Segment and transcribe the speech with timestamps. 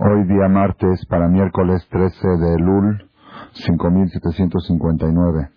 [0.00, 3.10] Hoy día martes para miércoles 13 de Lul
[3.54, 5.50] 5759,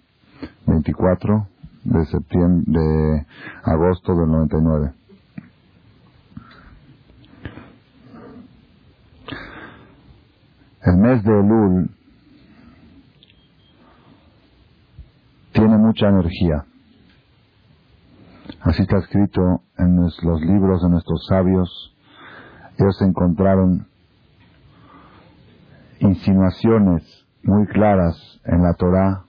[0.65, 1.47] 24
[1.83, 3.27] de septiembre de
[3.65, 4.93] agosto del 99.
[10.85, 11.91] El mes de Lul
[15.53, 16.65] tiene mucha energía.
[18.61, 21.95] Así está escrito en los libros de nuestros sabios.
[22.79, 23.90] Ellos encontraron
[26.01, 29.25] insinuaciones muy claras en la Torá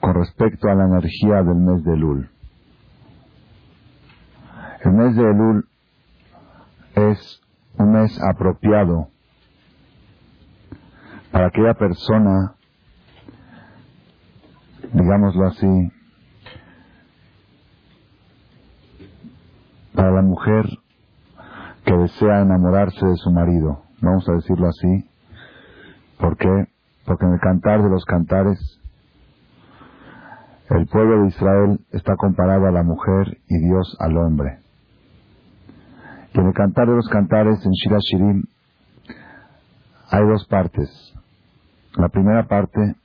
[0.00, 2.30] con respecto a la energía del mes de Lul.
[4.84, 5.68] El mes de Lul
[6.94, 7.40] es
[7.78, 9.08] un mes apropiado
[11.32, 12.54] para aquella persona,
[14.92, 15.92] digámoslo así,
[19.94, 20.66] para la mujer
[21.84, 25.10] que desea enamorarse de su marido, vamos a decirlo así,
[26.18, 26.66] ¿por qué?
[27.04, 28.58] Porque en el cantar de los cantares,
[30.70, 34.58] el pueblo de Israel está comparado a la mujer y Dios al hombre.
[36.34, 38.42] Y en el cantar de los cantares, en Shira Shirim,
[40.10, 41.14] hay dos partes.
[41.96, 42.96] La primera parte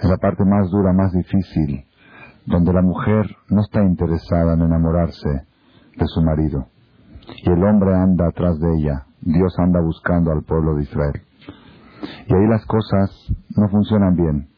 [0.00, 1.84] es la parte más dura, más difícil,
[2.46, 5.28] donde la mujer no está interesada en enamorarse
[5.96, 6.66] de su marido.
[7.44, 9.06] Y el hombre anda atrás de ella.
[9.20, 11.22] Dios anda buscando al pueblo de Israel.
[12.26, 13.10] Y ahí las cosas
[13.56, 14.48] no funcionan bien.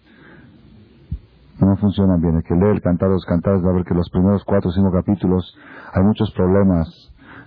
[1.61, 2.37] No funcionan bien.
[2.37, 4.71] El que lee el cantar de los cantares va a ver que los primeros cuatro
[4.71, 5.57] o cinco capítulos
[5.93, 6.89] hay muchos problemas.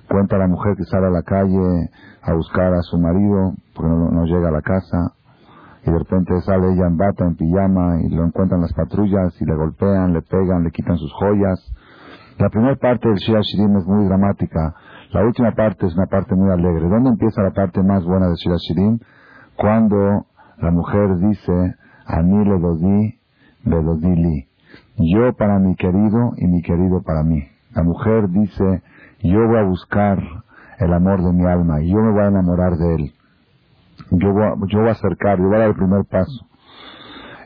[0.08, 1.90] Cuenta la mujer que sale a la calle
[2.22, 5.14] a buscar a su marido porque no, llega a la casa
[5.86, 9.46] y de repente sale ella en bata, en pijama, y lo encuentran las patrullas y
[9.46, 11.60] le golpean, le pegan, le quitan sus joyas.
[12.40, 14.76] La primera parte del Shira Shirim es muy dramática,
[15.12, 16.90] la última parte es una parte muy alegre.
[16.90, 19.00] ¿Dónde empieza la parte más buena del Shira Shirim?
[19.58, 20.26] Cuando
[20.58, 23.20] la mujer dice, a mí le dodí,
[23.66, 24.48] le dodí li.
[24.98, 27.44] Yo para mi querido y mi querido para mí.
[27.74, 28.82] La mujer dice,
[29.22, 30.20] yo voy a buscar
[30.80, 33.14] el amor de mi alma y yo me voy a enamorar de él
[34.12, 36.46] yo voy, yo voy a acercar, yo voy a dar el primer paso.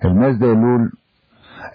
[0.01, 0.91] El mes de Elul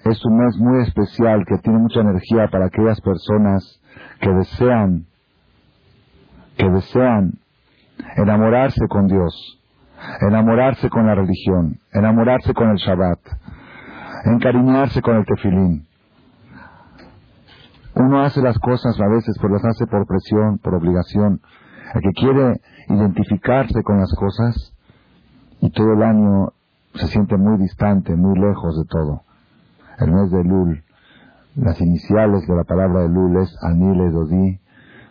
[0.04, 3.80] es un mes muy especial que tiene mucha energía para aquellas personas
[4.20, 5.06] que desean,
[6.56, 7.32] que desean
[8.16, 9.60] enamorarse con Dios,
[10.20, 13.18] enamorarse con la religión, enamorarse con el Shabbat,
[14.26, 15.86] encariñarse con el tefilín.
[17.94, 21.40] Uno hace las cosas a veces, pero las hace por presión, por obligación.
[21.94, 24.74] El que quiere identificarse con las cosas
[25.60, 26.52] y todo el año
[26.94, 29.22] se siente muy distante, muy lejos de todo.
[29.98, 30.84] El mes de Lul,
[31.54, 34.60] las iniciales de la palabra de Lul es Anile Dodi,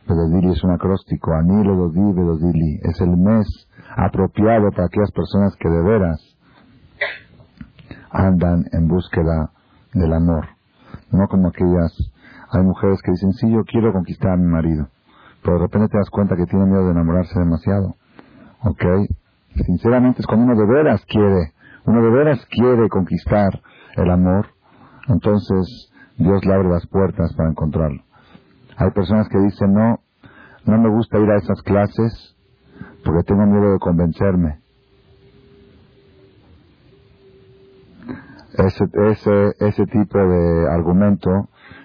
[0.07, 3.47] Bedodili es un acróstico, Anile Dodi Bedodili, es el mes
[3.97, 6.21] apropiado para aquellas personas que de veras
[8.11, 9.49] andan en búsqueda
[9.93, 10.45] del amor,
[11.11, 11.91] no como aquellas,
[12.51, 14.87] hay mujeres que dicen, sí, yo quiero conquistar a mi marido,
[15.43, 17.95] pero de repente te das cuenta que tiene miedo de enamorarse demasiado,
[18.63, 19.09] ¿ok?
[19.65, 21.53] Sinceramente es cuando uno de veras quiere,
[21.85, 23.59] uno de veras quiere conquistar
[23.95, 24.47] el amor,
[25.07, 28.04] entonces Dios le abre las puertas para encontrarlo.
[28.77, 29.99] Hay personas que dicen, no,
[30.65, 32.35] no me gusta ir a esas clases
[33.03, 34.59] porque tengo miedo de convencerme.
[38.57, 41.29] Ese, ese, ese tipo de argumento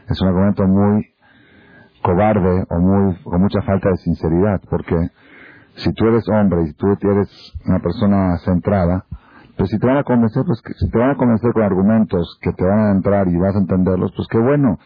[0.08, 1.06] es un argumento muy
[2.02, 4.96] cobarde o muy, con mucha falta de sinceridad, porque
[5.76, 9.04] si tú eres hombre y tú eres una persona centrada,
[9.56, 12.52] pues si te van a convencer, pues si te van a convencer con argumentos que
[12.52, 14.78] te van a entrar y vas a entenderlos, pues qué bueno.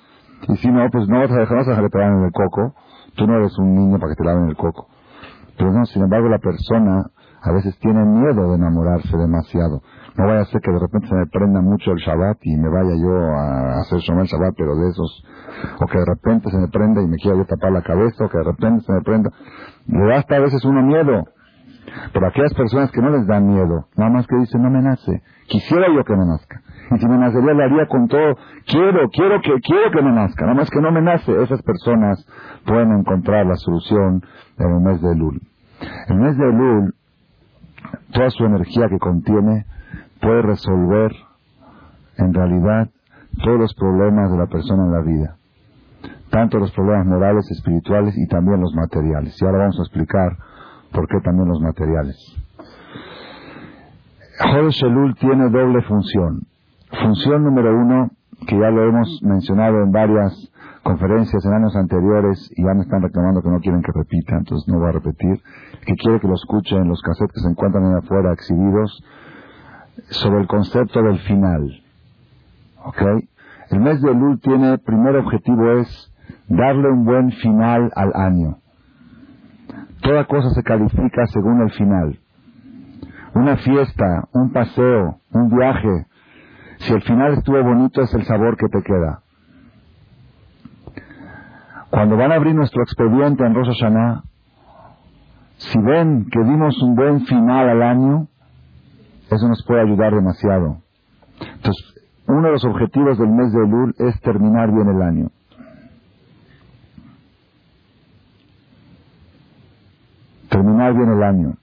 [0.49, 2.33] Y si no, pues no vas a dejar, vas a dejar que te laven el
[2.33, 2.75] coco.
[3.17, 4.89] Tú no eres un niño para que te laven el coco.
[5.57, 7.05] Pero no, sin embargo, la persona
[7.45, 9.83] a veces tiene miedo de enamorarse demasiado.
[10.17, 12.69] No vaya a ser que de repente se me prenda mucho el Shabbat y me
[12.69, 15.25] vaya yo a hacer Shomer Shabbat, pero de esos,
[15.81, 18.29] o que de repente se me prenda y me quiera yo tapar la cabeza, o
[18.29, 19.31] que de repente se me prenda.
[19.87, 21.25] Le da hasta a veces uno miedo.
[22.13, 25.23] Pero aquellas personas que no les dan miedo, nada más que dicen, no me nace,
[25.47, 26.63] quisiera yo que me nazca.
[26.91, 28.37] Y si me nacería, lo haría con todo,
[28.67, 31.33] quiero, quiero que, quiero que me nazca, nada más que no me nace.
[31.43, 32.27] Esas personas
[32.67, 34.23] pueden encontrar la solución
[34.59, 35.41] en el mes de Elul.
[36.09, 36.95] El mes de Elul,
[38.13, 39.67] toda su energía que contiene,
[40.21, 41.13] puede resolver
[42.19, 42.89] en realidad
[43.43, 45.37] todos los problemas de la persona en la vida,
[46.31, 49.41] tanto los problemas morales, espirituales y también los materiales.
[49.41, 50.37] Y ahora vamos a explicar
[50.93, 52.17] por qué también los materiales.
[54.41, 56.47] Jodesh Elul tiene doble función.
[57.03, 58.11] Función número uno,
[58.47, 60.33] que ya lo hemos mencionado en varias
[60.83, 64.69] conferencias en años anteriores y ya me están reclamando que no quieren que repita, entonces
[64.69, 65.41] no voy a repetir.
[65.87, 69.03] Que quiere que lo escuchen los cassettes que se encuentran ahí afuera exhibidos
[70.11, 71.71] sobre el concepto del final.
[72.85, 73.03] ¿Ok?
[73.71, 76.13] El mes de Lul tiene, primer objetivo es
[76.49, 78.59] darle un buen final al año.
[80.03, 82.19] Toda cosa se califica según el final.
[83.35, 86.07] Una fiesta, un paseo, un viaje,
[86.85, 89.23] si el final estuvo bonito es el sabor que te queda.
[91.91, 94.23] Cuando van a abrir nuestro expediente en Rosh Hashanah,
[95.57, 98.29] si ven que dimos un buen final al año,
[99.31, 100.83] eso nos puede ayudar demasiado.
[101.41, 101.95] Entonces,
[102.27, 105.31] uno de los objetivos del mes de Elul es terminar bien el año.
[110.51, 111.55] Terminar bien el año.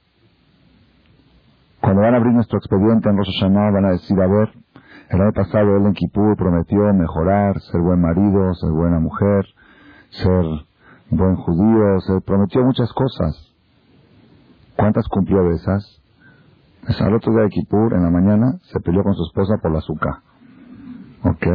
[1.79, 4.60] Cuando van a abrir nuestro expediente en Rosh van a decir, a ver,
[5.11, 9.45] el año pasado él en Kippur prometió mejorar, ser buen marido, ser buena mujer,
[10.09, 10.45] ser
[11.09, 13.53] buen judío, se prometió muchas cosas.
[14.77, 16.01] ¿Cuántas cumplió de esas?
[17.01, 19.79] Al otro día de Kippur, en la mañana, se peleó con su esposa por la
[19.79, 20.13] azúcar.
[21.23, 21.45] ¿Ok?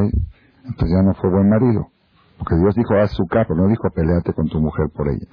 [0.64, 1.86] Entonces ya no fue buen marido.
[2.38, 5.26] Porque Dios dijo azúcar, pero no dijo peleate con tu mujer por ella.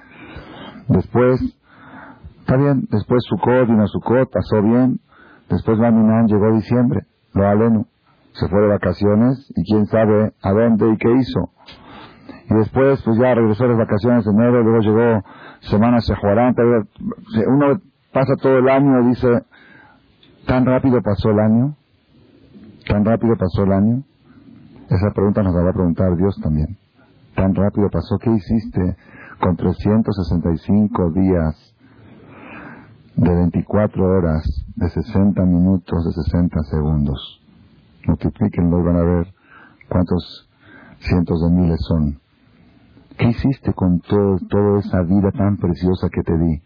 [0.88, 1.40] Después,
[2.40, 5.00] está bien, después Sukkot, vino Sukkot, pasó bien.
[5.50, 7.02] Después Maminan llegó diciembre,
[7.34, 7.86] lo aleno.
[8.34, 11.50] Se fue de vacaciones y quién sabe a dónde y qué hizo.
[12.50, 15.24] Y después, pues ya regresó a las vacaciones de enero, luego llegó
[15.60, 16.54] Semana Shehuarán.
[17.46, 17.80] Uno
[18.12, 19.28] pasa todo el año y dice,
[20.46, 21.76] ¿tan rápido pasó el año?
[22.86, 24.02] ¿Tan rápido pasó el año?
[24.90, 26.76] Esa pregunta nos la va a preguntar Dios también.
[27.34, 28.18] ¿Tan rápido pasó?
[28.18, 28.96] ¿Qué hiciste
[29.40, 31.74] con 365 días
[33.16, 37.43] de 24 horas, de 60 minutos, de 60 segundos?
[38.06, 39.34] Multiplíquenlo y van a ver
[39.88, 40.48] cuántos
[40.98, 42.20] cientos de miles son.
[43.16, 46.62] ¿Qué hiciste con todo, toda esa vida tan preciosa que te di?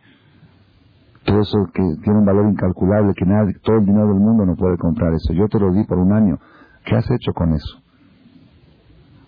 [1.25, 4.57] Todo eso que tiene un valor incalculable, que nadie, todo el dinero del mundo no
[4.57, 5.35] puede comprar eso.
[5.35, 6.39] Yo te lo di por un año.
[6.87, 7.83] ¿Qué has hecho con eso?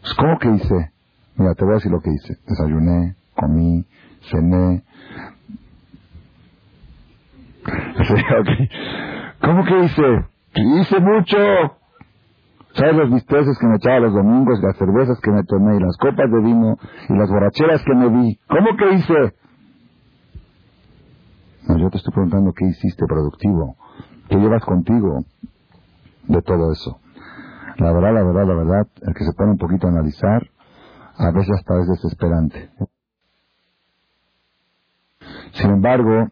[0.01, 0.93] Pues, ¿Cómo que hice?
[1.37, 2.39] Mira, te voy a decir lo que hice.
[2.47, 3.85] Desayuné, comí,
[4.31, 4.83] cené.
[9.43, 10.25] ¿Cómo que hice?
[10.55, 11.80] Hice mucho.
[12.75, 15.97] ¿Sabes los bisteces que me echaba los domingos, las cervezas que me tomé, y las
[15.97, 16.77] copas de vino,
[17.09, 18.39] y las borracheras que me di?
[18.49, 19.35] ¿Cómo que hice?
[21.69, 23.77] No, yo te estoy preguntando qué hiciste productivo,
[24.29, 25.25] qué llevas contigo
[26.29, 27.01] de todo eso.
[27.77, 30.49] La verdad, la verdad, la verdad, el que se pone un poquito a analizar,
[31.17, 32.71] a veces hasta es desesperante.
[35.53, 36.29] Sin embargo,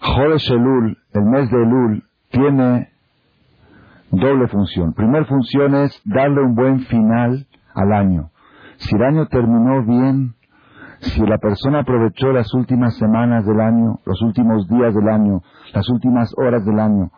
[0.00, 2.95] Jodesh Elul, el mes de Elul, tiene
[4.16, 4.92] doble función.
[4.92, 8.30] Primer función es darle un buen final al año.
[8.76, 10.34] Si el año terminó bien,
[11.00, 15.42] si la persona aprovechó las últimas semanas del año, los últimos días del año,
[15.74, 17.10] las últimas horas del año,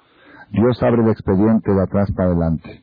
[0.50, 2.82] Dios abre el expediente de atrás para adelante.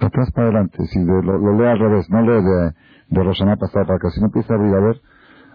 [0.00, 2.72] De atrás para adelante, si lo, lo, lee al revés, no lee de,
[3.08, 5.00] de Roshaná pasada para acá, si no empieza a abrir, a ver,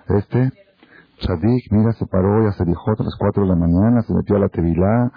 [0.09, 0.51] este,
[1.19, 4.35] Sadik, mira, se paró, ya se dijo a las cuatro de la mañana, se metió
[4.35, 5.11] a la tevilá,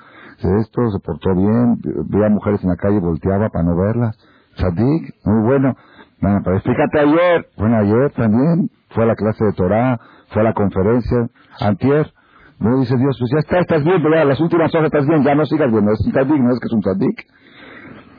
[0.44, 1.78] esto, se portó bien,
[2.08, 4.16] veía mujeres en la calle, volteaba para no verlas.
[4.56, 5.74] Sadik, muy bueno.
[6.20, 7.46] Bueno, pero explícate ayer.
[7.56, 9.98] Bueno, ayer también fue a la clase de Torah,
[10.28, 11.28] fue a la conferencia,
[11.60, 12.12] antier.
[12.58, 15.34] No dice Dios, pues ya está, estás bien, pero las últimas horas estás bien, ya
[15.34, 17.26] no sigas viendo, es un tzadik, no es que es un tzadik.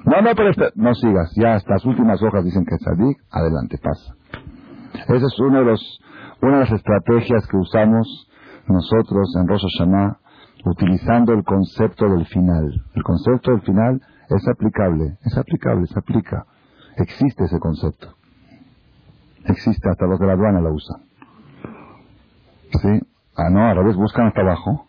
[0.03, 3.77] No, no, pero no sigas, ya hasta las últimas hojas dicen que es tzadik, adelante,
[3.77, 4.15] pasa.
[5.13, 5.99] Esa es uno de los,
[6.41, 8.31] una de las estrategias que usamos
[8.67, 10.20] nosotros en Rosh Hashanah
[10.65, 12.83] utilizando el concepto del final.
[12.93, 16.45] El concepto del final es aplicable, es aplicable, se aplica.
[16.97, 18.15] Existe ese concepto.
[19.45, 21.01] Existe, hasta los de la aduana lo usan.
[22.81, 23.07] ¿Sí?
[23.35, 24.87] Ah, no, a revés, buscan hasta abajo.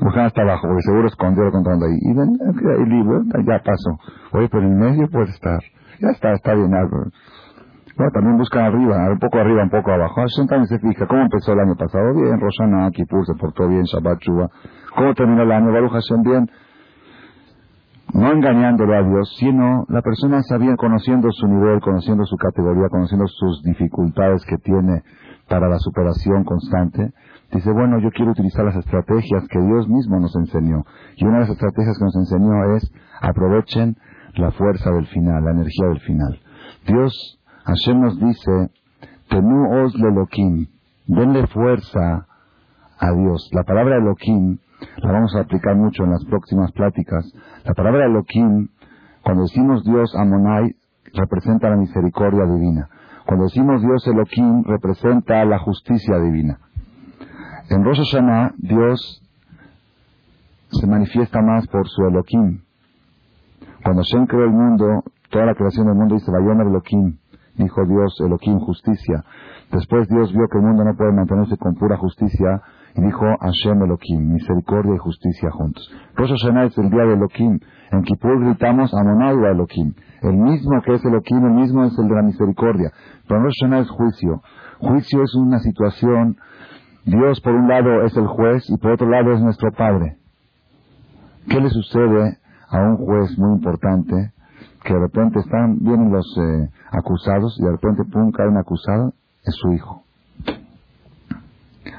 [0.00, 1.52] Buscan hasta abajo, porque seguro escondió lo
[1.86, 1.98] ahí.
[2.02, 3.98] Y ven, ahí libre, ya pasó.
[4.32, 5.60] Oye, por el medio puede estar.
[6.00, 6.74] Ya está, está bien
[8.12, 10.14] también buscan arriba, un poco arriba, un poco abajo.
[10.16, 11.06] Hashem también se fija.
[11.06, 12.14] ¿Cómo empezó el año pasado?
[12.14, 14.48] Bien, Rosana, Kippur se portó bien, Shabbat, Chuba.
[14.94, 15.72] ¿Cómo terminó el año?
[15.72, 16.50] Baruch Hashem, bien.
[18.14, 23.26] No engañándolo a Dios, sino la persona sabía, conociendo su nivel, conociendo su categoría, conociendo
[23.26, 25.02] sus dificultades que tiene
[25.48, 27.12] para la superación constante.
[27.52, 30.84] Dice, bueno, yo quiero utilizar las estrategias que Dios mismo nos enseñó.
[31.16, 32.90] Y una de las estrategias que nos enseñó es
[33.20, 33.96] aprovechen
[34.34, 36.40] la fuerza del final, la energía del final.
[36.86, 37.37] Dios
[37.68, 38.70] Hashem nos dice,
[39.28, 40.68] Tenu os leloquim,
[41.06, 42.26] denle fuerza
[42.98, 43.50] a Dios.
[43.52, 44.56] La palabra Elohim
[44.96, 47.30] la vamos a aplicar mucho en las próximas pláticas.
[47.64, 48.68] La palabra Elohim,
[49.22, 50.76] cuando decimos Dios Amonai,
[51.12, 52.88] representa la misericordia divina.
[53.26, 56.58] Cuando decimos Dios Elohim, representa la justicia divina.
[57.68, 59.22] En Rosh Hashanah, Dios
[60.70, 62.62] se manifiesta más por su Elohim.
[63.84, 67.18] Cuando Shem creó el mundo, toda la creación del mundo dice, Vayomer Elohim,
[67.58, 69.24] dijo Dios Elohim, justicia.
[69.70, 72.62] Después Dios vio que el mundo no puede mantenerse con pura justicia
[72.94, 75.90] y dijo Hashem Elohim, misericordia y justicia juntos.
[76.16, 77.60] Rosh Hashanah es el día de Elohim.
[77.90, 79.94] En Kippur gritamos Amonai Elohim.
[80.22, 82.90] El mismo que es Elohim, el mismo es el de la misericordia.
[83.26, 84.42] Pero Rosh Hashanah es juicio.
[84.78, 86.36] Juicio es una situación,
[87.04, 90.16] Dios por un lado es el juez y por otro lado es nuestro Padre.
[91.48, 92.38] ¿Qué le sucede
[92.70, 94.32] a un juez muy importante
[94.82, 99.12] que de repente están, vienen los eh, acusados y de repente pum, cae un acusado?
[99.44, 100.04] Es su hijo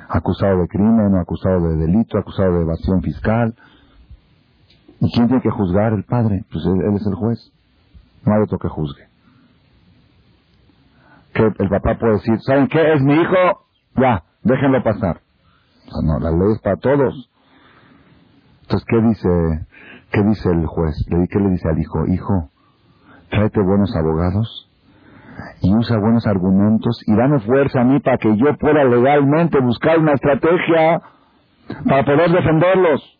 [0.09, 3.55] acusado de crimen, acusado de delito, acusado de evasión fiscal.
[4.99, 5.93] ¿Y quién tiene que juzgar?
[5.93, 6.43] El padre.
[6.51, 7.51] Pues él, es el juez.
[8.25, 9.07] No hay otro que juzgue.
[11.33, 12.93] Que el papá puede decir, ¿saben qué?
[12.93, 15.21] Es mi hijo, ya, déjenlo pasar.
[16.03, 17.29] no, la ley es para todos.
[18.63, 19.67] Entonces, ¿qué dice,
[20.11, 20.95] qué dice el juez?
[21.07, 22.05] ¿Qué le dice al hijo?
[22.07, 22.49] Hijo,
[23.29, 24.69] tráete buenos abogados
[25.61, 29.99] y usa buenos argumentos y dame fuerza a mí para que yo pueda legalmente buscar
[29.99, 31.01] una estrategia
[31.87, 33.19] para poder defenderlos.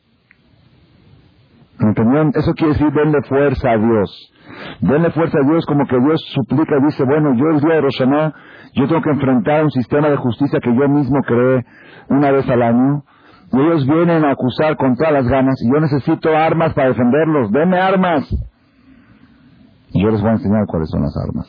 [1.80, 2.32] ¿Entendieron?
[2.36, 4.34] Eso quiere decir denle fuerza a Dios.
[4.82, 7.82] Denle fuerza a Dios como que Dios suplica y dice, bueno, yo el día de
[7.82, 8.34] Roshaná,
[8.74, 11.66] yo tengo que enfrentar un sistema de justicia que yo mismo creé
[12.10, 13.04] una vez al año.
[13.52, 17.52] Y ellos vienen a acusar con todas las ganas y yo necesito armas para defenderlos.
[17.52, 18.30] Denme armas.
[19.94, 21.48] Yo les voy a enseñar cuáles son las armas.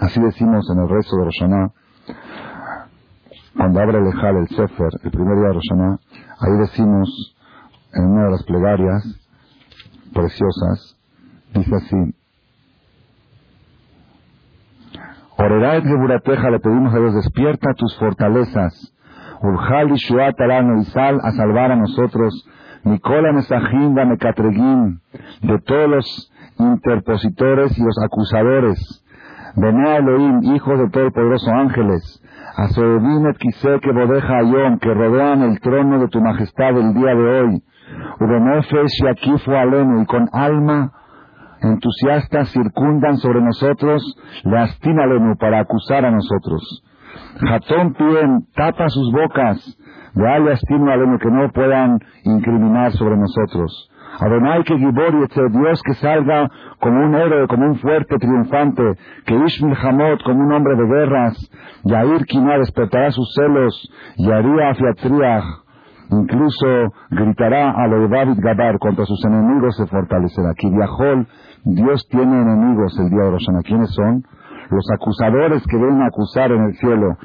[0.00, 1.70] Así decimos en el resto de Roshaná,
[3.56, 5.98] cuando abre el Ejal, el Sefer, el primer día de Roshaná,
[6.40, 7.36] ahí decimos
[7.94, 9.02] en una de las plegarias
[10.12, 10.96] preciosas,
[11.54, 12.14] dice así,
[15.36, 18.92] Orerá et Geburateja, le pedimos a Dios, despierta tus fortalezas,
[19.42, 22.48] Urjal y Shuat y sal a salvar a nosotros,
[22.84, 25.00] Nicola Mesajim, Mekatregim,
[25.42, 29.04] de todos los interpositores y los acusadores,
[29.56, 32.20] Bené Elohim, hijos de todo el poderoso ángeles,
[32.56, 33.38] Asoedim et
[33.80, 37.62] que bodeja ayom, que rodean el trono de tu majestad el día de hoy,
[38.20, 40.92] Ubenefesh yakifu alenu, y con alma
[41.60, 44.02] entusiasta circundan sobre nosotros,
[44.44, 46.84] alenu para acusar a nosotros.
[47.40, 49.58] Jatón pien, tapa sus bocas,
[50.14, 53.90] de astino alenu, que no puedan incriminar sobre nosotros.
[54.20, 55.12] Adonai que Gibor
[55.50, 56.48] Dios que salga
[56.80, 58.82] como un héroe, como un fuerte triunfante,
[59.26, 61.50] que Ishmil Hamot como un hombre de guerras,
[61.84, 65.44] Yair Kina despertará sus celos, Yaría Afiatriach,
[66.10, 70.54] incluso gritará a lo David Gabar contra sus enemigos se fortalecerá.
[70.54, 71.26] Kiviahol,
[71.64, 73.62] Dios tiene enemigos el día de Rosana.
[73.62, 74.22] ¿Quiénes son?
[74.70, 77.16] Los acusadores que a acusar en el cielo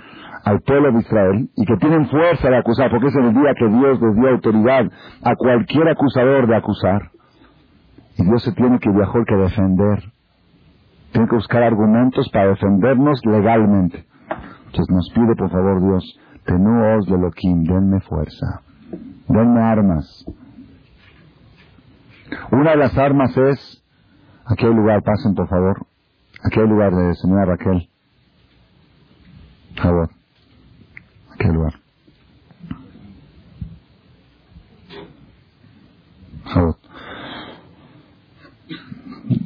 [0.44, 3.68] al pueblo de Israel y que tienen fuerza de acusar, porque es el día que
[3.68, 4.92] Dios les dio autoridad
[5.24, 7.12] a cualquier acusador de acusar.
[8.18, 10.04] Y Dios se tiene que viajar que defender.
[11.12, 14.06] Tiene que buscar argumentos para defendernos legalmente.
[14.68, 18.62] Entonces nos pide, por favor, Dios, tenuos de Elohim, denme fuerza,
[19.28, 20.26] denme armas.
[22.52, 23.84] Una de las armas es,
[24.46, 25.88] aquí hay lugar, pasen por favor,
[26.44, 27.90] aquí hay lugar de señora Raquel.
[29.76, 30.19] Por favor
[31.50, 31.74] qué lugar.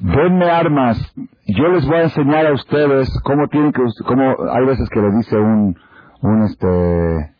[0.01, 0.98] Denme armas.
[1.48, 5.12] Yo les voy a enseñar a ustedes cómo tienen que, cómo hay veces que le
[5.17, 5.75] dice un,
[6.22, 7.36] un este,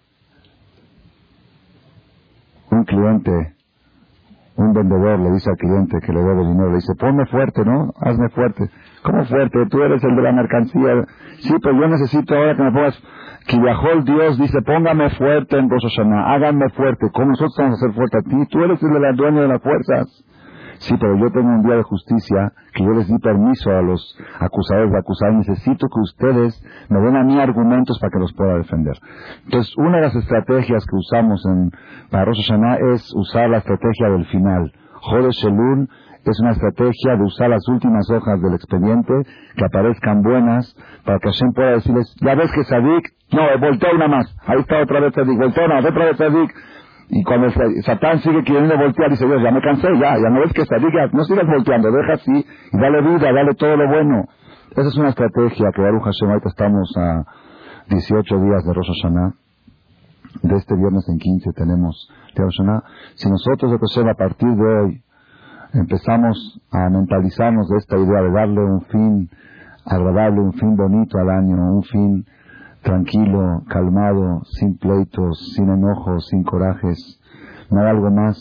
[2.72, 3.56] un cliente,
[4.58, 7.94] un vendedor le dice al cliente que le debe dinero, le dice, ponme fuerte, ¿no?
[8.02, 8.70] Hazme fuerte.
[9.04, 9.66] ¿Cómo fuerte?
[9.70, 11.06] Tú eres el de la mercancía.
[11.40, 13.04] Sí, pero yo necesito ahora que me pongas
[13.48, 17.76] que viajó el Dios, dice, póngame fuerte en Rosh Hashanah, háganme fuerte, ¿cómo nosotros vamos
[17.76, 18.48] a ser fuerte a ti?
[18.50, 20.24] Tú eres el de la dueño de las fuerzas.
[20.80, 24.18] Sí, pero yo tengo un día de justicia que yo les di permiso a los
[24.40, 25.34] acusadores de acusar.
[25.34, 28.98] Necesito que ustedes me den a mí argumentos para que los pueda defender.
[29.46, 31.72] Entonces, una de las estrategias que usamos en,
[32.10, 32.52] para Rosh
[32.94, 34.74] es usar la estrategia del final.
[35.04, 35.90] Jode Shelul
[36.32, 39.14] es una estrategia de usar las últimas hojas del expediente
[39.56, 40.76] que aparezcan buenas
[41.06, 44.82] para que Hashem pueda decirles, ya ves que Sadik, no, volteó una más, ahí está
[44.82, 46.52] otra vez Sadik, volteó una, otra vez Sadik,
[47.10, 47.50] y cuando
[47.86, 50.94] Satán sigue queriendo voltear, dice Dios, ya me cansé, ya, ya no ves que Sadik,
[51.14, 54.26] no sigas volteando, deja así, y dale vida, dale todo lo bueno.
[54.72, 57.26] Esa es una estrategia que Baruch Hashem, ahorita estamos a
[57.90, 58.88] 18 días de Rosh
[60.42, 62.84] de este viernes en 15 tenemos de.
[63.16, 63.78] Si nosotros, de
[64.10, 65.04] a partir de hoy,
[65.74, 69.30] empezamos a mentalizarnos de esta idea de darle un fin
[69.86, 72.26] agradable, un fin bonito al año, un fin
[72.84, 77.20] tranquilo, calmado, sin pleitos, sin enojos, sin corajes,
[77.70, 78.38] no hay algo más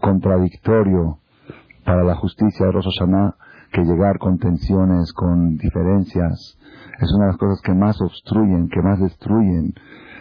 [0.00, 1.18] contradictorio
[1.84, 3.36] para la justicia de Rosh Hashanah
[3.72, 6.58] que llegar con tensiones, con diferencias.
[7.00, 9.72] Es una de las cosas que más obstruyen, que más destruyen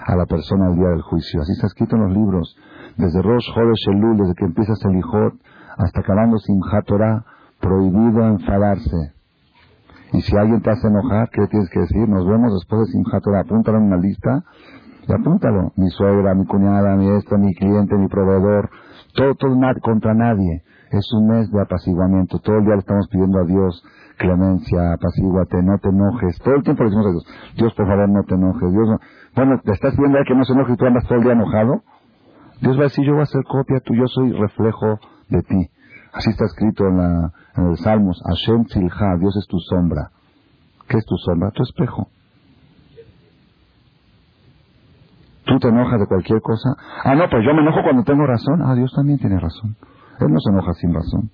[0.06, 1.42] a la persona al día del juicio.
[1.42, 2.56] Así está escrito en los libros.
[2.98, 5.34] Desde Rosh Chodesh Elul, desde que empieza Selijot,
[5.78, 7.24] hasta acabando Simchat Torah,
[7.60, 9.14] prohibido enfadarse.
[10.14, 12.08] Y si alguien te hace enojar, ¿qué tienes que decir?
[12.08, 13.42] Nos vemos después de Simchat Torah.
[13.42, 14.44] Apúntalo en una lista
[15.08, 15.72] y apúntalo.
[15.78, 18.70] Mi suegra, mi cuñada, mi esto, mi cliente, mi proveedor.
[19.16, 20.64] Todo, todo contra nadie.
[20.92, 22.40] Es un mes de apaciguamiento.
[22.40, 23.84] Todo el día le estamos pidiendo a Dios
[24.22, 26.38] clemencia, apaciguate, no te enojes.
[26.44, 27.26] Todo el tiempo le decimos a Dios,
[27.58, 28.72] Dios, por favor, no te enojes.
[28.72, 29.00] Dios,
[29.36, 31.34] Bueno, ¿te estás pidiendo a que no se enoje y tú andas todo el día
[31.34, 31.82] enojado?
[32.62, 35.00] Dios va a decir, yo voy a ser copia tú, yo soy reflejo
[35.32, 35.70] de ti.
[36.14, 38.22] Así está escrito en, la, en los Salmos.
[38.28, 40.12] Hashem Tzilha, Dios es tu sombra.
[40.88, 41.52] ¿Qué es tu sombra?
[41.52, 42.08] Tu espejo.
[45.46, 46.76] ¿Tú te enojas de cualquier cosa?
[47.04, 48.62] Ah, no, pues yo me enojo cuando tengo razón.
[48.62, 49.76] Ah, Dios también tiene razón.
[50.20, 51.32] Él no se enoja sin razón.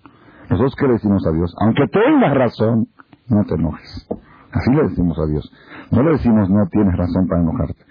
[0.50, 1.54] Nosotros qué le decimos a Dios?
[1.60, 2.88] Aunque tengas razón,
[3.28, 4.08] no te enojes.
[4.52, 5.52] Así le decimos a Dios.
[5.92, 7.87] No le decimos no tienes razón para enojarte.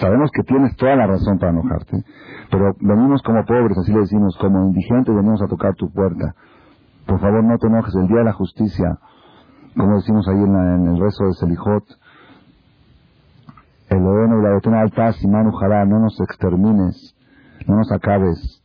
[0.00, 2.02] Sabemos que tienes toda la razón para enojarte,
[2.50, 6.34] pero venimos como pobres, así le decimos, como indigentes venimos a tocar tu puerta.
[7.06, 7.94] Por favor, no te enojes.
[7.94, 8.98] El día de la justicia,
[9.76, 11.84] como decimos ahí en, el rezo de Selijot,
[13.90, 17.14] el Elohim y la Betena Alta, Simán no nos extermines,
[17.66, 18.62] no nos acabes.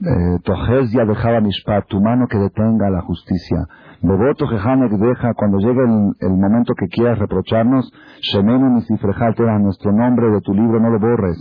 [0.00, 3.66] Eh, Tojes ya dejaba Mishpat, tu mano que detenga la justicia.
[4.02, 5.82] Beboto Jehanek deja, cuando llegue
[6.20, 11.36] el, momento que quieras reprocharnos, Shemenu Misifrejal, nuestro nombre de tu libro, no lo borres.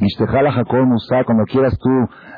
[0.00, 1.90] Mishtejala Jacob Musa, cuando quieras tú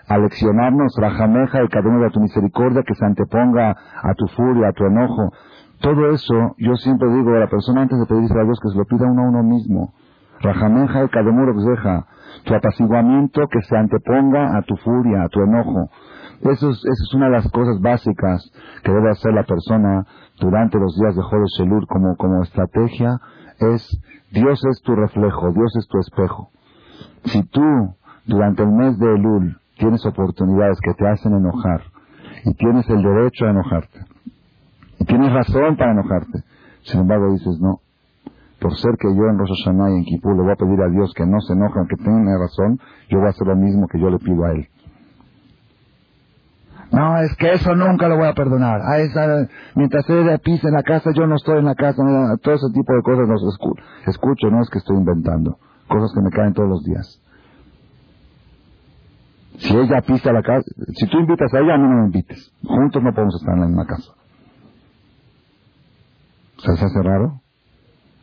[0.08, 4.84] aleccionarnos, Rajameja, el cadeno de tu misericordia, que se anteponga a tu furia, a tu
[4.84, 5.32] enojo.
[5.80, 8.78] Todo eso, yo siempre digo a la persona antes de pedirse a Dios que se
[8.78, 9.92] lo pida uno a uno mismo.
[10.40, 12.06] Rajameja, el cademuro deja
[12.44, 15.90] tu apaciguamiento que se anteponga a tu furia, a tu enojo.
[16.42, 18.50] Eso es, es una de las cosas básicas
[18.82, 20.06] que debe hacer la persona
[20.38, 23.18] durante los días de Jodesh Shelur como, estrategia.
[23.58, 24.00] Es,
[24.32, 26.50] Dios es tu reflejo, Dios es tu espejo.
[27.24, 27.96] Si tú,
[28.26, 31.82] durante el mes de Elul, tienes oportunidades que te hacen enojar,
[32.44, 34.00] y tienes el derecho a enojarte,
[35.00, 36.44] y tienes razón para enojarte,
[36.82, 37.80] sin embargo dices, no,
[38.60, 41.12] por ser que yo en Rosh y en Kippur le voy a pedir a Dios
[41.14, 44.10] que no se enoje, aunque tenga razón, yo voy a hacer lo mismo que yo
[44.10, 44.68] le pido a Él.
[46.92, 48.80] No, es que eso nunca lo voy a perdonar.
[48.82, 52.02] A esa, mientras ella pisa en la casa, yo no estoy en la casa.
[52.42, 53.58] todo ese tipo de cosas los
[54.06, 55.58] escucho, no es que estoy inventando.
[55.88, 57.20] Cosas que me caen todos los días.
[59.58, 62.52] Si ella pisa la casa, si tú invitas a ella, a mí no me invites.
[62.62, 64.12] Juntos no podemos estar en la misma casa.
[66.58, 67.40] ¿Se hace raro?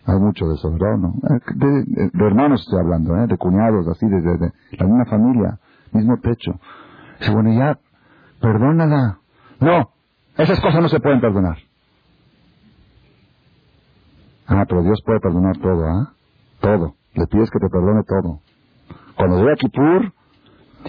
[0.06, 1.14] Hay mucho de eso, ¿no?
[1.30, 3.28] Eh, de, hermanos estoy hablando, ¿eh?
[3.28, 5.60] de cuñados, así, de, de, la misma familia,
[5.94, 6.60] mismo techo.
[7.20, 7.80] Dice, bueno, ya,
[8.44, 9.20] perdónala.
[9.62, 9.90] No,
[10.38, 11.58] esas cosas no se pueden perdonar.
[14.48, 16.14] Ah, pero Dios puede perdonar todo, ¿ah?
[16.60, 16.96] Todo.
[17.14, 18.42] Le pides que te perdone todo.
[19.16, 20.12] Cuando voy a Kipur,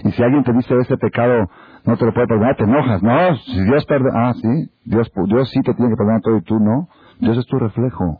[0.03, 1.49] y si alguien te dice ese pecado,
[1.85, 3.01] no te lo puede perdonar, te enojas.
[3.01, 6.41] No, si Dios perdona, ah, sí, Dios, Dios sí te tiene que perdonar todo y
[6.41, 6.89] tú no.
[7.21, 8.19] Dios es tu reflejo.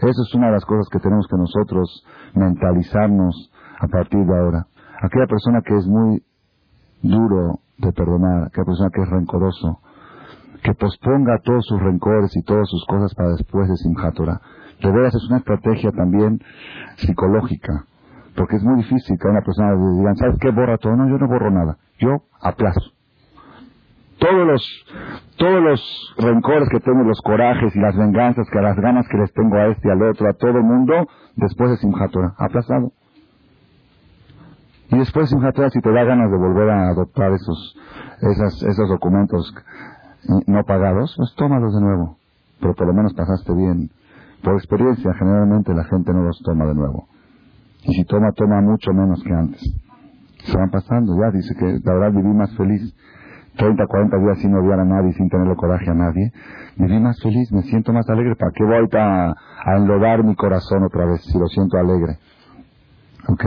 [0.00, 4.66] Eso es una de las cosas que tenemos que nosotros mentalizarnos a partir de ahora.
[5.02, 6.22] Aquella persona que es muy
[7.02, 9.80] duro de perdonar, aquella persona que es rencoroso,
[10.62, 15.14] que posponga todos sus rencores y todas sus cosas para después de Simchat De veras
[15.14, 16.40] es una estrategia también
[16.96, 17.86] psicológica,
[18.36, 20.50] porque es muy difícil que una persona le digan, ¿sabes qué?
[20.50, 20.96] Borra todo.
[20.96, 21.78] No, yo no borro nada.
[21.98, 22.92] Yo aplazo
[24.20, 24.86] todos los,
[25.36, 29.32] todos los rencores que tengo, los corajes y las venganzas, que las ganas que les
[29.32, 32.92] tengo a este al otro, a todo el mundo, después de Simchat aplazado.
[34.90, 37.76] Y después de Simchat si te da ganas de volver a adoptar esos,
[38.20, 39.54] esas, esos documentos
[40.46, 42.16] no pagados, pues tómalos de nuevo.
[42.60, 43.90] Pero por lo menos pasaste bien.
[44.42, 47.06] Por experiencia, generalmente la gente no los toma de nuevo.
[47.84, 49.62] Y si toma, toma mucho menos que antes.
[50.44, 52.94] Se van pasando, ya dice que la verdad viví más feliz
[53.56, 56.32] 30, 40 días sin odiar a nadie, sin tenerle coraje a nadie,
[56.76, 58.36] me vi más feliz, me siento más alegre.
[58.36, 62.18] ¿Para qué voy a, a enlodar mi corazón otra vez si lo siento alegre?
[63.28, 63.44] ¿Ok?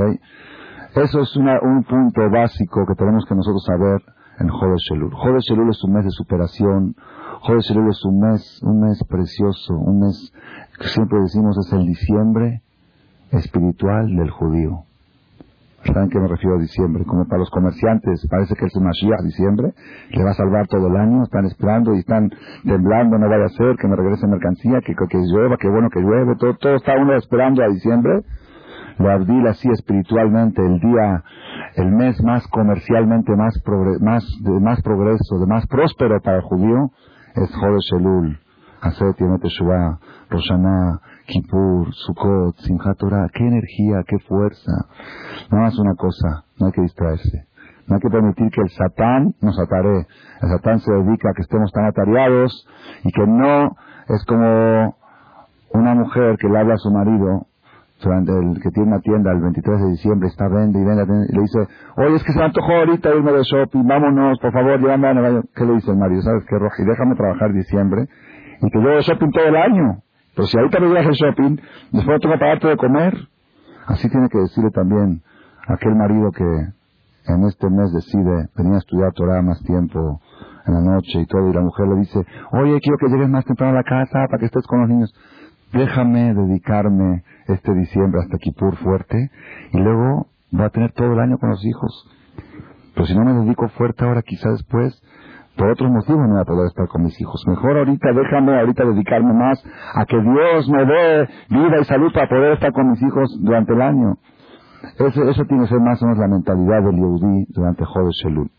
[0.95, 3.99] Eso es un punto básico que tenemos que nosotros saber
[4.39, 5.11] en Jodesh Shelul.
[5.11, 6.95] Jodesh Shelul es un mes de superación.
[7.41, 10.31] Jodesh Shelul es un mes, un mes precioso, un mes
[10.77, 12.61] que siempre decimos es el diciembre
[13.31, 14.83] espiritual del judío.
[15.83, 17.03] ¿Saben qué me refiero a diciembre?
[17.05, 19.73] Como para los comerciantes, parece que es un Mashiach diciembre,
[20.11, 22.29] que va a salvar todo el año, están esperando y están
[22.63, 25.99] temblando, no vaya a ser, que me regrese mercancía, que, que, llueva, que bueno que
[25.99, 28.21] llueve, todo, todo está uno esperando a diciembre.
[28.97, 31.23] Lo abdil así espiritualmente, el día,
[31.75, 33.53] el mes más comercialmente más,
[34.01, 36.91] más, de más progreso, de más próspero para el judío,
[37.35, 38.39] es Jodesh Elul,
[38.81, 44.71] Aset Teshuvah, Roshaná, Kippur, Sukkot, Simchat Torah, qué energía, qué fuerza.
[45.49, 47.47] No más una cosa, no hay que distraerse.
[47.87, 50.07] No hay que permitir que el Satán nos atare.
[50.41, 52.67] El Satán se dedica a que estemos tan atareados
[53.03, 53.75] y que no
[54.07, 54.95] es como
[55.73, 57.47] una mujer que le habla a su marido
[58.11, 61.41] el que tiene una tienda el 23 de diciembre, está vende y vende, y le
[61.41, 61.59] dice,
[61.97, 65.41] oye, es que se me antojó ahorita irme de shopping, vámonos, por favor, llévame a
[65.55, 66.21] ¿Qué le dice el marido?
[66.21, 66.83] ¿Sabes qué, Roji?
[66.83, 68.07] Déjame trabajar diciembre
[68.61, 70.03] y que yo de shopping todo el año.
[70.35, 71.57] Pero si ahorita me a hacer shopping,
[71.91, 73.13] después tengo que pagarte de comer.
[73.85, 75.21] Así tiene que decirle también
[75.67, 76.43] aquel marido que
[77.25, 80.19] en este mes decide venir a estudiar Torah más tiempo
[80.65, 82.19] en la noche y todo, y la mujer le dice,
[82.51, 85.13] oye, quiero que llegues más temprano a la casa para que estés con los niños.
[85.73, 89.31] Déjame dedicarme este diciembre hasta Kipur fuerte
[89.71, 92.09] y luego va a tener todo el año con los hijos.
[92.93, 95.01] Pero si no me dedico fuerte ahora, quizá después
[95.57, 97.43] por otros motivos no voy a poder estar con mis hijos.
[97.47, 99.63] Mejor ahorita déjame ahorita dedicarme más
[99.95, 103.73] a que Dios me dé vida y salud para poder estar con mis hijos durante
[103.73, 104.17] el año.
[104.99, 108.49] Eso, eso tiene que ser más o menos la mentalidad del Yehudi durante Jodesh Shelul.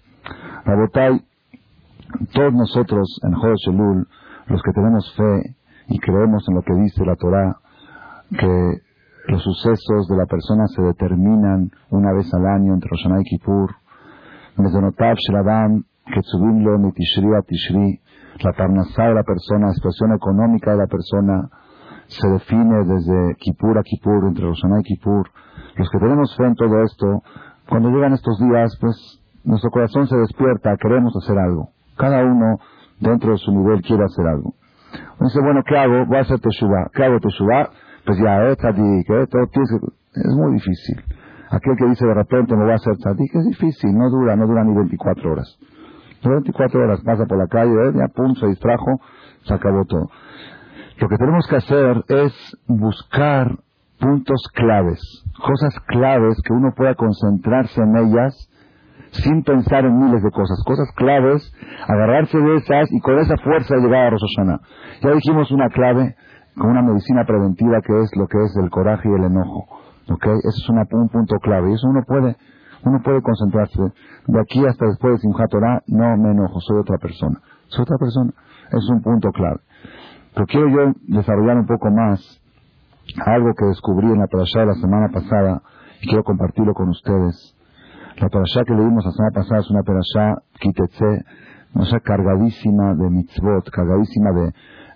[2.33, 4.09] Todos nosotros en Jodesh Shelul,
[4.47, 5.55] los que tenemos fe
[5.89, 7.57] y creemos en lo que dice la Torah,
[8.31, 8.81] que
[9.29, 13.75] los sucesos de la persona se determinan una vez al año entre Rosh y Kippur,
[14.57, 18.01] Mezonotav Shradam que subirlo ni tishri a tishri,
[18.43, 21.49] la parnasá de la persona, la situación económica de la persona,
[22.07, 25.31] se define desde Kippur a Kippur, entre Roshaná y Kippur.
[25.77, 27.23] Los que tenemos fe en todo esto,
[27.69, 31.71] cuando llegan estos días, pues nuestro corazón se despierta, queremos hacer algo.
[31.97, 32.59] Cada uno,
[33.01, 34.55] dentro de su nivel, quiere hacer algo.
[35.19, 36.07] Uno dice, bueno, ¿qué hago?
[36.07, 36.91] Voy a hacer Teshuvah.
[36.95, 37.71] ¿Qué hago Teshuvah?
[38.05, 39.49] Pues ya, eh, tzadik, eh, todo,
[40.15, 41.03] es muy difícil.
[41.51, 44.47] Aquel que dice de repente me voy a hacer tzadik, es difícil, no dura, no
[44.47, 45.59] dura ni 24 horas.
[46.23, 47.93] 24 horas pasa por la calle, ¿eh?
[47.95, 49.01] ya pum, se distrajo,
[49.45, 50.09] se acabó todo.
[50.99, 53.59] Lo que tenemos que hacer es buscar
[54.01, 55.01] puntos claves,
[55.45, 58.51] cosas claves que uno pueda concentrarse en ellas
[59.15, 61.53] sin pensar en miles de cosas, cosas claves,
[61.87, 64.61] agarrarse de esas y con esa fuerza llegar a Rosh
[65.03, 66.17] Ya dijimos una clave
[66.57, 69.67] con una medicina preventiva que es lo que es el coraje y el enojo.
[70.11, 70.27] ¿ok?
[70.27, 72.37] Ese es un punto clave y eso uno puede
[72.85, 73.81] uno puede concentrarse.
[74.27, 75.53] De aquí hasta después de Simchat
[75.87, 77.41] no me enojo, soy otra persona.
[77.69, 78.31] Soy otra persona.
[78.71, 79.61] Es un punto clave.
[80.35, 82.21] Pero quiero yo desarrollar un poco más
[83.25, 85.63] algo que descubrí en la parashá la semana pasada
[86.01, 87.54] y quiero compartirlo con ustedes.
[88.17, 91.25] La parashá que leímos la semana pasada es una parashá kitetse,
[91.75, 94.53] una cargadísima de mitzvot, cargadísima de,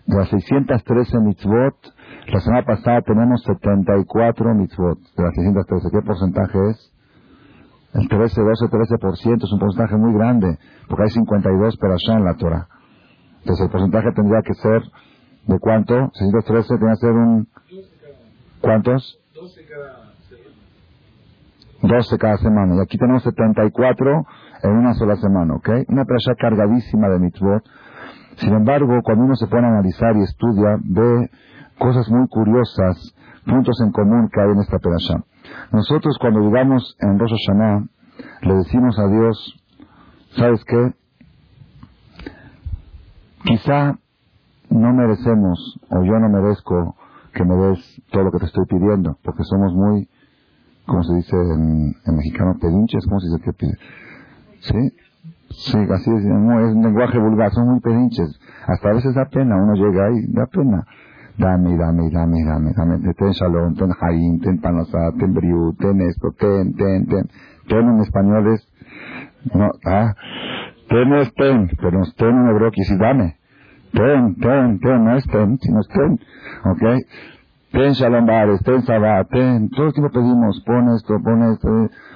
[0.06, 1.74] de las 613 mitzvot.
[2.28, 5.88] La semana pasada tenemos 74 mitzvot de las 613.
[5.90, 6.92] ¿Qué porcentaje es?
[7.94, 12.34] El 13, 12, 13% es un porcentaje muy grande, porque hay 52 perashá en la
[12.36, 12.68] Torah.
[13.40, 14.82] Entonces el porcentaje tendría que ser,
[15.46, 15.94] ¿de cuánto?
[16.12, 17.48] 613 tiene que ser un...
[18.60, 19.18] ¿Cuántos?
[19.34, 20.07] 12 cada.
[21.82, 22.76] 12 cada semana.
[22.76, 24.26] Y aquí tenemos 74
[24.62, 25.68] en una sola semana, ¿ok?
[25.88, 27.64] Una perashá cargadísima de mitzvot.
[28.36, 31.30] Sin embargo, cuando uno se pone a analizar y estudia, ve
[31.78, 33.14] cosas muy curiosas,
[33.44, 35.24] puntos en común que hay en esta perashá.
[35.72, 37.84] Nosotros cuando vivamos en Rosh Hashanah,
[38.42, 39.64] le decimos a Dios,
[40.36, 40.92] ¿sabes qué?
[43.44, 43.98] Quizá
[44.70, 46.96] no merecemos, o yo no merezco
[47.32, 50.08] que me des todo lo que te estoy pidiendo, porque somos muy,
[50.88, 53.78] como se dice en, mexicano, pedinches, ¿cómo se dice que pide?
[54.60, 54.92] ¿Sí?
[55.50, 58.40] Sí, así es, es un lenguaje vulgar, son muy pedinches.
[58.66, 60.84] Hasta a veces da pena, uno llega ahí, da pena
[61.38, 66.32] dame, dame, dame, dame, dame, ten shalom, ten jaim, ten panosá, ten briú, ten esto,
[66.38, 67.30] ten, ten, ten.
[67.68, 68.66] Ten en español es,
[69.54, 70.14] no, ah,
[70.88, 73.36] ten es ten, pero ten en hebreo que dame.
[73.92, 76.18] Ten, ten, ten, no es ten, sino es ten,
[76.64, 76.84] ok.
[77.70, 81.68] Ten shalom bares, ten sabá, ten, todo el tiempo pedimos, pon esto, pon esto,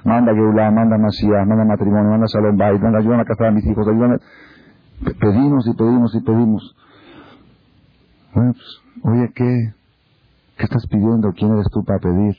[0.05, 3.67] manda Geulah, manda Mashiach, manda matrimonio, manda shalom bares, manda ayúdame a casar a mis
[3.67, 4.19] hijos, ayúdame.
[5.21, 6.77] Pedimos y pedimos y pedimos.
[8.33, 8.57] Pues,
[9.03, 9.75] oye, ¿qué,
[10.57, 11.33] ¿qué estás pidiendo?
[11.33, 12.37] ¿Quién eres tú para pedir?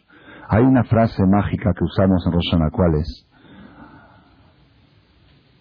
[0.50, 3.28] Hay una frase mágica que usamos en Rosana, ¿cuál es?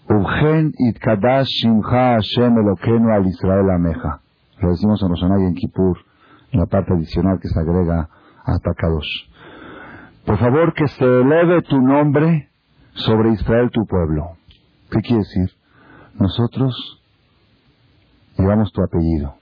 [0.09, 2.57] Ugen itkadash shimcha Hashem
[3.11, 4.21] al Israel ameja.
[4.61, 5.99] Lo decimos en Rosana y en Kippur,
[6.53, 8.09] la parte adicional que se agrega
[8.45, 9.31] a Takadosh.
[10.27, 12.49] por favor que se eleve tu nombre
[12.95, 14.37] sobre Israel tu pueblo.
[14.91, 15.51] ¿Qué quiere decir?
[16.19, 17.01] Nosotros
[18.37, 19.35] llevamos tu apellido.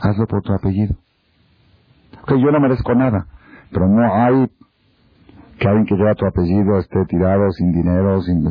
[0.00, 0.96] Hazlo por tu apellido.
[2.26, 3.26] Que yo no merezco nada,
[3.70, 4.50] pero no hay
[5.58, 8.44] que alguien que lleva tu apellido esté tirado, sin dinero, sin,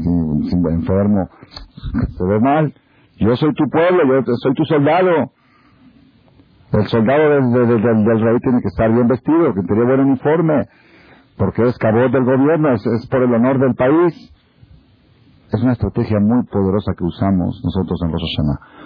[0.69, 1.30] enfermo.
[2.17, 2.74] Se ve mal.
[3.17, 5.33] Yo soy tu pueblo, yo soy tu soldado.
[6.74, 10.66] El soldado del, rey tiene que estar bien vestido, que tenga buen uniforme,
[11.38, 14.34] porque es cabot del gobierno, es, por el honor del país.
[15.52, 18.84] Es una estrategia muy poderosa que usamos nosotros en Rosh Hashanah.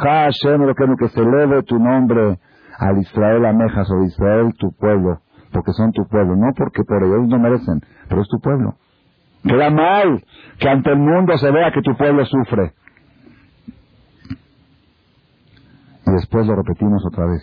[0.00, 2.38] Hashem, que se eleve tu nombre
[2.78, 5.20] al Israel Amejas o Israel tu pueblo,
[5.52, 8.76] porque son tu pueblo, no porque por ellos no merecen, pero es tu pueblo.
[9.42, 10.24] Queda mal
[10.58, 12.72] que ante el mundo se vea que tu pueblo sufre.
[16.06, 17.42] Y después lo repetimos otra vez.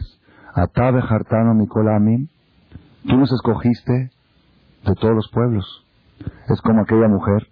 [0.53, 2.29] Atabe Hartano Mikolamin,
[3.07, 4.11] tú nos escogiste
[4.85, 5.85] de todos los pueblos.
[6.49, 7.47] Es como aquella mujer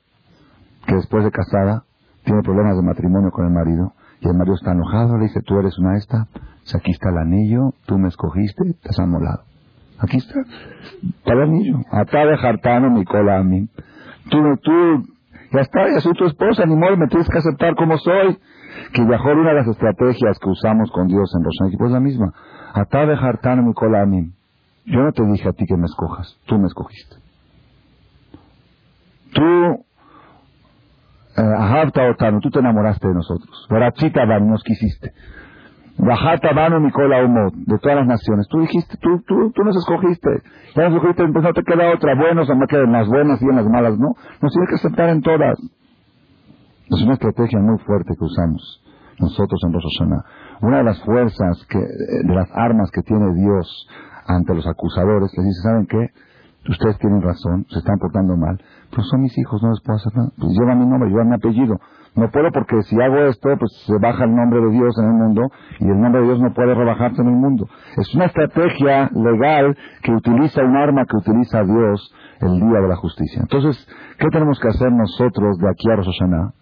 [0.86, 1.84] que después de casada
[2.24, 5.58] tiene problemas de matrimonio con el marido y el marido está enojado, le dice, tú
[5.60, 6.28] eres una esta,
[6.76, 9.44] aquí está el anillo, tú me escogiste, te has amolado.
[10.00, 10.36] Aquí está,
[11.24, 11.78] para el anillo.
[11.92, 13.70] Atabe Hartano Mikolamin.
[14.30, 15.08] Tú, tú,
[15.52, 18.38] ya está, ya soy tu esposa, ni modo, me tienes que aceptar como soy.
[18.94, 22.00] Que mejor una de las estrategias que usamos con Dios en Rosh pues es la
[22.00, 22.34] misma.
[22.74, 24.34] Atabe hartan mi
[24.86, 27.16] Yo no te dije a ti que me escojas, tú me escogiste.
[29.34, 29.86] Tú,
[31.38, 33.68] eh, otano, tú te enamoraste de nosotros.
[33.70, 35.14] Barachita nos quisiste.
[36.00, 37.18] Bajata Nicola
[37.54, 38.48] de todas las naciones.
[38.50, 40.30] Tú dijiste, tú, tú, tú nos escogiste.
[40.74, 42.16] Ya nos escogiste, entonces no te queda otra.
[42.16, 44.16] Buenos, o me quedan las buenas y en las malas, ¿no?
[44.42, 45.60] Nos tienes que aceptar en todas.
[46.90, 48.84] Es una estrategia muy fuerte que usamos
[49.20, 50.02] nosotros en Rosh.
[50.62, 53.88] Una de las fuerzas, que, de las armas que tiene Dios
[54.26, 56.10] ante los acusadores, les dice, ¿saben qué?
[56.68, 58.58] Ustedes tienen razón, se están portando mal,
[58.90, 60.30] pero son mis hijos, no les puedo hacer nada.
[60.38, 61.78] Pues llevan mi nombre, llevan mi apellido.
[62.16, 65.14] No puedo porque si hago esto, pues se baja el nombre de Dios en el
[65.14, 65.42] mundo
[65.80, 67.68] y el nombre de Dios no puede rebajarse en el mundo.
[67.98, 72.96] Es una estrategia legal que utiliza un arma que utiliza Dios el día de la
[72.96, 73.42] justicia.
[73.42, 76.59] Entonces, ¿qué tenemos que hacer nosotros de aquí a Rosh?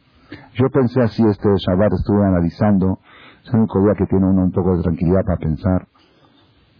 [0.53, 2.99] Yo pensé así este Shabbat, estuve analizando,
[3.43, 5.87] es el único día que tiene uno un poco de tranquilidad para pensar,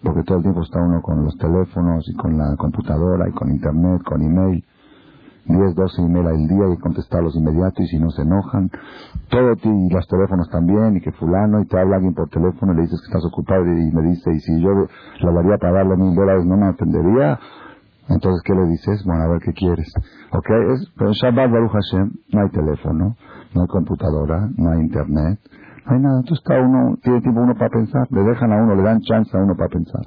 [0.04, 3.50] porque todo el tiempo está uno con los teléfonos y con la computadora y con
[3.50, 4.64] internet, con email,
[5.46, 8.70] 10, 12 email al día y contestarlos inmediato y si no se enojan,
[9.30, 12.76] todo y los teléfonos también y que fulano y te habla alguien por teléfono y
[12.76, 15.96] le dices que estás ocupado y me dice y si yo lo daría para darle
[15.96, 17.40] mil dólares no me atendería,
[18.10, 19.04] entonces, ¿qué le dices?
[19.06, 19.92] Bueno, a ver qué quieres.
[20.32, 20.50] ¿Ok?
[20.74, 23.16] Es, pero Shabbat Baruch Hashem no hay teléfono,
[23.54, 25.40] no hay computadora, no hay internet,
[25.86, 26.20] no hay nada.
[26.20, 29.36] Entonces está uno, tiene tiempo uno para pensar, le dejan a uno, le dan chance
[29.36, 30.02] a uno para pensar.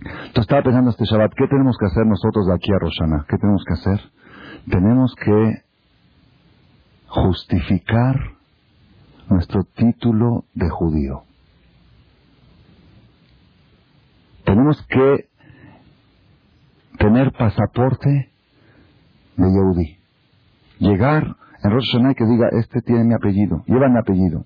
[0.00, 3.26] Entonces estaba pensando este Shabbat, ¿qué tenemos que hacer nosotros de aquí a Roshana?
[3.28, 4.00] ¿Qué tenemos que hacer?
[4.70, 5.62] Tenemos que
[7.08, 8.16] justificar
[9.28, 11.22] nuestro título de judío.
[14.44, 15.28] Tenemos que
[16.98, 18.30] tener pasaporte
[19.36, 19.98] de Yehudi.
[20.78, 24.44] Llegar en Rosh que diga, este tiene mi apellido, lleva mi apellido.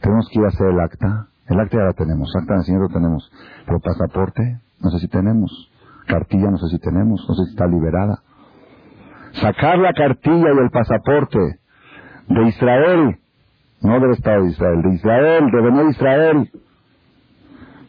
[0.00, 1.28] Tenemos que ir a hacer el acta.
[1.46, 3.30] El acta ya la tenemos, acta de lo tenemos.
[3.66, 5.70] Pero pasaporte, no sé si tenemos.
[6.06, 8.22] Cartilla, no sé si tenemos, no sé si está liberada.
[9.32, 11.38] Sacar la cartilla y el pasaporte
[12.28, 13.18] de Israel,
[13.82, 16.50] no del Estado de Israel, de Israel, de venir Israel,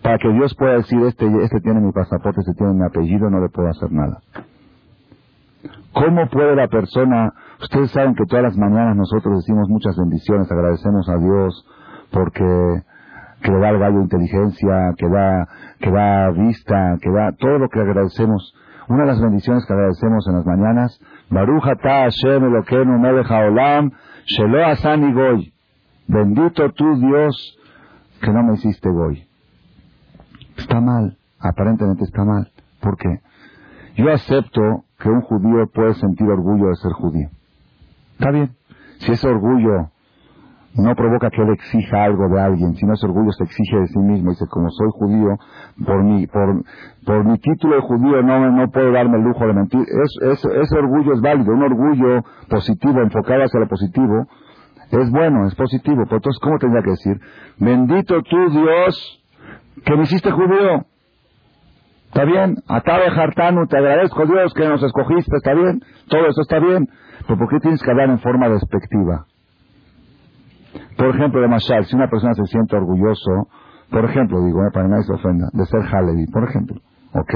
[0.01, 3.41] para que Dios pueda decir, este, este tiene mi pasaporte, este tiene mi apellido, no
[3.41, 4.21] le puedo hacer nada.
[5.93, 11.09] ¿Cómo puede la persona, ustedes saben que todas las mañanas nosotros decimos muchas bendiciones, agradecemos
[11.09, 11.65] a Dios
[12.11, 12.83] porque
[13.41, 15.47] que le da el gallo inteligencia, que da,
[15.79, 18.53] que da vista, que da todo lo que agradecemos.
[18.87, 23.91] Una de las bendiciones que agradecemos en las mañanas, Hashem Elokeinu melech haolam,
[24.25, 25.53] shelo asani goy.
[26.07, 27.57] Bendito tú Dios
[28.21, 29.27] que no me hiciste goy.
[30.57, 32.51] Está mal, aparentemente está mal.
[32.81, 33.21] ¿Por qué?
[33.99, 34.61] Yo acepto
[34.97, 37.27] que un judío puede sentir orgullo de ser judío.
[38.13, 38.51] Está bien.
[38.99, 39.89] Si ese orgullo
[40.75, 43.99] no provoca que él exija algo de alguien, sino ese orgullo se exige de sí
[43.99, 44.29] mismo.
[44.29, 45.35] Dice, como soy judío,
[45.85, 46.63] por mi, por,
[47.05, 49.81] por mi título de judío no, no puedo darme el lujo de mentir.
[49.81, 54.27] Es, ese orgullo es válido, un orgullo positivo, enfocado hacia lo positivo,
[54.91, 56.03] es bueno, es positivo.
[56.05, 57.19] Pero entonces, ¿cómo tendría que decir?
[57.57, 59.25] Bendito tú, Dios,
[59.83, 60.85] que me hiciste judío.
[62.09, 62.55] ¿Está bien?
[62.67, 65.79] Atabe Hartanu, te agradezco Dios que nos escogiste, ¿está bien?
[66.09, 66.87] Todo eso está bien.
[67.27, 69.25] Pero ¿por qué tienes que hablar en forma despectiva?
[70.97, 73.47] Por ejemplo, de Mashal, si una persona se siente orgulloso,
[73.91, 76.81] por ejemplo, digo, eh, para nadie se ofenda, de ser Halevi, por ejemplo.
[77.13, 77.33] ¿ok?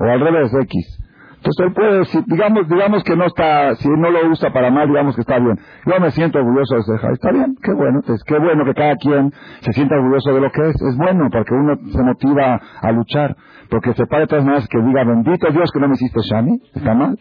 [0.00, 1.07] O al revés, X.
[1.38, 4.88] Entonces él puede, si, digamos, digamos que no está, si no lo usa para mal,
[4.88, 5.56] digamos que está bien.
[5.86, 8.96] Yo me siento orgulloso de ser Está bien, qué bueno, es qué bueno que cada
[8.96, 10.82] quien se sienta orgulloso de lo que es.
[10.82, 13.36] Es bueno porque uno se motiva a luchar.
[13.70, 16.60] Porque se de todas maneras que diga, bendito Dios que no me hiciste Shani.
[16.74, 17.18] Está mal.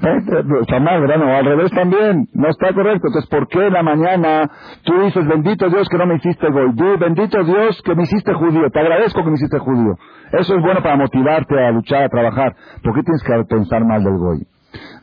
[0.00, 1.18] ¿Verdad?
[1.18, 2.28] No, al revés también.
[2.32, 3.08] No está correcto.
[3.08, 4.50] Entonces, ¿por qué en la mañana
[4.84, 6.72] tú dices, bendito Dios que no me hiciste goy?
[6.98, 8.70] bendito Dios que me hiciste judío.
[8.70, 9.94] Te agradezco que me hiciste judío.
[10.32, 12.54] Eso es bueno para motivarte a luchar, a trabajar.
[12.82, 14.46] ¿Por qué tienes que pensar mal del goy?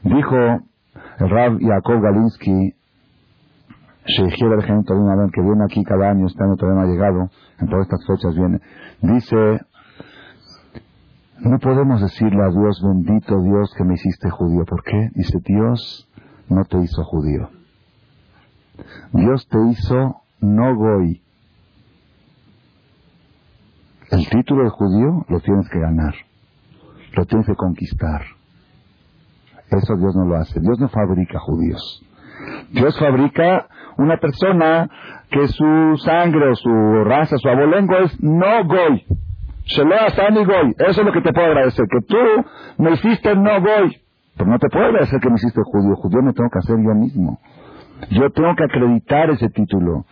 [0.03, 0.35] Dijo
[1.19, 2.73] el Rav Yaakov Galinsky,
[5.31, 7.29] que viene aquí cada año, este año todavía no ha llegado,
[7.59, 8.59] en todas estas fechas viene.
[9.01, 9.61] Dice,
[11.43, 14.63] no podemos decirle a Dios, bendito Dios que me hiciste judío.
[14.65, 15.09] ¿Por qué?
[15.13, 16.09] Dice, Dios
[16.49, 17.49] no te hizo judío.
[19.11, 21.21] Dios te hizo no goy.
[24.11, 26.13] El título de judío lo tienes que ganar.
[27.13, 28.21] Lo tienes que conquistar.
[29.69, 30.59] Eso Dios no lo hace.
[30.59, 32.03] Dios no fabrica judíos.
[32.71, 34.89] Dios fabrica una persona
[35.29, 39.05] que su sangre o su raza, su abolengo es no goy.
[40.77, 41.85] Eso es lo que te puedo agradecer.
[41.89, 42.17] Que tú
[42.77, 43.97] me hiciste no Goy.
[44.35, 45.95] Pero no te puedo agradecer que me hiciste judío.
[45.95, 47.39] Judío me tengo que hacer yo mismo.
[48.09, 50.05] Yo tengo que acreditar ese título.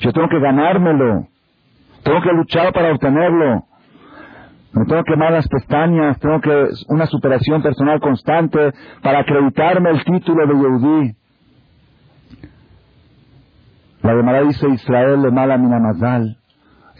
[0.00, 1.26] Yo tengo que ganármelo.
[2.02, 3.64] Tengo que luchar para obtenerlo.
[4.72, 6.18] Me tengo que quemar las pestañas.
[6.18, 11.16] Tengo que una superación personal constante para acreditarme el título de Yehudí.
[14.02, 16.36] La Gemara dice Israel le mala minamazal.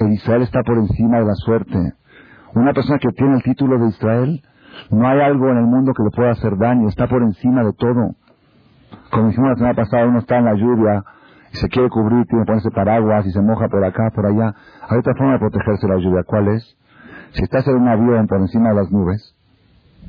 [0.00, 1.97] El Israel está por encima de la suerte.
[2.54, 4.42] Una persona que tiene el título de Israel,
[4.90, 7.72] no hay algo en el mundo que le pueda hacer daño, está por encima de
[7.74, 8.14] todo.
[9.10, 11.04] Como dijimos la semana pasada, uno está en la lluvia
[11.52, 14.54] y se quiere cubrir, tiene que ponerse paraguas y se moja por acá, por allá.
[14.88, 16.22] Hay otra forma de protegerse de la lluvia.
[16.24, 16.76] ¿Cuál es?
[17.32, 19.34] Si estás en un avión por encima de las nubes,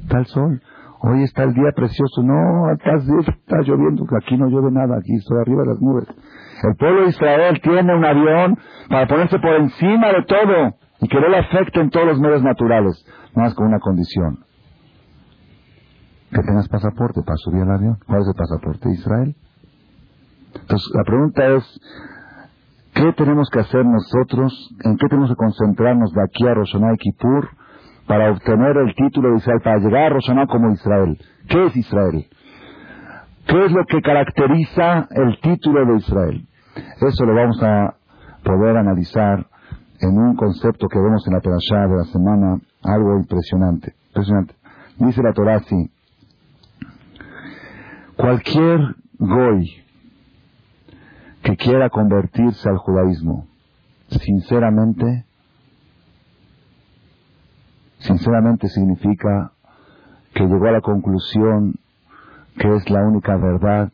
[0.04, 0.62] está el sol.
[1.02, 2.23] Hoy está el día precioso.
[2.23, 4.06] No, está, está lloviendo.
[4.17, 4.97] Aquí no llueve nada.
[4.97, 6.06] Aquí estoy arriba de las nubes.
[6.63, 8.58] El pueblo de Israel tiene un avión
[8.89, 12.43] para ponerse por encima de todo y que no le afecte en todos los medios
[12.43, 14.39] naturales, más con una condición.
[16.31, 17.97] Que tengas pasaporte para subir al avión.
[18.05, 19.35] ¿Cuál es el pasaporte de Israel?
[20.53, 21.81] Entonces, la pregunta es,
[22.93, 24.69] ¿qué tenemos que hacer nosotros?
[24.83, 27.49] ¿En qué tenemos que concentrarnos de aquí a Roshaná y Kippur
[28.07, 31.17] para obtener el título de Israel, para llegar a Roshaná como Israel?
[31.47, 32.27] ¿Qué es Israel?
[33.47, 36.47] ¿Qué es lo que caracteriza el título de Israel?
[37.01, 37.95] Eso lo vamos a
[38.43, 39.47] poder analizar
[40.01, 43.93] en un concepto que vemos en la Perashá de la semana, algo impresionante.
[44.07, 44.55] impresionante.
[44.97, 45.91] Dice la Torah así,
[48.17, 49.65] cualquier goy
[51.41, 53.47] que quiera convertirse al judaísmo,
[54.09, 55.25] sinceramente,
[57.99, 59.53] sinceramente significa
[60.33, 61.75] que llegó a la conclusión
[62.57, 63.91] que es la única verdad,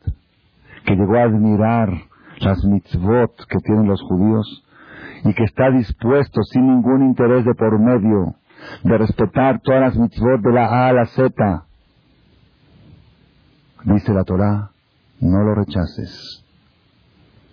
[0.86, 1.90] que llegó a admirar
[2.40, 4.65] las mitzvot que tienen los judíos
[5.26, 8.36] y que está dispuesto sin ningún interés de por medio
[8.84, 11.66] de respetar todas las mitzvot de la A a la Z.
[13.84, 14.72] Dice la Torah,
[15.20, 16.44] no lo rechaces,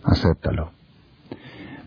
[0.05, 0.71] acéptalo.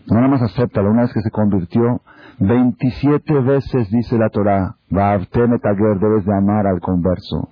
[0.08, 2.00] No nada más acéptalo, una vez que se convirtió,
[2.38, 7.48] 27 veces dice la Torah, Tager, debes de amar al converso,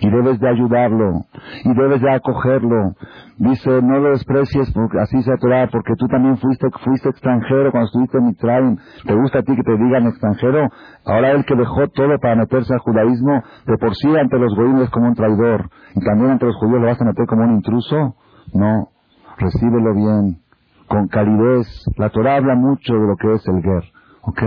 [0.00, 1.26] y debes de ayudarlo,
[1.64, 2.94] y debes de acogerlo.
[3.36, 7.86] Dice, no lo desprecies, porque así la Torah, porque tú también fuiste, fuiste extranjero cuando
[7.86, 8.76] estuviste en Mitzrayim.
[9.06, 10.70] ¿Te gusta a ti que te digan extranjero?
[11.04, 14.90] Ahora él que dejó todo para meterse al judaísmo, de por sí ante los judíos
[14.90, 18.16] como un traidor, y también ante los judíos lo vas a meter como un intruso.
[18.54, 18.88] No,
[19.38, 20.41] recíbelo bien,
[20.92, 21.66] con calidez.
[21.96, 23.84] La Torah habla mucho de lo que es el guer.
[24.20, 24.42] ¿Ok?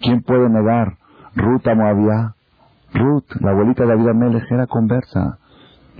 [0.00, 0.98] ¿Quién puede negar?
[1.36, 2.34] Ruth a.
[2.94, 5.38] Ruth, la abuelita de David Amelech, era conversa.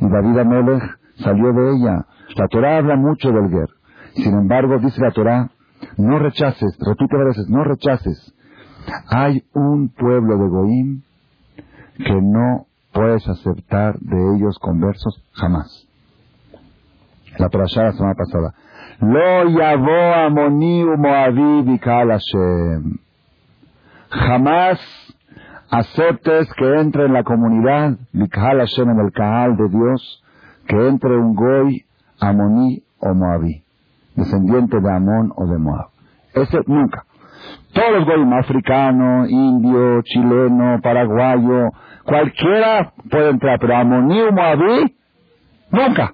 [0.01, 0.83] Y David Amelech
[1.19, 2.07] salió de ella.
[2.37, 3.69] La Torah habla mucho del Ger.
[4.15, 5.51] Sin embargo, dice la Torah,
[5.97, 8.35] no rechaces, repite veces, no rechaces.
[9.09, 11.03] Hay un pueblo de Goim
[11.99, 15.84] que no puedes aceptar de ellos conversos jamás.
[17.39, 18.55] La la semana pasada.
[19.01, 22.99] Lo yavo amoni moavi Hashem.
[24.11, 24.79] Jamás
[25.71, 30.23] aceptes que entre en la comunidad, Mikhal Hashem en el Kahal de Dios,
[30.69, 31.85] que entre un Goy,
[32.21, 33.65] Amoní o Moabí,
[34.15, 35.89] descendiente de Amón o de Moab.
[36.33, 37.05] Ese nunca.
[37.73, 41.71] Todos los Goyim, africano, indio, chileno, paraguayo,
[42.05, 44.97] cualquiera puede entrar, pero Amoní o Moabí,
[45.71, 46.14] nunca.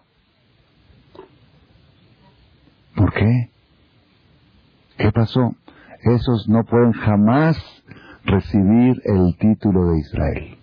[2.94, 3.50] ¿Por qué?
[4.98, 5.54] ¿Qué pasó?
[6.02, 7.56] Esos no pueden jamás
[8.24, 10.58] recibir el título de Israel.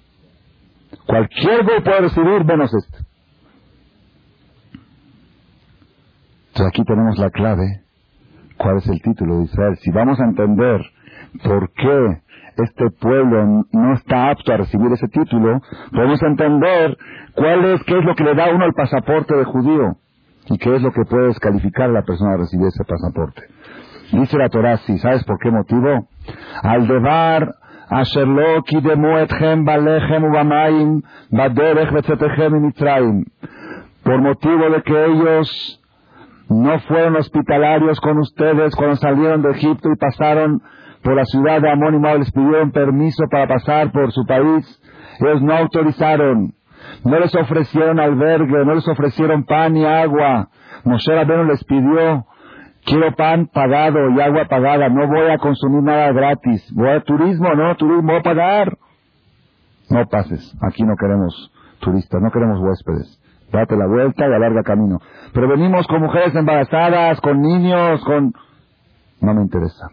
[1.06, 2.98] Cualquier goy puede recibir menos este.
[6.48, 7.82] Entonces aquí tenemos la clave.
[8.58, 9.78] ¿Cuál es el título de Israel?
[9.78, 10.82] Si vamos a entender
[11.44, 12.22] por qué
[12.58, 15.62] este pueblo no está apto a recibir ese título,
[15.92, 16.98] podemos entender
[17.36, 19.98] cuál es, qué es lo que le da uno el pasaporte de judío
[20.50, 23.44] y qué es lo que puede descalificar a la persona a recibir ese pasaporte.
[24.12, 26.08] Dice la Torah, si ¿sabes por qué motivo?
[26.64, 26.88] Al
[31.32, 32.74] baderech betzetechem
[34.04, 35.82] Por motivo de que ellos
[36.50, 40.62] no fueron hospitalarios con ustedes cuando salieron de Egipto y pasaron
[41.04, 44.82] por la ciudad de Amón y les pidieron permiso para pasar por su país.
[45.20, 46.54] Ellos no autorizaron.
[47.04, 50.50] No les ofrecieron albergue, no les ofrecieron pan ni agua.
[50.84, 52.26] Moshe Rabbeinu les pidió,
[52.86, 56.72] quiero pan pagado y agua pagada, no voy a consumir nada gratis.
[56.74, 58.78] Voy a turismo, no, turismo, voy a pagar.
[59.90, 63.20] No pases, aquí no queremos turistas, no queremos huéspedes.
[63.52, 65.00] Date la vuelta y alarga camino.
[65.34, 68.34] Pero venimos con mujeres embarazadas, con niños, con...
[69.22, 69.88] No me interesa.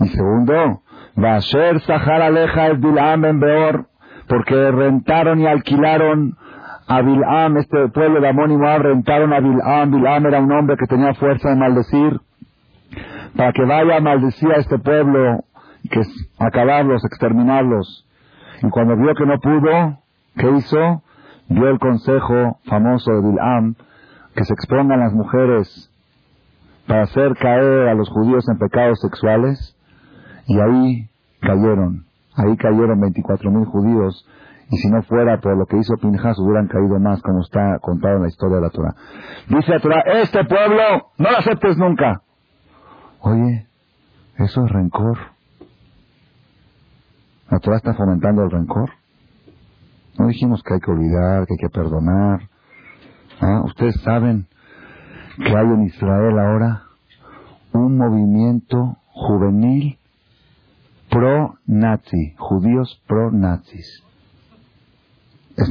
[0.00, 0.82] Y segundo,
[1.40, 3.86] ser Sahar Aleja es Bilam en Beor,
[4.28, 6.36] porque rentaron y alquilaron
[6.86, 9.90] a Bilam, este pueblo de Amón y Moab, rentaron a Bilam.
[9.90, 12.20] Bilam era un hombre que tenía fuerza de maldecir,
[13.36, 15.44] para que vaya a maldecir a este pueblo,
[15.90, 16.02] que
[16.38, 18.06] acabarlos, exterminarlos.
[18.62, 19.98] Y cuando vio que no pudo,
[20.36, 21.02] ¿qué hizo?
[21.48, 23.74] Dio el consejo famoso de Bilam,
[24.34, 25.90] que se expongan las mujeres
[26.86, 29.76] para hacer caer a los judíos en pecados sexuales,
[30.46, 31.08] y ahí
[31.40, 32.04] cayeron,
[32.36, 34.26] ahí cayeron 24.000 judíos,
[34.70, 38.16] y si no fuera por lo que hizo Pinjas hubieran caído más, como está contado
[38.16, 38.94] en la historia de la Torah.
[39.48, 42.22] Dice la Torah, este pueblo no lo aceptes nunca.
[43.20, 43.66] Oye,
[44.38, 45.18] eso es rencor.
[47.50, 48.90] ¿La Torah está fomentando el rencor?
[50.18, 52.48] No dijimos que hay que olvidar, que hay que perdonar.
[53.40, 53.62] ¿Ah?
[53.64, 54.46] Ustedes saben
[55.36, 56.82] que hay en Israel ahora
[57.72, 59.98] un movimiento juvenil
[61.14, 64.02] pro-nazi, judíos pro-nazis.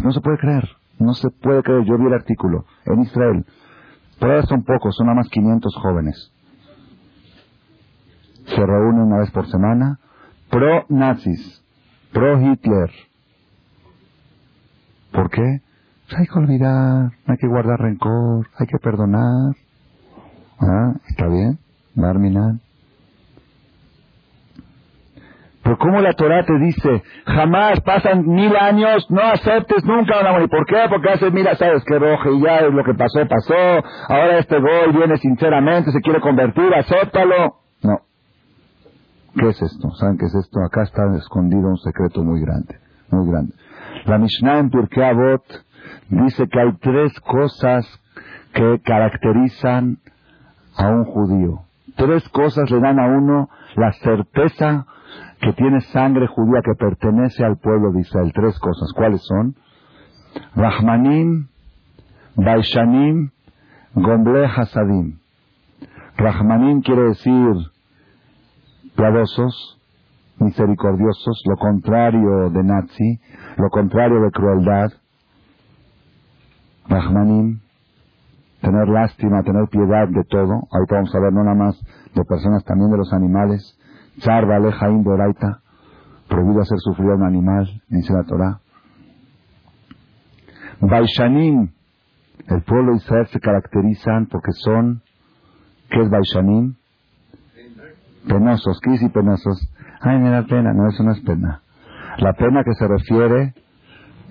[0.01, 0.69] No se puede creer,
[0.99, 1.83] no se puede creer.
[1.83, 3.45] Yo vi el artículo en Israel.
[4.21, 6.31] Pero son pocos, son nada más 500 jóvenes.
[8.45, 9.99] Se reúnen una vez por semana.
[10.49, 11.61] Pro-nazis,
[12.13, 12.91] pro-Hitler.
[15.11, 15.61] ¿Por qué?
[16.07, 19.55] Pues hay que olvidar, hay que guardar rencor, hay que perdonar.
[20.59, 20.93] ¿Ah?
[21.09, 21.59] ¿Está bien?
[21.95, 22.61] Barminan.
[25.63, 30.49] Pero ¿cómo la Torah te dice, jamás pasan mil años, no aceptes nunca mujer?
[30.49, 30.75] ¿Por qué?
[30.89, 33.53] Porque hace mil, sabes que roja y ya lo que pasó, pasó.
[34.09, 37.55] Ahora este gol viene sinceramente, se quiere convertir, acéptalo.
[37.81, 37.99] No.
[39.37, 39.89] ¿Qué es esto?
[39.91, 40.59] ¿Saben qué es esto?
[40.65, 42.77] Acá está escondido un secreto muy grande,
[43.09, 43.53] muy grande.
[44.05, 45.43] La Mishnah en Pirkei Avot
[46.09, 47.87] dice que hay tres cosas
[48.53, 49.99] que caracterizan
[50.77, 51.61] a un judío.
[51.95, 54.87] Tres cosas le dan a uno la certeza
[55.43, 58.31] que tiene sangre judía que pertenece al pueblo de Israel.
[58.33, 58.93] Tres cosas.
[58.95, 59.55] ¿Cuáles son?
[60.55, 61.47] Rahmanim,
[62.35, 63.31] Baishanim,
[63.93, 65.19] Gomble Hasadim.
[66.15, 67.55] Rahmanim quiere decir
[68.95, 69.81] piadosos,
[70.37, 73.19] misericordiosos, lo contrario de nazi,
[73.57, 74.91] lo contrario de crueldad.
[76.87, 77.59] Rahmanim,
[78.61, 80.67] tener lástima, tener piedad de todo.
[80.71, 81.79] Ahorita vamos a ver no nada más
[82.15, 83.77] de personas, también de los animales.
[84.19, 85.61] Char aleja Doraita,
[86.27, 88.59] prohibido hacer sufrir a un animal, dice la Torah.
[90.79, 91.69] Baishanim,
[92.47, 95.01] el pueblo de Israel se caracterizan porque son,
[95.89, 96.75] ¿qué es Baishanim?
[98.27, 99.69] Penosos, ¿qué dice penosos?
[100.01, 101.61] Ay, me da pena, no, eso no es pena.
[102.17, 103.53] La pena que se refiere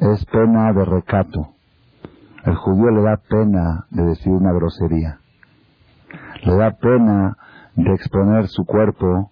[0.00, 1.54] es pena de recato.
[2.44, 5.18] El judío le da pena de decir una grosería.
[6.44, 7.36] Le da pena
[7.74, 9.31] de exponer su cuerpo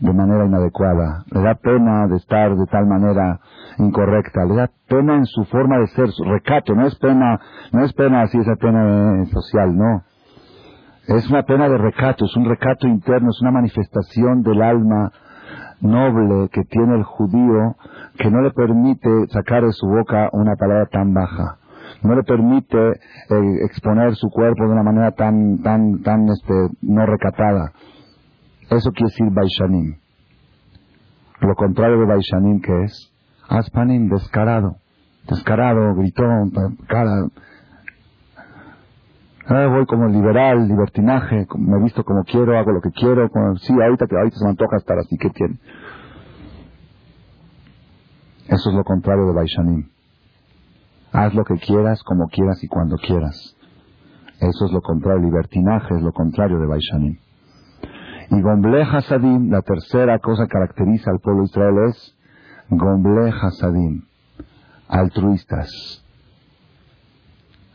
[0.00, 3.40] de manera inadecuada, le da pena de estar de tal manera
[3.78, 7.40] incorrecta, le da pena en su forma de ser, su recato, no es pena,
[7.72, 10.02] no es pena así esa pena social, no.
[11.06, 15.12] Es una pena de recato, es un recato interno, es una manifestación del alma
[15.80, 17.76] noble que tiene el judío
[18.16, 21.58] que no le permite sacar de su boca una palabra tan baja.
[22.02, 27.04] No le permite eh, exponer su cuerpo de una manera tan tan tan este no
[27.04, 27.72] recatada
[28.70, 29.96] eso quiere decir Baishanim.
[31.40, 33.12] Lo contrario de Baishanim, que es?
[33.48, 34.76] Aspanim, descarado.
[35.28, 36.52] Descarado, gritón,
[36.86, 37.26] cara.
[39.46, 43.28] Ah, voy como liberal, libertinaje, me visto como quiero, hago lo que quiero.
[43.58, 45.58] sí, ahorita, ahorita se me antoja estar así, ¿qué tiene?
[48.48, 49.88] Eso es lo contrario de Baishanim.
[51.12, 53.56] Haz lo que quieras, como quieras y cuando quieras.
[54.40, 57.18] Eso es lo contrario, libertinaje es lo contrario de Baishanim.
[58.30, 62.16] Y Gomble Hasadim, la tercera cosa que caracteriza al pueblo de Israel es
[62.70, 64.04] Gomble Hasadim,
[64.88, 66.04] altruistas.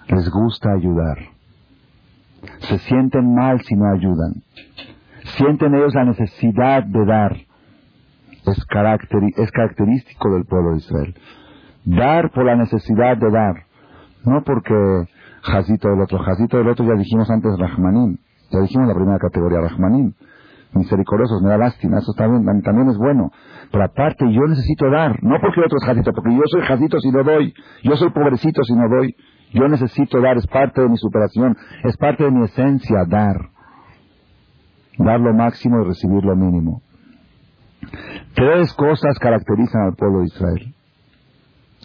[0.07, 1.17] Les gusta ayudar.
[2.61, 4.41] Se sienten mal si no ayudan.
[5.37, 7.35] Sienten ellos la necesidad de dar.
[8.45, 8.65] Es,
[9.37, 11.15] es característico del pueblo de Israel.
[11.85, 13.65] Dar por la necesidad de dar.
[14.25, 15.07] No porque
[15.41, 16.19] Jazito del otro.
[16.19, 18.17] Jazito del otro ya dijimos antes Rahmanim.
[18.51, 20.13] Ya dijimos la primera categoría, Rahmanim.
[20.73, 23.31] Misericordiosos, me da lástima, eso también, también es bueno.
[23.71, 27.09] Pero aparte yo necesito dar, no porque otro es Jazito, porque yo soy Jazito si
[27.09, 27.53] no doy.
[27.83, 29.15] Yo soy pobrecito si no doy.
[29.51, 33.49] Yo necesito dar, es parte de mi superación, es parte de mi esencia dar.
[34.99, 36.83] Dar lo máximo y recibir lo mínimo.
[38.35, 40.75] Tres cosas caracterizan al pueblo de Israel.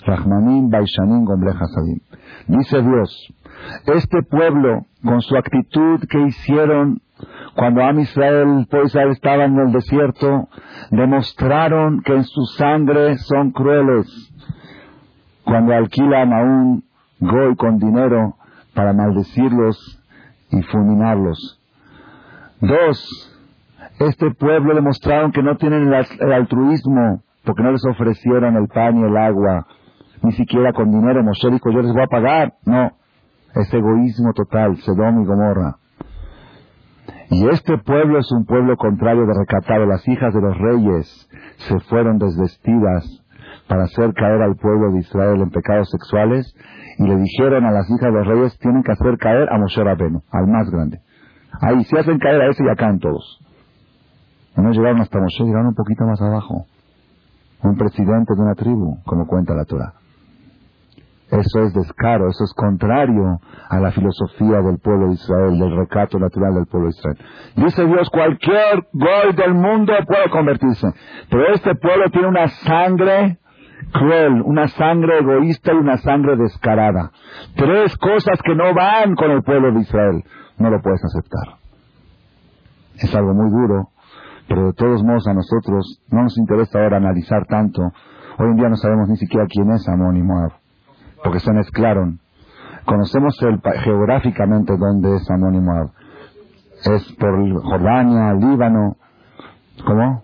[0.05, 2.01] Rahmanim, Baishanim, Gombre Hasadim.
[2.49, 3.33] Dice Dios,
[3.87, 7.01] este pueblo, con su actitud que hicieron
[7.55, 10.49] cuando Am Israel, pues estaba en el desierto,
[10.91, 14.07] demostraron que en su sangre son crueles.
[15.45, 16.85] Cuando alquilan a un
[17.21, 18.37] goy con dinero
[18.75, 20.03] para maldecirlos
[20.51, 21.61] y fulminarlos.
[22.61, 23.35] Dos,
[24.01, 29.03] este pueblo demostraron que no tienen el altruismo porque no les ofrecieron el pan y
[29.03, 29.67] el agua,
[30.23, 31.23] ni siquiera con dinero.
[31.23, 32.55] Moshe dijo, yo les voy a pagar.
[32.65, 32.91] No,
[33.55, 35.77] es egoísmo total, Sedom y Gomorra.
[37.37, 39.87] Y este pueblo es un pueblo contrario de recatado.
[39.87, 41.29] Las hijas de los reyes
[41.67, 43.05] se fueron desvestidas
[43.67, 46.55] para hacer caer al pueblo de Israel en pecados sexuales
[46.97, 49.83] y le dijeron a las hijas de los reyes, tienen que hacer caer a Moshe
[49.83, 51.01] Rabenu, al más grande.
[51.61, 53.41] Ahí, si hacen caer a ese, ya caen todos.
[54.57, 56.67] no llegaron hasta Moshe, llegaron un poquito más abajo.
[57.65, 59.95] Un presidente de una tribu, como cuenta la Torah.
[61.35, 66.19] Eso es descaro, eso es contrario a la filosofía del pueblo de Israel, del recato
[66.19, 67.19] natural del pueblo de Israel.
[67.57, 70.87] Dice Dios, cualquier gol del mundo puede convertirse,
[71.29, 73.39] pero este pueblo tiene una sangre
[73.93, 77.11] cruel, una sangre egoísta y una sangre descarada.
[77.57, 80.23] Tres cosas que no van con el pueblo de Israel.
[80.59, 81.59] No lo puedes aceptar.
[82.97, 83.89] Es algo muy duro,
[84.47, 87.83] pero de todos modos a nosotros no nos interesa ahora analizar tanto.
[88.39, 90.53] Hoy en día no sabemos ni siquiera quién es Amón y Moab,
[91.25, 92.21] porque se mezclaron.
[92.85, 95.91] Conocemos el, geográficamente dónde es Amón y Moab.
[96.85, 98.97] Es por Jordania, Líbano.
[99.87, 100.23] ¿Cómo?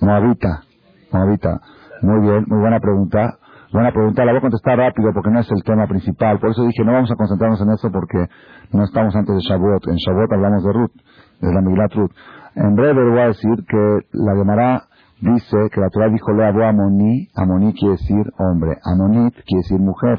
[0.00, 0.62] Moabita.
[1.10, 1.60] Moabita.
[2.02, 3.38] Muy bien, muy buena pregunta.
[3.72, 6.38] Buena pregunta, la voy a contestar rápido porque no es el tema principal.
[6.38, 8.28] Por eso dije, no vamos a concentrarnos en eso porque
[8.72, 9.88] no estamos antes de Shavuot.
[9.88, 10.92] En Shavuot hablamos de Ruth,
[11.40, 12.10] de la Miglat Ruth.
[12.54, 14.82] En breve voy a decir que la Gemara
[15.22, 19.78] dice que la Torah dijo le a Amoní, Amoní quiere decir hombre, Amonit quiere decir
[19.78, 20.18] mujer.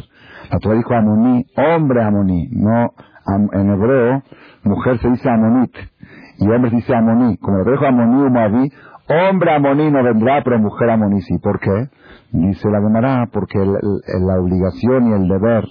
[0.49, 2.93] La Torah dijo Amoní, hombre Amoní, no
[3.53, 4.23] en hebreo,
[4.63, 5.75] mujer se dice Amonit
[6.39, 7.37] y hombre dice Amoní.
[7.37, 8.71] Como dijo Amoní, Moabí,
[9.09, 11.37] hombre Amoní no vendrá, pero mujer Amoní sí.
[11.39, 11.89] ¿Por qué?
[12.31, 15.65] Dice la Gemara, porque la obligación y el deber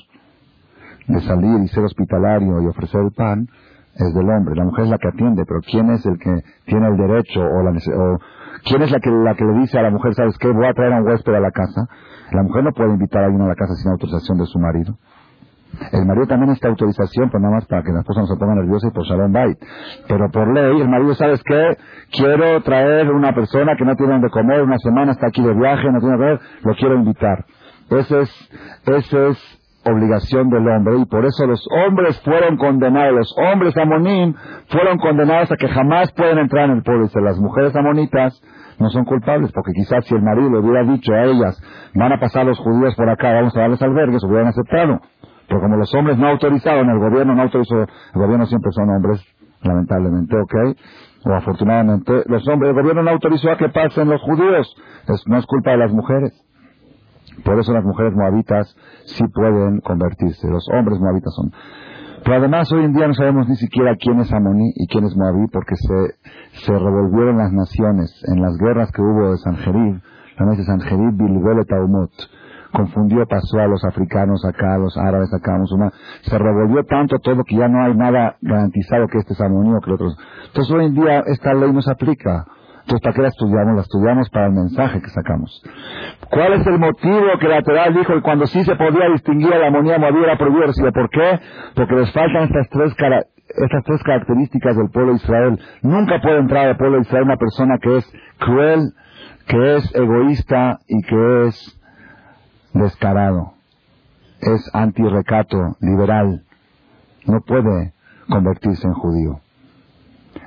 [1.09, 3.49] de salir y ser hospitalario y ofrecer el pan
[3.95, 4.55] es del hombre.
[4.57, 7.63] La mujer es la que atiende, pero ¿quién es el que tiene el derecho o,
[7.63, 8.19] la, o
[8.65, 10.49] quién es la que, la que le dice a la mujer, ¿sabes qué?
[10.49, 11.87] Voy a traer a un huésped a la casa.
[12.33, 14.97] La mujer no puede invitar a alguien a la casa sin autorización de su marido.
[15.93, 18.55] El marido también necesita autorización, pero nada más para que la esposa no se ponga
[18.55, 19.59] nerviosa y por Shalom Bait.
[20.07, 21.77] Pero por ley, el marido, ¿sabes qué?
[22.11, 25.91] Quiero traer una persona que no tiene donde comer, una semana está aquí de viaje,
[25.91, 27.45] no tiene ver, lo quiero invitar.
[27.91, 28.51] Ese es,
[28.87, 34.37] ese es obligación del hombre y por eso los hombres fueron condenados, los hombres amonín
[34.69, 37.09] fueron condenados a que jamás pueden entrar en el pueblo.
[37.21, 38.41] Las mujeres amonitas
[38.83, 41.61] no son culpables porque quizás si el marido hubiera dicho a ellas,
[41.95, 45.01] van a pasar los judíos por acá, vamos a darles albergues, hubieran aceptado.
[45.49, 49.25] Pero como los hombres no autorizaron, el gobierno no autorizó, el gobierno siempre son hombres,
[49.63, 50.55] lamentablemente, ¿ok?
[51.25, 54.75] O afortunadamente, los hombres, el gobierno no autorizó a que pasen los judíos.
[55.27, 56.33] no es culpa de las mujeres.
[57.45, 58.77] Por eso las mujeres moabitas
[59.07, 60.49] sí pueden convertirse.
[60.49, 61.53] Los hombres moabitas son.
[62.25, 65.17] Pero además hoy en día no sabemos ni siquiera quién es Amoní y quién es
[65.17, 70.01] Moabí porque se, se revolvieron las naciones en las guerras que hubo de Sanjerib.
[70.39, 72.11] La de Sanjerib, Bilbel Taumot
[72.73, 75.95] confundió, pasó a los africanos acá, a los árabes acá, musulmanes.
[76.23, 79.91] Se revolvió tanto todo que ya no hay nada garantizado que este es amonio que
[79.91, 80.09] el otro.
[80.47, 82.47] Entonces hoy en día esta ley no se aplica.
[82.83, 83.75] Entonces, ¿para qué la estudiamos?
[83.77, 85.63] La estudiamos para el mensaje que sacamos.
[86.31, 89.59] ¿Cuál es el motivo que la Torah dijo que cuando sí se podía distinguir a
[89.59, 90.91] la armonía moviera era prohibirse?
[90.93, 91.41] ¿Por qué?
[91.75, 92.95] Porque les faltan estas tres,
[93.49, 95.61] estas tres características del pueblo de Israel.
[95.83, 98.93] Nunca puede entrar al pueblo de Israel una persona que es cruel,
[99.47, 101.81] que es egoísta y que es
[102.75, 103.53] descarado.
[104.41, 106.43] Es anti-recato, liberal.
[107.27, 107.93] No puede
[108.29, 109.41] convertirse en judío.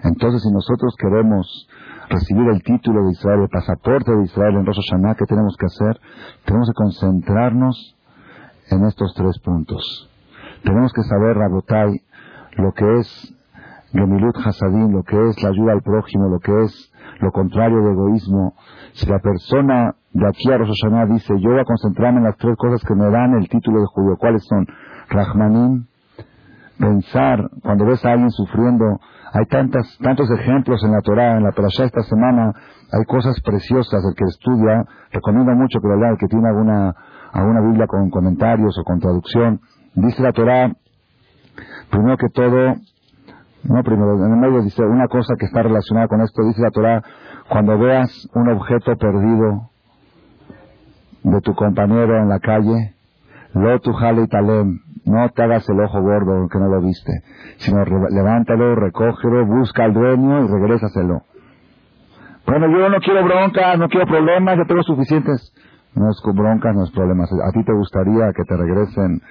[0.04, 1.68] Entonces, si nosotros queremos
[2.10, 5.66] recibir el título de Israel, el pasaporte de Israel en Rosh Hashanah, ¿qué tenemos que
[5.66, 6.00] hacer?
[6.46, 7.96] Tenemos que concentrarnos
[8.72, 10.10] en estos tres puntos.
[10.64, 12.02] Tenemos que saber, Rabotai,
[12.58, 13.36] lo que es
[13.92, 17.92] Gemilut Hasadim, lo que es la ayuda al prójimo, lo que es lo contrario de
[17.92, 18.54] egoísmo.
[18.94, 20.72] Si la persona de aquí a Rosh
[21.10, 23.86] dice, yo voy a concentrarme en las tres cosas que me dan el título de
[23.88, 24.68] judío, ¿cuáles son?
[25.10, 25.86] Rahmanim,
[26.78, 29.00] pensar, cuando ves a alguien sufriendo,
[29.36, 32.54] hay tantas, tantos ejemplos en la Torah, en la Torah esta semana,
[32.90, 36.96] hay cosas preciosas, el que estudia, recomiendo mucho que lo lea, el que tiene alguna,
[37.34, 39.60] alguna Biblia con comentarios o con traducción,
[39.96, 40.72] dice la Torah,
[41.92, 42.76] primero que todo,
[43.64, 46.72] no primero, en el medio dice una cosa que está relacionada con esto, dice la
[46.72, 47.04] Torah,
[47.50, 49.70] cuando veas un objeto perdido
[51.24, 52.94] de tu compañero en la calle,
[53.54, 57.12] lo tu y talem, no te hagas el ojo gordo que no lo viste,
[57.58, 61.22] sino levántalo, recógelo, busca al dueño y regrésaselo.
[62.46, 65.54] Bueno, yo no quiero broncas, no quiero problemas, ya tengo suficientes.
[65.96, 67.30] No es broncas, no es problemas.
[67.32, 69.22] ¿A ti te gustaría que te regresen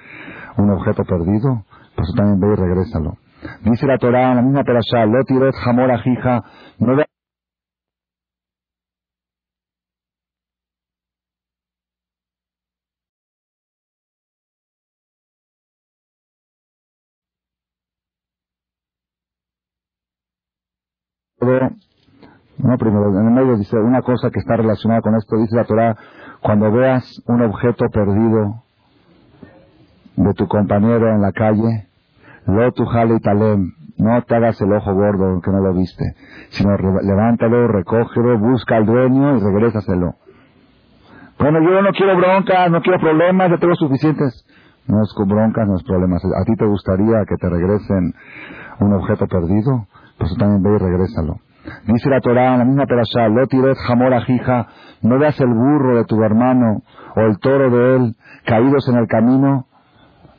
[0.57, 1.63] un objeto perdido?
[1.95, 3.13] Pues también ve y regrésalo.
[3.61, 6.43] Dice la Torah la misma perashá, lo tiret jamor ajija,
[6.79, 6.95] no
[22.65, 25.65] no primero, en el medio dice una cosa que está relacionada con esto, dice la
[25.65, 25.95] Torah,
[26.41, 28.63] cuando veas un objeto perdido
[30.15, 31.87] de tu compañero en la calle,
[32.47, 36.03] lo tu y talem, no te hagas el ojo gordo que no lo viste,
[36.49, 40.15] sino levántalo, recógelo, busca al dueño y regrésaselo.
[41.37, 44.45] Bueno, yo no quiero broncas, no quiero problemas, ya tengo suficientes.
[44.87, 46.23] No es con broncas, no es problemas.
[46.23, 48.13] ¿A ti te gustaría que te regresen
[48.79, 49.87] un objeto perdido?
[50.17, 51.39] Pues tú también ve y regrésalo.
[51.87, 53.77] Dice la Torah en la misma perashá, lo tiret
[55.01, 56.81] no veas el burro de tu hermano
[57.15, 59.67] o el toro de él caídos en el camino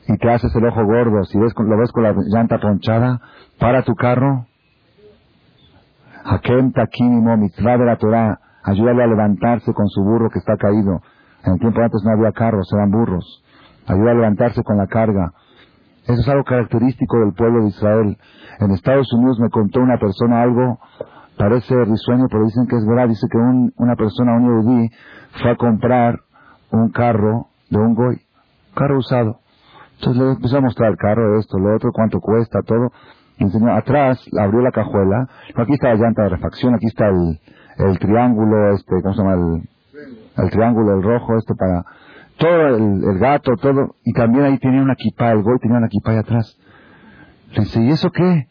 [0.07, 3.19] y te haces el ojo gordo, si ves, lo ves con la llanta ponchada,
[3.59, 4.45] para tu carro.
[6.23, 11.01] Hakem takinimo mitzvah de la Torah, ayúdale a levantarse con su burro que está caído.
[11.43, 13.43] En el tiempo antes no había carros, eran burros.
[13.85, 15.31] Ayúdale a levantarse con la carga.
[16.03, 18.17] Eso es algo característico del pueblo de Israel.
[18.59, 20.79] En Estados Unidos me contó una persona algo,
[21.37, 23.07] parece risueño, pero dicen que es verdad.
[23.07, 24.89] Dice que una persona, un yudí,
[25.41, 26.19] fue a comprar
[26.71, 28.21] un carro de un goy,
[28.75, 29.39] carro usado.
[29.99, 32.91] Entonces le empezó a mostrar el carro, esto, lo otro, cuánto cuesta, todo.
[33.37, 35.27] Y enseñó, atrás, abrió la cajuela.
[35.55, 37.39] Aquí está la llanta de refacción, aquí está el,
[37.77, 39.61] el triángulo, este, ¿cómo se llama?
[40.37, 41.83] El, triángulo, el rojo, este para
[42.37, 46.11] todo el, gato, todo, y también ahí tenía una equipa, el gol tenía una equipa
[46.11, 46.57] ahí atrás.
[47.53, 48.47] Le dice, ¿y eso qué?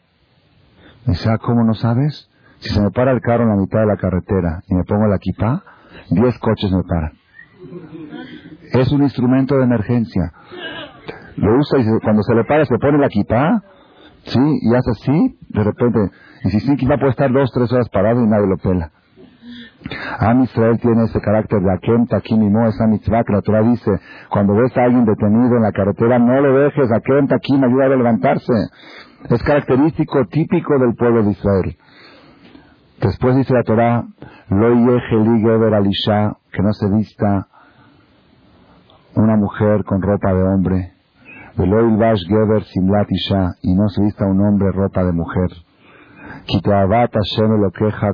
[1.05, 2.29] Me dice, ah, ¿cómo no sabes?
[2.59, 5.07] Si se me para el carro en la mitad de la carretera y me pongo
[5.07, 5.63] la equipa,
[6.09, 7.11] diez coches me paran.
[8.73, 10.33] Es un instrumento de emergencia.
[11.37, 13.63] Lo usa y cuando se le para se pone la equipa,
[14.25, 14.39] ¿sí?
[14.61, 15.99] Y hace así, de repente,
[16.43, 18.91] y si sí, quizá puede estar dos, tres horas parado y nadie lo pela.
[20.19, 23.91] Am Israel tiene ese carácter de Akem Takim no esa mitzvah que la Torah dice,
[24.29, 27.89] cuando ves a alguien detenido en la carretera, no lo dejes, Akem Takim ayuda a
[27.89, 28.53] levantarse.
[29.29, 31.77] Es característico, típico del pueblo de Israel.
[33.01, 34.05] Después dice la Torah,
[34.49, 34.99] Lo
[35.39, 35.73] Geber
[36.51, 37.47] que no se vista
[39.15, 40.93] una mujer con ropa de hombre.
[41.57, 45.49] Lo Bash Geber Simlat Isha, y no se vista un hombre ropa de mujer
[47.57, 48.13] lo queja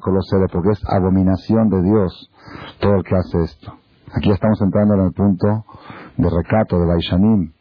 [0.51, 2.31] porque es abominación de Dios
[2.79, 3.73] todo el que hace esto.
[4.15, 5.65] Aquí estamos entrando en el punto
[6.17, 7.51] de recato, de Baishanim.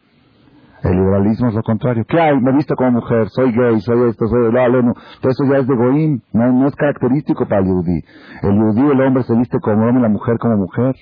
[0.83, 2.05] El liberalismo es lo contrario.
[2.07, 4.95] Claro, me he visto como mujer, soy gay, soy esto, soy el aleno.
[5.21, 8.05] Todo eso ya es de Goim, no, es característico para el yudí.
[8.43, 10.97] El yudí, el hombre se viste como hombre, la mujer como mujer.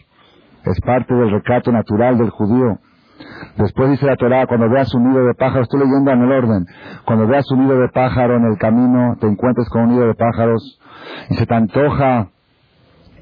[0.65, 2.79] Es parte del recato natural del judío.
[3.57, 6.67] Después dice la Torah, cuando veas un nido de pájaros, estoy leyendo en el orden,
[7.05, 10.15] cuando veas un nido de pájaro en el camino, te encuentres con un nido de
[10.15, 10.81] pájaros
[11.29, 12.29] y se te antoja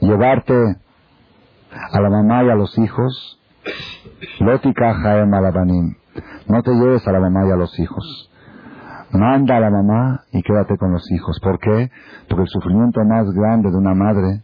[0.01, 0.55] llevarte
[1.93, 3.41] a la mamá y a los hijos,
[4.41, 5.97] Lotika Jaem Alabanim,
[6.47, 8.31] no te lleves a la mamá y a los hijos.
[9.13, 11.41] Manda a la mamá y quédate con los hijos.
[11.41, 11.91] ¿Por qué?
[12.29, 14.43] Porque el sufrimiento más grande de una madre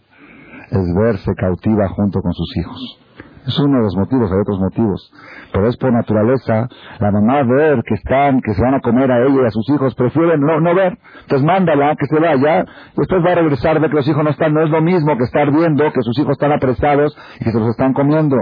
[0.71, 3.01] es verse cautiva junto con sus hijos.
[3.47, 5.13] Es uno de los motivos, hay otros motivos.
[5.53, 6.67] Pero es por naturaleza,
[6.99, 9.69] la mamá ver que están, que se van a comer a ella y a sus
[9.69, 10.97] hijos, prefieren no, no ver.
[11.21, 12.65] Entonces mándala que se vaya,
[12.97, 15.25] después va a regresar, ve que los hijos no están, no es lo mismo que
[15.25, 18.37] estar viendo que sus hijos están apresados y que se los están comiendo.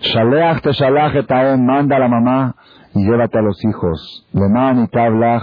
[0.00, 1.14] Shaleach te shalach
[1.58, 2.54] manda a la mamá
[2.94, 4.26] y llévate a los hijos.
[4.32, 5.42] Leman y tablach,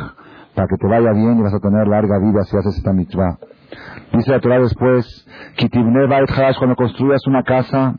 [0.55, 3.37] para que te vaya bien y vas a tener larga vida si haces esta mitzvah.
[4.13, 6.07] Dice la Torah después, Kitibne
[6.57, 7.95] cuando construyas una casa,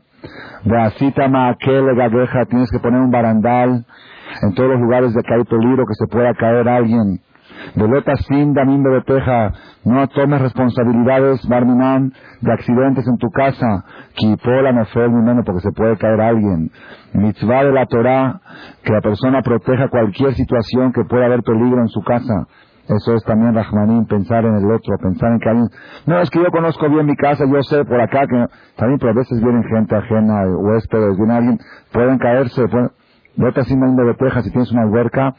[0.63, 3.85] Beasita Maakele Gageja, tienes que poner un barandal
[4.41, 7.21] en todos los lugares de que hay que se pueda caer alguien.
[7.75, 9.51] Velota sin damim beteja,
[9.85, 13.83] no tomes responsabilidades, Barminan, de accidentes en tu casa.
[14.13, 16.71] Kipola nefel menos porque se puede caer alguien.
[17.13, 18.41] Mitzvah de la Torah,
[18.83, 22.47] que la persona proteja cualquier situación que pueda haber peligro en su casa.
[22.87, 25.67] Eso es también Rahmanín, pensar en el otro, pensar en que alguien...
[26.05, 28.45] No, es que yo conozco bien mi casa, yo sé por acá que...
[28.77, 31.59] También, pero a veces vienen gente ajena, huéspedes, viene alguien,
[31.91, 32.91] pueden caerse, pueden...
[33.35, 35.35] Vete así de Tejas, si tienes una alberca,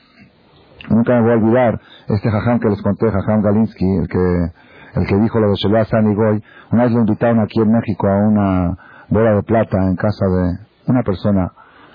[0.91, 5.07] nunca me voy a olvidar, este jajam que les conté, jajam Galinsky, el que, el
[5.07, 6.43] que dijo lo de Shelah San Goy,
[6.73, 8.77] una vez lo invitaron aquí en México a una
[9.09, 11.53] bola de plata en casa de una persona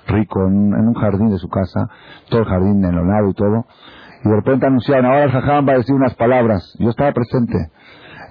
[0.08, 1.88] rico, en, un jardín de su casa,
[2.30, 3.66] todo el jardín enlonado y todo,
[4.24, 6.76] y de repente anunciaron, ahora el jajam va a decir unas palabras.
[6.80, 7.58] Yo estaba presente.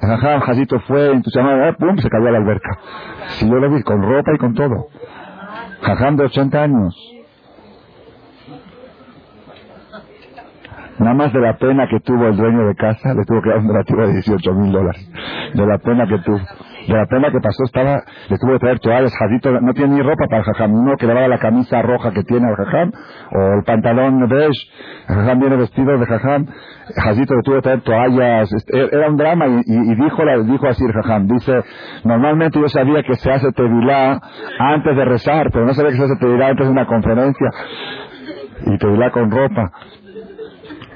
[0.00, 2.78] El jajam, Jajito fue entusiasmado, eh, pum, se cayó a la alberca.
[3.38, 4.88] Si yo lo vi, con ropa y con todo.
[5.82, 7.11] Jajam de 80 años.
[10.98, 13.58] Nada más de la pena que tuvo el dueño de casa, le tuvo que dar
[13.58, 15.10] un donativo de 18 mil dólares.
[15.54, 16.38] De la pena que tuvo
[16.86, 20.02] de la pena que pasó estaba, le tuvo que traer toallas, Jadito no tiene ni
[20.02, 22.92] ropa para el jajam, uno que le daba la camisa roja que tiene al jajam,
[23.32, 24.68] o el pantalón beige,
[25.08, 26.46] el jajam viene vestido de jajam,
[26.96, 30.66] Jadito le tuvo que traer toallas, este, e-, era un drama y, y, dijo, dijo
[30.66, 31.62] así el jajam, dice,
[32.04, 34.20] normalmente yo sabía que se hace tevilá
[34.58, 37.48] antes de rezar, pero no sabía que se hace tevilá antes de una conferencia,
[38.66, 39.72] y tevilá con ropa.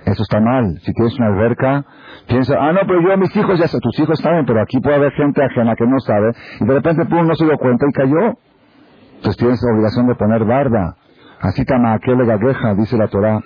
[0.07, 0.79] Eso está mal.
[0.83, 1.85] Si tienes una alberca,
[2.29, 4.95] piensa, ah, no, pero yo, mis hijos ya sé, tus hijos saben, pero aquí puede
[4.95, 6.31] haber gente ajena que no sabe,
[6.61, 8.39] y de repente, pum, no se dio cuenta y cayó.
[9.17, 10.97] Entonces tienes la obligación de poner barda.
[11.41, 13.41] Así aquel gagueja, dice la Torah.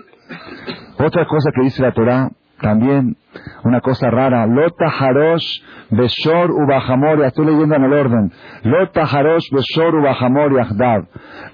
[0.99, 2.29] Otra cosa que dice la Torah,
[2.61, 3.17] también,
[3.65, 8.33] una cosa rara, Lota Harosh Beshor Ubajamor, estoy leyendo en el orden,
[8.63, 11.07] Lota Harosh Beshor Ubajamor Yahdav.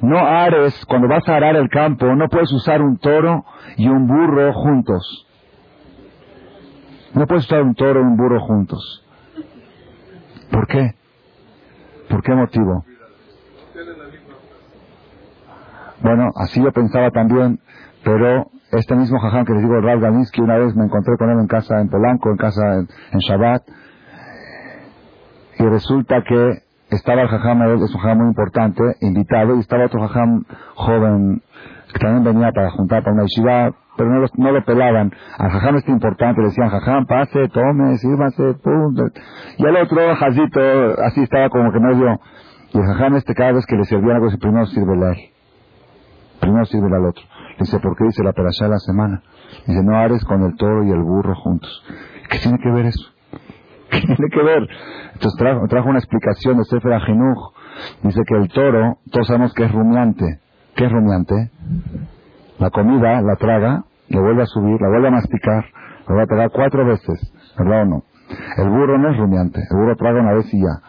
[0.03, 3.45] No ares, cuando vas a arar el campo, no puedes usar un toro
[3.77, 5.27] y un burro juntos.
[7.15, 9.05] No puedes usar un toro y un burro juntos.
[10.51, 10.95] ¿Por qué?
[12.09, 12.85] ¿Por qué motivo?
[16.01, 17.59] Bueno, así yo pensaba también,
[18.05, 21.39] pero este mismo jajam que les digo, Rav Galinsky, una vez me encontré con él
[21.39, 22.61] en casa en Polanco, en casa
[23.13, 23.63] en, Shabbat,
[25.59, 30.01] y resulta que estaba el jajam, es un jajam muy importante, invitado, y estaba otro
[30.01, 30.45] jajam
[30.75, 31.43] joven,
[31.93, 35.13] que también venía para juntar para una yeshiva, pero no lo, no lo pelaban.
[35.39, 38.95] Al jajam este importante le decían, jajam, pase, tome, sírvase, pum.
[39.57, 40.61] Y el otro, jazito,
[41.03, 42.21] así estaba como que medio.
[42.75, 45.31] Y el jajam este cada vez que le servían algo, primero sirve a él.
[46.41, 47.23] Primero sirve al otro.
[47.59, 49.23] Dice, ¿por qué dice la perashá de la semana?
[49.67, 51.85] Dice, no ares con el toro y el burro juntos.
[52.29, 53.09] ¿Qué tiene que ver eso?
[53.91, 54.69] ¿Qué tiene que ver?
[55.15, 57.55] Entonces trajo, una explicación de Sefer Ajinuj.
[58.03, 60.41] Dice que el toro, todos sabemos que es rumiante.
[60.75, 61.51] ¿Qué es rumiante?
[62.59, 65.65] La comida la traga, le vuelve a subir, la vuelve a masticar,
[66.01, 68.03] la vuelve a tragar cuatro veces, ¿verdad o no?
[68.57, 70.83] El burro no es rumiante, el burro traga una vez y ya.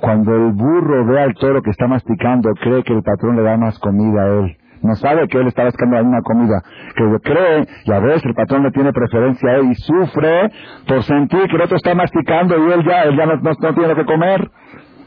[0.00, 3.56] Cuando el burro ve al toro que está masticando, cree que el patrón le da
[3.56, 4.56] más comida a él.
[4.86, 6.62] No sabe que él está buscando alguna comida.
[6.94, 10.50] Que cree, y a veces el patrón le tiene preferencia a él y sufre
[10.86, 13.94] por sentir que el otro está masticando y él ya, él ya no, no, tiene
[13.96, 14.48] que comer.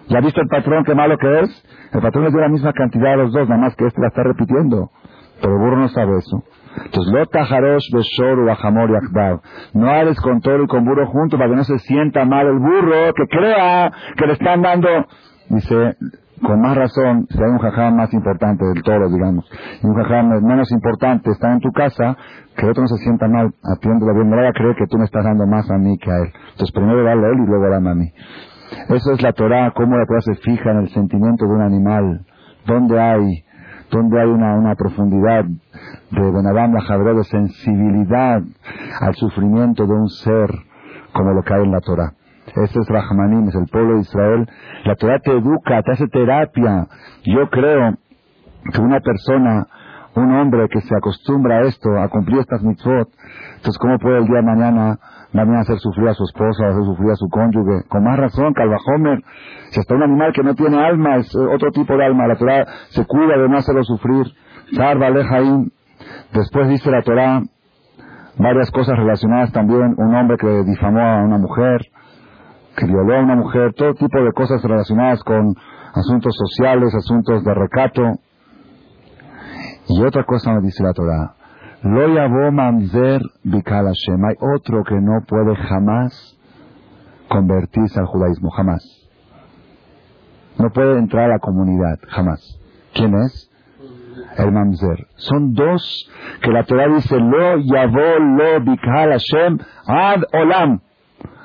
[0.10, 1.66] ¿Ya ha visto el patrón qué malo que es?
[1.94, 4.08] El patrón le dio la misma cantidad a los dos, nada más que este la
[4.08, 4.90] está repitiendo.
[5.42, 6.44] Pero el burro no sabe eso.
[6.86, 7.20] Entonces, lo
[8.94, 9.42] yakdav.
[9.74, 12.60] No hables con toro y con burro juntos para que no se sienta mal el
[12.60, 14.90] burro, que crea que le están dando.
[15.50, 15.96] Dice,
[16.42, 19.50] con más razón, si hay un jajam más importante del toro, digamos,
[19.82, 22.18] y un jajam menos importante está en tu casa,
[22.56, 25.06] que el otro no se sienta mal, atiéndelo bien, no a creer que tú me
[25.06, 26.32] estás dando más a mí que a él.
[26.52, 28.12] Entonces primero dale a él y luego dame a mí.
[28.90, 32.26] Eso es la Torah, cómo la Torah se fija en el sentimiento de un animal.
[32.66, 33.44] ¿Dónde hay
[33.92, 38.42] donde hay una, una profundidad de Benadam la de sensibilidad
[39.02, 40.50] al sufrimiento de un ser
[41.14, 42.14] como lo que hay en la Torah.
[42.56, 44.50] Ese es Rahmanim, es el pueblo de Israel.
[44.86, 46.88] La Torah te educa, te hace terapia.
[47.24, 47.96] Yo creo
[48.74, 49.68] que una persona,
[50.16, 53.10] un hombre que se acostumbra a esto, a cumplir estas mitzvot,
[53.56, 55.00] entonces ¿cómo puede el día de mañana,
[55.34, 57.88] mañana hacer sufrir a su esposa, hacer sufrir a su cónyuge?
[57.88, 59.24] Con más razón, Calvajomer,
[59.72, 62.36] si está un animal que no tiene alma, es eh, otro tipo de alma, la
[62.36, 64.26] Torah se cuida de no hacerlo sufrir.
[66.34, 67.42] Después dice la Torah
[68.38, 71.82] varias cosas relacionadas también, un hombre que difamó a una mujer,
[72.76, 75.56] que violó a una mujer, todo tipo de cosas relacionadas con
[75.94, 78.20] asuntos sociales, asuntos de recato.
[79.88, 81.34] Y otra cosa me dice la Torah,
[81.82, 84.26] lo yabo mamzer Hashem.
[84.26, 86.38] Hay otro que no puede jamás
[87.30, 88.84] convertirse al judaísmo, jamás.
[90.58, 92.60] No puede entrar a la comunidad, jamás.
[92.94, 93.50] ¿Quién es?
[94.38, 95.08] El mamzer.
[95.16, 96.12] Son dos
[96.42, 100.82] que la Torah dice, lo yabo lo bikal Hashem ad olam.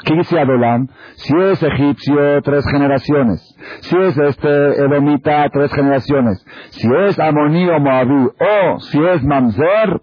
[0.05, 0.89] ¿Qué dice Adolam?
[1.16, 3.57] Si es egipcio, tres generaciones.
[3.81, 6.45] Si es este edomita, tres generaciones.
[6.70, 10.01] Si es amoní o moabí, o si es mamzer,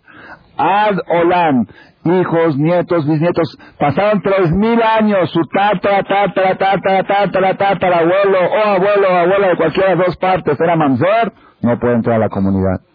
[0.57, 1.67] ad olam.
[2.03, 8.69] Hijos, nietos, bisnietos, pasaron tres mil años, su tata, tata, tata, tata, tata, abuelo, o
[8.69, 12.90] abuelo, abuelo de cualquiera de dos partes era mamzer, no puede entrar a la comunidad.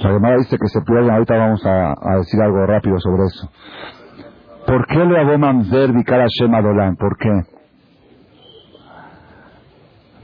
[0.00, 3.50] La Gemara dice que se pierden, ahorita vamos a, decir algo rápido sobre eso.
[4.64, 6.96] ¿Por qué le hago mamzer vikar Hashem Adolam?
[6.96, 7.30] ¿Por qué?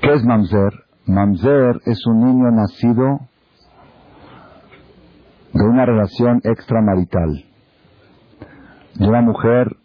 [0.00, 0.72] ¿Qué es mamzer?
[1.06, 3.20] Mamzer es un niño nacido
[5.52, 7.44] de una relación extramarital.
[8.94, 9.76] De una mujer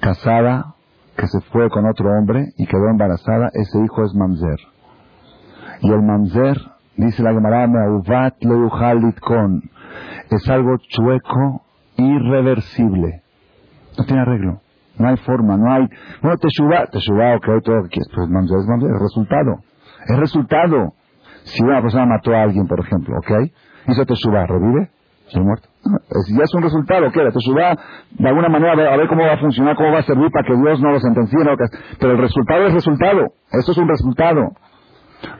[0.00, 0.76] casada
[1.16, 4.58] que se fue con otro hombre y quedó embarazada, ese hijo es mamzer.
[5.82, 6.56] Y el mamzer
[6.96, 7.68] Dice la Gemara,
[9.20, 9.62] con
[10.30, 11.62] es algo chueco,
[11.96, 13.22] irreversible.
[13.98, 14.60] No tiene arreglo.
[14.98, 15.86] No hay forma, no hay...
[16.22, 19.58] Bueno, te suba, te suba, ok, todo que Pues es, es resultado.
[20.06, 20.92] Es resultado.
[21.44, 23.52] Si una persona mató a alguien, por ejemplo, ok,
[23.88, 24.88] hizo te suba, ¿revive?
[25.28, 25.68] ¿Se muerto?
[25.84, 27.20] ya es un resultado, ¿qué?
[27.20, 27.76] Te suba,
[28.10, 30.54] de alguna manera, a ver, cómo va a funcionar, cómo va a servir para que
[30.56, 31.38] Dios no lo sentencie.
[31.98, 33.26] pero el resultado es resultado.
[33.52, 34.40] Esto es un resultado.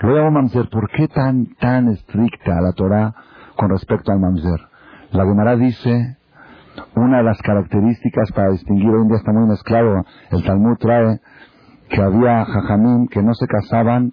[0.00, 3.14] Luego mamzer, ¿por qué tan, tan estricta la Torah
[3.56, 4.60] con respecto al mamzer?
[5.12, 6.16] La Gemara dice,
[6.94, 11.20] una de las características para distinguir, hoy en día está muy mezclado, el Talmud trae
[11.88, 14.12] que había jajamim que no se casaban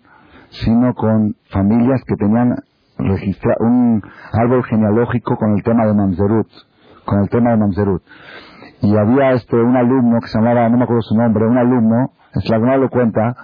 [0.54, 2.56] sino con familias que tenían
[2.98, 4.02] registrado un
[4.34, 6.48] árbol genealógico con el tema de mamzerut,
[7.06, 8.04] con el tema de mamzerut.
[8.82, 12.12] Y había este un alumno que se llamaba, no me acuerdo su nombre, un alumno,
[12.34, 13.36] es la lo cuenta,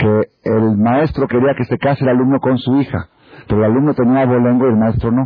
[0.00, 3.08] que el maestro quería que se case el alumno con su hija,
[3.46, 5.24] pero el alumno tenía abolengo y el maestro no.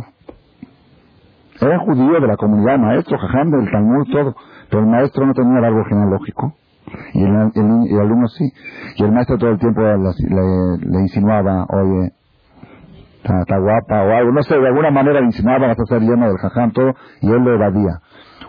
[1.61, 4.35] Era judío de la comunidad, maestro, jajam, del Talmud, todo,
[4.69, 6.53] pero el maestro no tenía árbol genealógico.
[7.13, 8.51] Y el, alumno sí.
[8.97, 12.11] Y el maestro todo el tiempo le, insinuaba, oye,
[13.23, 16.27] está, guapa o algo, no sé, de alguna manera le insinuaba, vas a ser lleno
[16.27, 18.01] del jajam, todo, y él lo evadía.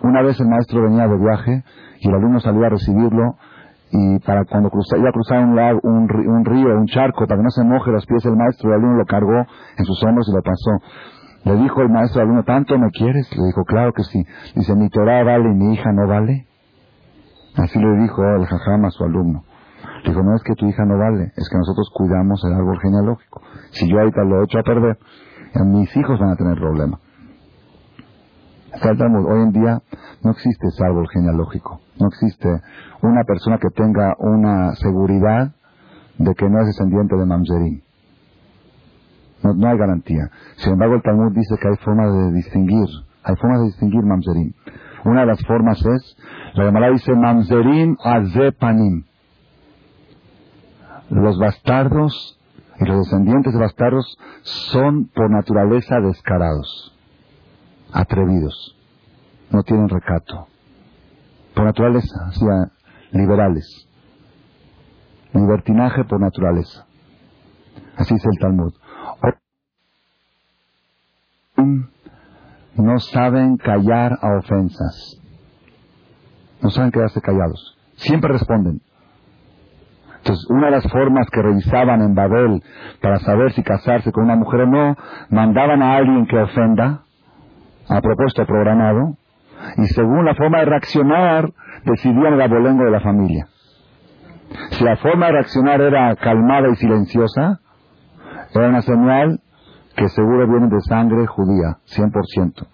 [0.02, 1.62] Una vez el maestro venía de viaje
[2.00, 3.36] y el alumno salía a recibirlo
[3.90, 7.44] y para cuando iba a cruzar un, lago, un, un, río, un charco, para que
[7.44, 9.46] no se moje los pies del maestro, el alumno lo cargó
[9.78, 10.70] en sus hombros y lo pasó.
[11.44, 13.30] Le dijo el maestro al alumno, ¿tanto me quieres?
[13.36, 14.26] Le dijo, claro que sí.
[14.56, 16.46] Dice, mi Torah vale y mi hija no vale.
[17.56, 19.44] Así le dijo el jajam a su alumno.
[20.02, 22.78] Le dijo, no es que tu hija no vale, es que nosotros cuidamos el árbol
[22.80, 23.40] genealógico.
[23.70, 24.98] Si yo ahorita lo echo a perder,
[25.64, 27.00] mis hijos van a tener problemas.
[28.82, 29.78] Hoy en día
[30.22, 31.80] no existe ese árbol genealógico.
[31.98, 32.48] No existe
[33.02, 35.52] una persona que tenga una seguridad
[36.18, 37.80] de que no es descendiente de Mamzerim.
[39.42, 40.30] No, hay garantía.
[40.56, 42.86] Sin embargo, el Talmud dice que hay formas de distinguir,
[43.22, 44.52] hay formas de distinguir Mamzerim.
[45.04, 46.16] Una de las formas es,
[46.54, 49.04] la Gemara dice Mamzerim Azepanim.
[51.10, 52.38] Los bastardos
[52.80, 56.95] y los descendientes de bastardos son por naturaleza descarados,
[57.96, 58.76] atrevidos,
[59.50, 60.48] no tienen recato
[61.54, 62.30] por naturaleza,
[63.12, 63.88] liberales.
[65.32, 66.86] Libertinaje por naturaleza.
[67.96, 68.74] Así es el Talmud.
[72.76, 75.18] No saben callar a ofensas.
[76.60, 77.78] No saben quedarse callados.
[77.96, 78.82] Siempre responden.
[80.18, 82.62] Entonces, una de las formas que revisaban en Babel
[83.00, 84.96] para saber si casarse con una mujer o no,
[85.30, 87.05] mandaban a alguien que ofenda,
[87.88, 89.16] a propósito programado,
[89.76, 91.50] y según la forma de reaccionar
[91.84, 93.46] decidían el abolengo de la familia.
[94.70, 97.60] Si la forma de reaccionar era calmada y silenciosa,
[98.54, 99.40] era una señal
[99.96, 102.66] que seguro viene de sangre judía, 100%.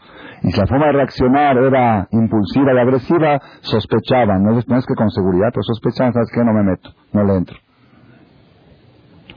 [0.42, 5.10] Y si la forma de reaccionar era impulsiva y agresiva, sospechaban, no, es que con
[5.10, 6.44] seguridad, pero sospechaban, ¿sabes qué?
[6.44, 7.56] No me meto, no le entro.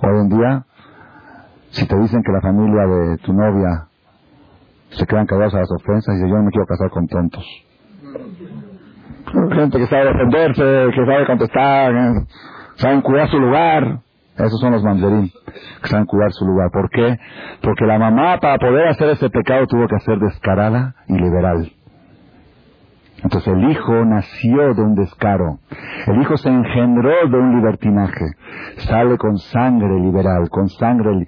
[0.02, 0.66] Hoy en día,
[1.72, 3.90] Si te dicen que la familia de tu novia
[4.98, 7.46] se quedan callados a las ofensas, y yo no me quiero casar con tontos.
[9.54, 11.94] Gente que sabe defenderse, que sabe contestar,
[12.76, 14.00] saben cuidar su lugar.
[14.38, 15.32] Esos son los mandarín,
[15.82, 16.70] que saben cuidar su lugar.
[16.72, 17.18] ¿Por qué?
[17.62, 21.72] Porque la mamá, para poder hacer ese pecado, tuvo que ser descarada y liberal.
[23.24, 25.60] Entonces el hijo nació de un descaro.
[26.06, 28.26] El hijo se engendró de un libertinaje.
[28.78, 31.26] Sale con sangre liberal, con sangre,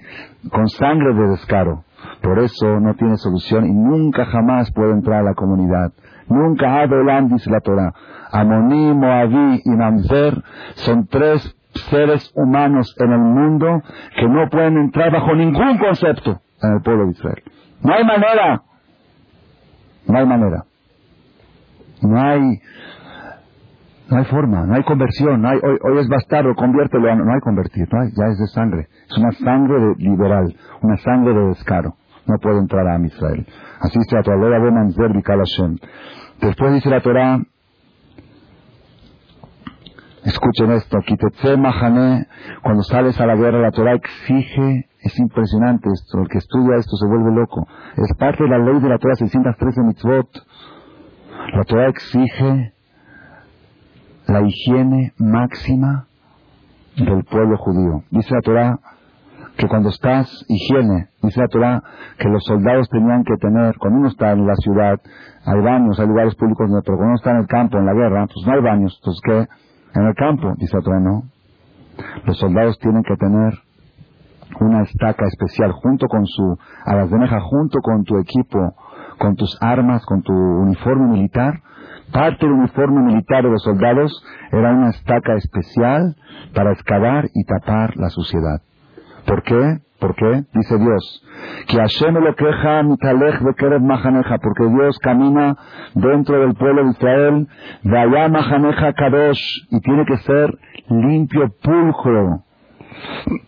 [0.51, 1.84] con sangre de descaro.
[2.22, 5.91] Por eso no tiene solución y nunca jamás puede entrar a la comunidad.
[6.28, 7.93] Nunca Adolam dice la Torah.
[8.32, 10.43] Amoní, Moabí y Mamzer
[10.76, 11.55] son tres
[11.89, 13.82] seres humanos en el mundo
[14.15, 17.43] que no pueden entrar bajo ningún concepto en el pueblo de Israel.
[17.82, 18.61] No hay manera.
[20.07, 20.63] No hay manera.
[22.01, 22.61] No hay,
[24.09, 27.88] no hay forma, no hay conversión, hay, hoy, hoy es bastardo, conviértelo, no hay convertir,
[27.91, 28.88] no hay, ya es de sangre.
[29.09, 31.95] Es una sangre de, liberal, una sangre de descaro.
[32.28, 33.48] No puede entrar a Israel.
[33.80, 34.60] Así dice la Torah,
[36.42, 37.40] Después dice la Torah,
[40.24, 41.00] escuchen esto,
[42.62, 46.98] cuando sales a la guerra, la Torah exige, es impresionante esto, el que estudia esto
[46.98, 47.68] se vuelve loco.
[47.96, 50.46] Es parte de la ley de la Torah 613 mitzvot.
[51.54, 52.74] La Torah exige
[54.28, 56.08] la higiene máxima
[56.98, 58.04] del pueblo judío.
[58.12, 58.80] Dice la Torah
[59.58, 61.84] que cuando estás, higiene, dice la Torah
[62.20, 64.99] que los soldados tenían que tener, cuando uno está en la ciudad,
[65.45, 68.28] hay baños, hay lugares públicos, pero cuando uno está en el campo, en la guerra,
[68.28, 69.99] pues no hay baños, entonces ¿qué?
[69.99, 71.24] En el campo, dice la Torah, no.
[72.26, 73.53] Los soldados tienen que tener
[74.60, 78.76] una estaca especial junto con su, a las demeja, junto con tu equipo,
[79.18, 81.62] con tus armas, con tu uniforme militar.
[82.12, 86.16] Parte del uniforme militar de los soldados era una estaca especial
[86.53, 88.62] para excavar y tapar la suciedad.
[89.28, 89.80] ¿Por qué?
[90.00, 90.44] ¿Por qué?
[90.54, 91.24] Dice Dios,
[91.68, 95.58] que Hashem lo queja mitalech bekerev mahaneja, porque Dios camina
[95.96, 97.48] dentro del pueblo de Israel,
[97.84, 100.58] allá mahaneja kadosh, y tiene que ser
[100.90, 102.44] limpio, pulcro,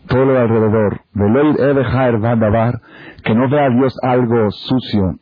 [0.08, 1.00] todo lo alrededor.
[3.24, 5.16] Que no vea a Dios algo sucio,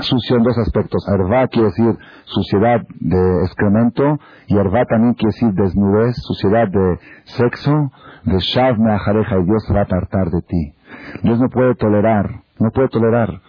[0.00, 1.06] sucio en dos aspectos.
[1.08, 4.18] Arva quiere decir suciedad de excremento
[4.48, 7.92] y arva también quiere decir desnudez, suciedad de sexo,
[8.24, 10.74] de shav meajareja y Dios va a apartar de ti.
[11.22, 13.40] Dios no puede tolerar, no puede tolerar.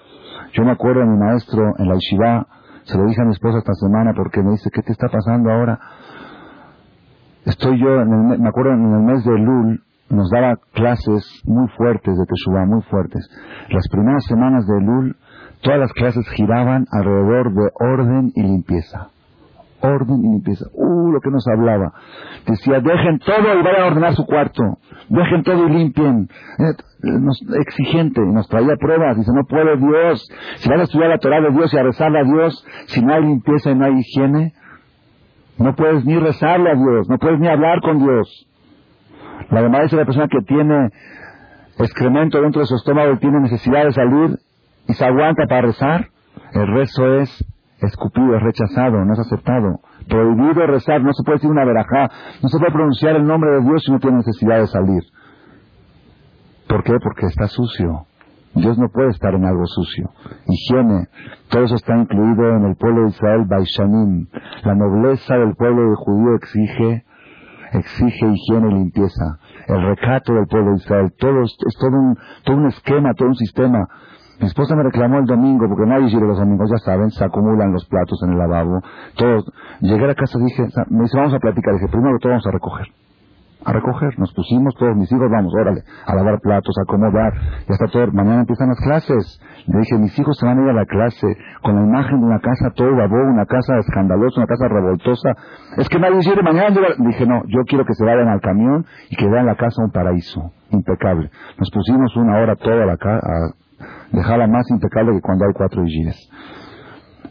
[0.53, 2.47] Yo me acuerdo de mi maestro en la yeshiva,
[2.83, 5.51] se lo dije a mi esposa esta semana porque me dice, ¿qué te está pasando
[5.51, 5.79] ahora?
[7.45, 11.67] Estoy yo, en el, me acuerdo en el mes de Lul, nos daba clases muy
[11.69, 13.27] fuertes de Teshuvah, muy fuertes.
[13.69, 15.15] Las primeras semanas de Lul
[15.65, 19.09] Todas las clases giraban alrededor de orden y limpieza.
[19.81, 20.67] Orden y limpieza.
[20.73, 21.91] Uh, lo que nos hablaba.
[22.45, 24.61] Decía, dejen todo y vayan a ordenar su cuarto.
[25.09, 26.29] Dejen todo y limpien.
[26.59, 28.21] Eh, exigente.
[28.21, 29.17] Y nos traía pruebas.
[29.17, 30.29] Dice, no puede Dios.
[30.57, 33.15] Si van a estudiar la Torah de Dios y a rezarle a Dios, si no
[33.15, 34.53] hay limpieza y no hay higiene,
[35.57, 37.09] no puedes ni rezarle a Dios.
[37.09, 38.47] No puedes ni hablar con Dios.
[39.49, 40.91] La demás es la persona que tiene
[41.79, 44.44] excremento dentro de su estómago y tiene necesidad de salir
[44.87, 46.09] y se aguanta para rezar,
[46.53, 47.45] el rezo es
[47.79, 49.79] escupido, es rechazado, no es aceptado.
[50.07, 52.09] Prohibido rezar, no se puede decir una verajá,
[52.41, 55.03] no se puede pronunciar el nombre de Dios si no tiene necesidad de salir.
[56.67, 56.93] ¿Por qué?
[57.01, 58.05] Porque está sucio.
[58.55, 60.09] Dios no puede estar en algo sucio.
[60.47, 61.07] Higiene,
[61.49, 64.27] todo eso está incluido en el pueblo de Israel, Baishanim.
[64.63, 67.05] La nobleza del pueblo de judío exige,
[67.73, 69.39] exige higiene y limpieza.
[69.67, 73.35] El recato del pueblo de Israel, todo es, todo un, todo un esquema, todo un
[73.35, 73.87] sistema.
[74.39, 77.71] Mi esposa me reclamó el domingo, porque nadie sirve los domingos, ya saben, se acumulan
[77.71, 78.81] los platos en el lavabo.
[79.15, 79.45] Todos.
[79.79, 81.73] Llegué a la casa dije, me dice, vamos a platicar.
[81.75, 82.87] Dije, primero todo vamos a recoger.
[83.63, 84.19] A recoger.
[84.19, 87.33] Nos pusimos todos mis hijos, vamos, órale, a lavar platos, a acomodar.
[87.67, 88.11] Ya está todo.
[88.11, 89.41] Mañana empiezan las clases.
[89.67, 91.27] Le dije, mis hijos se van a ir a la clase
[91.63, 95.29] con la imagen de una casa todo babó, una casa escandalosa, una casa revoltosa.
[95.77, 99.15] Es que nadie sirve, mañana Dije, no, yo quiero que se vayan al camión y
[99.15, 100.51] que vean la casa un paraíso.
[100.71, 101.31] Impecable.
[101.57, 103.55] Nos pusimos una hora toda la casa
[104.11, 106.17] dejarla más impecable que cuando hay cuatro vigilias.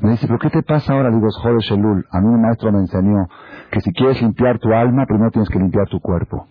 [0.01, 1.11] Me dice, ¿pero qué te pasa ahora?
[1.11, 2.05] Digo, joder, Shelul.
[2.11, 3.26] A mí un maestro me enseñó
[3.70, 6.47] que si quieres limpiar tu alma, primero tienes que limpiar tu cuerpo.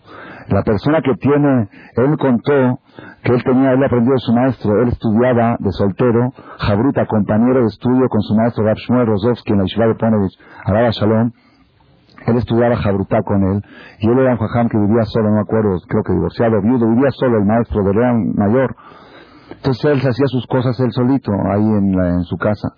[0.48, 2.80] La persona que tiene, él contó
[3.22, 7.66] que él tenía, él aprendió de su maestro, él estudiaba de soltero, Jabruta, compañero de
[7.66, 11.30] estudio con su maestro Rab Shmuel Rozovsky en la Yeshiva de Ponovich, Araba Shalom.
[12.26, 13.62] Él estudiaba Jabruta con él,
[14.00, 16.88] y él era un jajam que vivía solo, no me acuerdo, creo que divorciado, viudo,
[16.88, 18.74] vivía solo, el maestro de León Mayor.
[19.64, 22.74] Entonces él hacía sus cosas él solito, ahí en, su casa.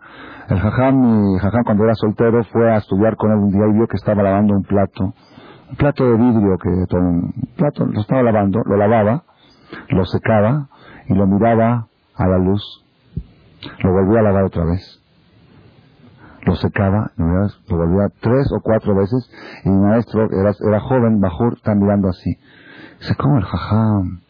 [0.48, 3.72] El jajam, mi jajam cuando era soltero fue a estudiar con él un día y
[3.72, 5.12] vio que estaba lavando un plato.
[5.68, 9.24] Un plato de vidrio que un plato lo estaba lavando, lo lavaba,
[9.88, 10.68] lo secaba
[11.08, 12.62] y lo miraba a la luz,
[13.82, 15.02] lo volvía a lavar otra vez,
[16.42, 17.26] lo secaba, lo
[17.68, 19.28] volvía tres o cuatro veces
[19.64, 22.30] y mi maestro era, era joven, Bajur, está mirando así.
[23.00, 24.20] Dice, ¿cómo el jajam?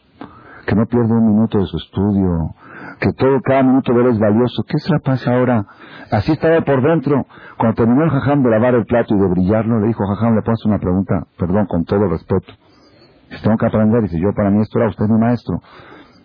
[0.67, 2.53] Que no pierde un minuto de su estudio,
[2.99, 4.63] que todo, cada minuto de él es valioso.
[4.67, 5.65] ¿Qué se la pasa ahora?
[6.11, 7.25] Así estaba por dentro.
[7.57, 10.41] Cuando terminó el jajam de lavar el plato y de brillarlo, le dijo, jajam, le
[10.41, 12.51] puedo una pregunta, perdón, con todo respeto.
[13.29, 14.01] Dice, tengo que aprender.
[14.03, 15.61] Dice, yo para mí esto era usted mi maestro.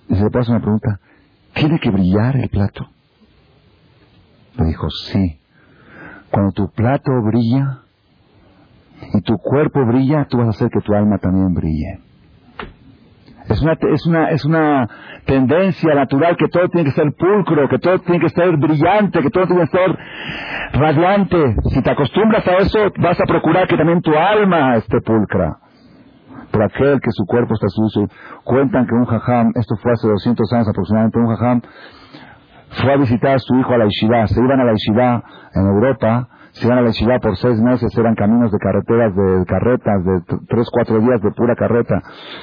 [0.08, 0.98] Dice, le puedo una pregunta,
[1.54, 2.88] ¿tiene que brillar el plato?
[4.58, 5.38] Le dijo, sí.
[6.32, 7.82] Cuando tu plato brilla
[9.14, 12.11] y tu cuerpo brilla, tú vas a hacer que tu alma también brille.
[13.48, 14.88] Es una, es una, es una
[15.26, 19.30] tendencia natural que todo tiene que ser pulcro, que todo tiene que ser brillante, que
[19.30, 19.98] todo tiene que ser
[20.72, 21.56] radiante.
[21.70, 25.56] Si te acostumbras a eso, vas a procurar que también tu alma esté pulcra.
[26.50, 28.08] Por aquel que su cuerpo está sucio,
[28.44, 31.62] cuentan que un jajam, esto fue hace 200 años aproximadamente, un jajam
[32.80, 34.26] fue a visitar a su hijo a la Yeshiva.
[34.26, 35.22] Se iban a la Yeshiva
[35.54, 39.44] en Europa, se iban a la Yeshiva por seis meses, eran caminos de carreteras, de
[39.46, 42.00] carretas, de tres, cuatro días de pura carreta.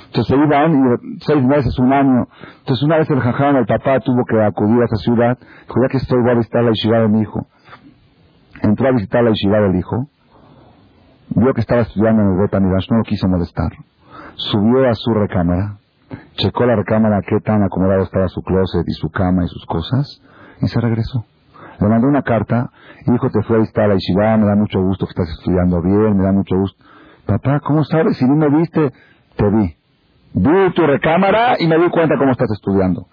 [0.07, 2.27] Entonces se iban y seis meses, un año.
[2.59, 5.37] Entonces una vez el jajam, el papá, tuvo que acudir a esa ciudad.
[5.37, 7.47] Dijo, que estoy, voy a visitar la Yeshiva de mi hijo.
[8.61, 10.07] Entró a visitar la Yeshiva del hijo.
[11.35, 13.71] Vio que estaba estudiando en el Beta no lo quiso molestar.
[14.35, 15.79] Subió a su recámara
[16.37, 20.21] checó la recámara, qué tan acomodado estaba su closet y su cama y sus cosas,
[20.61, 21.25] y se regresó.
[21.79, 22.69] Le mandó una carta,
[23.07, 26.17] hijo, te fue a visitar a la me da mucho gusto que estás estudiando bien,
[26.17, 26.83] me da mucho gusto.
[27.25, 28.17] Papá, ¿cómo sabes?
[28.17, 28.91] Si no me viste,
[29.35, 29.75] te vi.
[30.33, 33.07] Vi tu recámara y me di cuenta cómo estás estudiando.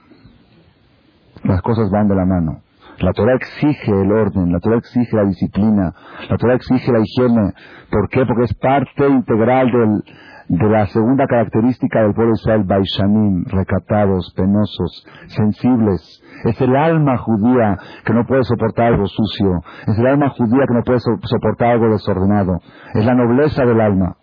[1.44, 2.62] Las cosas van de la mano.
[2.99, 5.92] La Torah exige el orden, la Torah exige la disciplina,
[6.30, 7.53] la Torah exige la higiene.
[7.90, 8.24] ¿Por qué?
[8.24, 10.03] Porque es parte integral del,
[10.49, 16.22] de la segunda característica del pueblo Israel, Baishanim, recatados, penosos, sensibles.
[16.44, 19.61] Es el alma judía que no puede soportar algo sucio.
[19.86, 22.61] Es el alma judía que no puede soportar algo desordenado.
[22.94, 24.16] Es la nobleza del alma.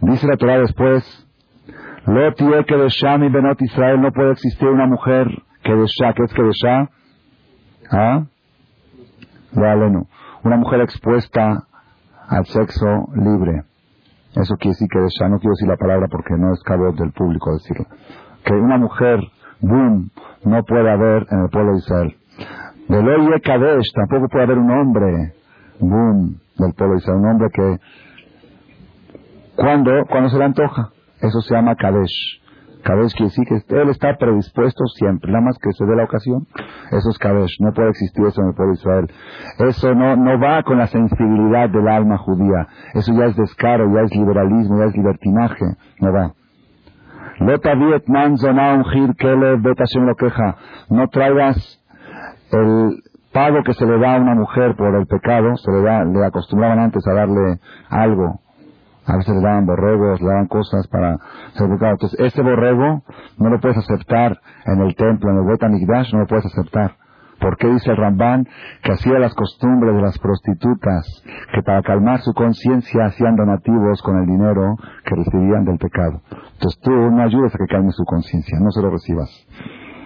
[0.00, 1.04] Dice la Torah después,
[2.06, 2.86] Lo que de
[3.60, 5.28] Israel no puede existir una mujer
[5.62, 5.86] que de
[6.16, 6.50] que es que de
[7.92, 8.24] ¿ah?
[10.44, 11.64] Una mujer expuesta
[12.28, 13.64] al sexo libre.
[14.34, 17.12] Eso quiere decir que ya no quiero decir la palabra porque no es cabo del
[17.12, 17.86] público decirlo.
[18.44, 19.20] Que una mujer,
[19.60, 20.10] boom,
[20.44, 22.16] no puede haber en el pueblo de Israel.
[22.88, 25.34] Del Kadesh tampoco puede haber un hombre,
[25.78, 27.18] boom, del pueblo de Israel.
[27.20, 27.78] Un hombre que,
[29.54, 30.90] cuando, cuando se le antoja,
[31.20, 32.41] eso se llama Kadesh.
[32.82, 36.46] Kadesh quiere decir que él está predispuesto siempre, nada más que se dé la ocasión.
[36.90, 39.10] Eso es Kadesh, no puede existir eso en el pueblo de Israel.
[39.58, 42.66] Eso no, no va con la sensibilidad del alma judía.
[42.94, 45.64] Eso ya es descaro, ya es liberalismo, ya es libertinaje.
[46.00, 46.32] No va.
[50.90, 51.80] No traigas
[52.52, 53.02] el
[53.32, 56.24] pago que se le da a una mujer por el pecado, se le da, le
[56.24, 57.58] acostumbraban antes a darle
[57.88, 58.41] algo,
[59.06, 61.18] a veces le daban borregos, le daban cosas para
[61.54, 63.02] ser Entonces, este borrego
[63.38, 66.96] no lo puedes aceptar en el templo, en el Bet no lo puedes aceptar.
[67.40, 68.46] ¿Por qué dice el Ramban
[68.84, 71.04] que hacía las costumbres de las prostitutas,
[71.52, 76.20] que para calmar su conciencia hacían donativos con el dinero que recibían del pecado?
[76.30, 79.28] Entonces tú no ayudes a que calme su conciencia, no se lo recibas.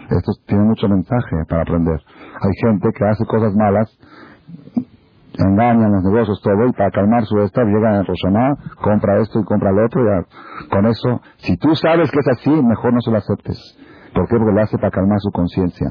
[0.09, 2.01] Esto tiene mucho mensaje para aprender.
[2.40, 3.94] Hay gente que hace cosas malas
[5.39, 9.45] engañan los negocios, todo, y para calmar su esta, llega a Roshaná, compra esto y
[9.45, 13.11] compra lo otro, y con eso, si tú sabes que es así, mejor no se
[13.11, 13.59] lo aceptes.
[14.14, 14.37] ¿Por qué?
[14.37, 15.89] Porque lo hace para calmar su conciencia.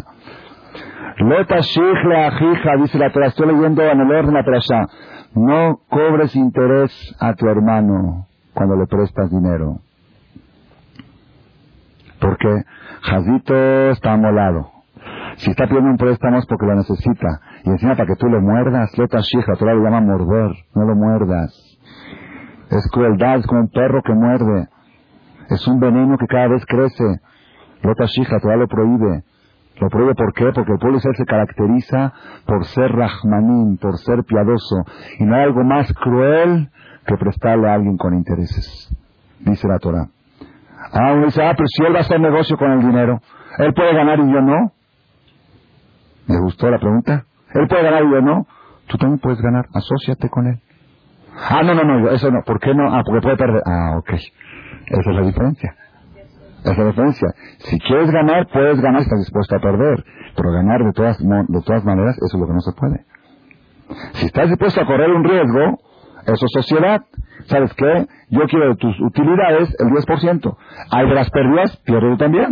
[1.18, 4.88] Lota ajija, dice la Torah, estoy leyendo en el orden la
[5.34, 9.80] No cobres interés a tu hermano cuando le prestas dinero.
[12.20, 12.64] Porque
[13.02, 14.72] Jazito está amolado.
[15.38, 17.42] Si está pidiendo un préstamo es porque lo necesita.
[17.66, 20.96] Y encima para que tú lo muerdas, lota shija, tú lo llama morder, no lo
[20.96, 21.52] muerdas.
[22.70, 24.68] Es crueldad, es como un perro que muerde.
[25.50, 27.22] Es un veneno que cada vez crece.
[27.82, 29.24] Lota shija, Torah lo prohíbe.
[29.80, 30.52] Lo prohíbe ¿por qué?
[30.54, 32.14] Porque el pueblo Israel se caracteriza
[32.46, 34.84] por ser rahmanín, por ser piadoso.
[35.20, 36.70] Y no hay algo más cruel
[37.08, 38.96] que prestarle a alguien con intereses.
[39.40, 40.08] Dice la Torah.
[40.94, 43.20] Ah, uno dice, ah, pero si él va a hacer negocio con el dinero,
[43.58, 44.72] él puede ganar y yo no.
[46.28, 47.26] ¿Me gustó la pregunta?
[47.56, 48.48] Él puede ganar y yo no.
[48.88, 49.66] Tú también puedes ganar.
[49.74, 50.60] Asociate con él.
[51.50, 52.42] Ah, no, no, no, eso no.
[52.44, 52.94] ¿Por qué no?
[52.94, 53.62] Ah, porque puede perder.
[53.66, 54.10] Ah, ok.
[54.12, 55.76] Esa es la diferencia.
[56.62, 57.28] Esa es la diferencia.
[57.60, 60.04] Si quieres ganar, puedes ganar estás dispuesto a perder.
[60.36, 63.06] Pero ganar de todas, de todas maneras, eso es lo que no se puede.
[64.14, 65.80] Si estás dispuesto a correr un riesgo,
[66.26, 67.02] eso es sociedad.
[67.46, 68.08] ¿Sabes qué?
[68.30, 70.58] Yo quiero de tus utilidades el 10%.
[70.92, 72.52] Hay de las pérdidas, pierdo también.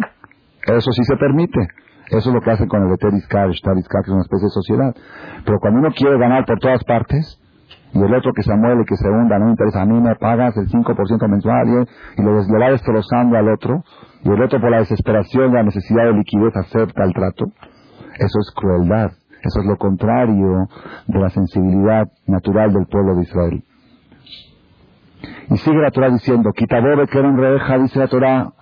[0.66, 1.60] Eso sí se permite.
[2.18, 4.96] Eso es lo que hacen con el Eteriskar, que es una especie de sociedad.
[5.46, 7.40] Pero cuando uno quiere ganar por todas partes,
[7.94, 10.16] y el otro que se mueve, que se hunda, no me interesa, a mí me
[10.16, 13.84] pagas el 5% mensual y, y le va destrozando al otro,
[14.24, 17.46] y el otro por la desesperación, la necesidad de liquidez acepta el trato,
[18.20, 19.12] eso es crueldad.
[19.44, 20.70] Eso es lo contrario
[21.08, 23.64] de la sensibilidad natural del pueblo de Israel.
[25.50, 28.54] Y sigue la Torah diciendo, Kitabobe que reja, dice la Torah,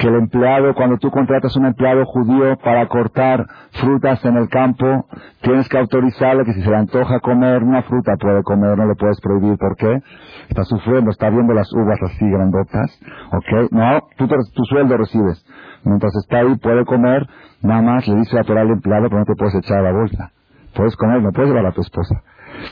[0.00, 5.04] que el empleado, cuando tú contratas un empleado judío para cortar frutas en el campo,
[5.42, 8.94] tienes que autorizarle que si se le antoja comer una fruta, puede comer, no le
[8.94, 9.58] puedes prohibir.
[9.58, 10.02] ¿Por qué?
[10.48, 12.98] Está sufriendo, está viendo las uvas así grandotas.
[13.30, 13.72] ¿Ok?
[13.72, 15.44] No, tú tu sueldo recibes.
[15.84, 17.28] Mientras está ahí, puede comer,
[17.60, 19.92] nada más le dice la Torah al empleado, pero no te puedes echar a la
[19.92, 20.32] bolsa.
[20.74, 22.22] Puedes comer, no puedes llevar a tu esposa.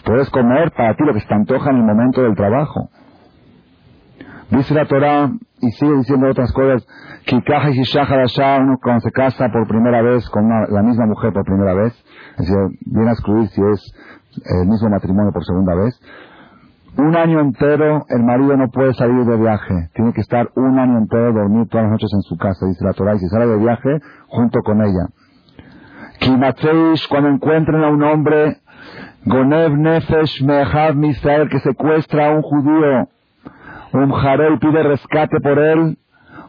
[0.02, 2.88] Puedes comer para ti lo que se te antoja en el momento del trabajo.
[4.50, 6.86] Dice la Torah, y sigue diciendo otras cosas,
[7.26, 11.92] que uno cuando se casa por primera vez con la misma mujer por primera vez,
[12.38, 12.56] es decir,
[12.86, 13.92] viene a excluir si es
[14.60, 16.00] el mismo matrimonio por segunda vez,
[16.96, 20.98] un año entero el marido no puede salir de viaje, tiene que estar un año
[20.98, 23.58] entero dormir todas las noches en su casa, dice la Torah, y si sale de
[23.58, 25.06] viaje, junto con ella.
[27.08, 28.56] cuando encuentren a un hombre,
[29.24, 33.08] Gonev Nefesh Mehav Misael, que secuestra a un judío,
[33.92, 35.96] un jarel pide rescate por él,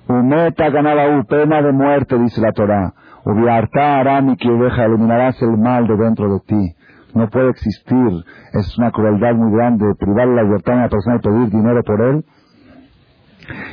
[0.08, 2.94] umeta ganaba u pena de muerte, dice la Torah.
[3.26, 6.76] Ubiarta arami que deja, eliminarás el mal de dentro de ti.
[7.14, 11.20] No puede existir, es una crueldad muy grande privar la libertad a una persona y
[11.20, 12.26] pedir dinero por él.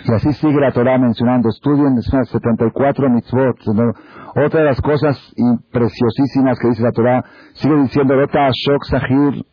[0.05, 3.57] Y así sigue la Torah mencionando, estudien 74 mitzvot.
[4.37, 5.19] Otra de las cosas
[5.71, 7.25] preciosísimas que dice la Torah,
[7.55, 9.45] sigue diciendo, Shok Sahir,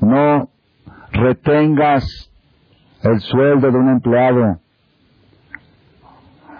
[0.00, 0.48] no
[1.12, 2.33] retengas
[3.04, 4.58] el sueldo de un empleado.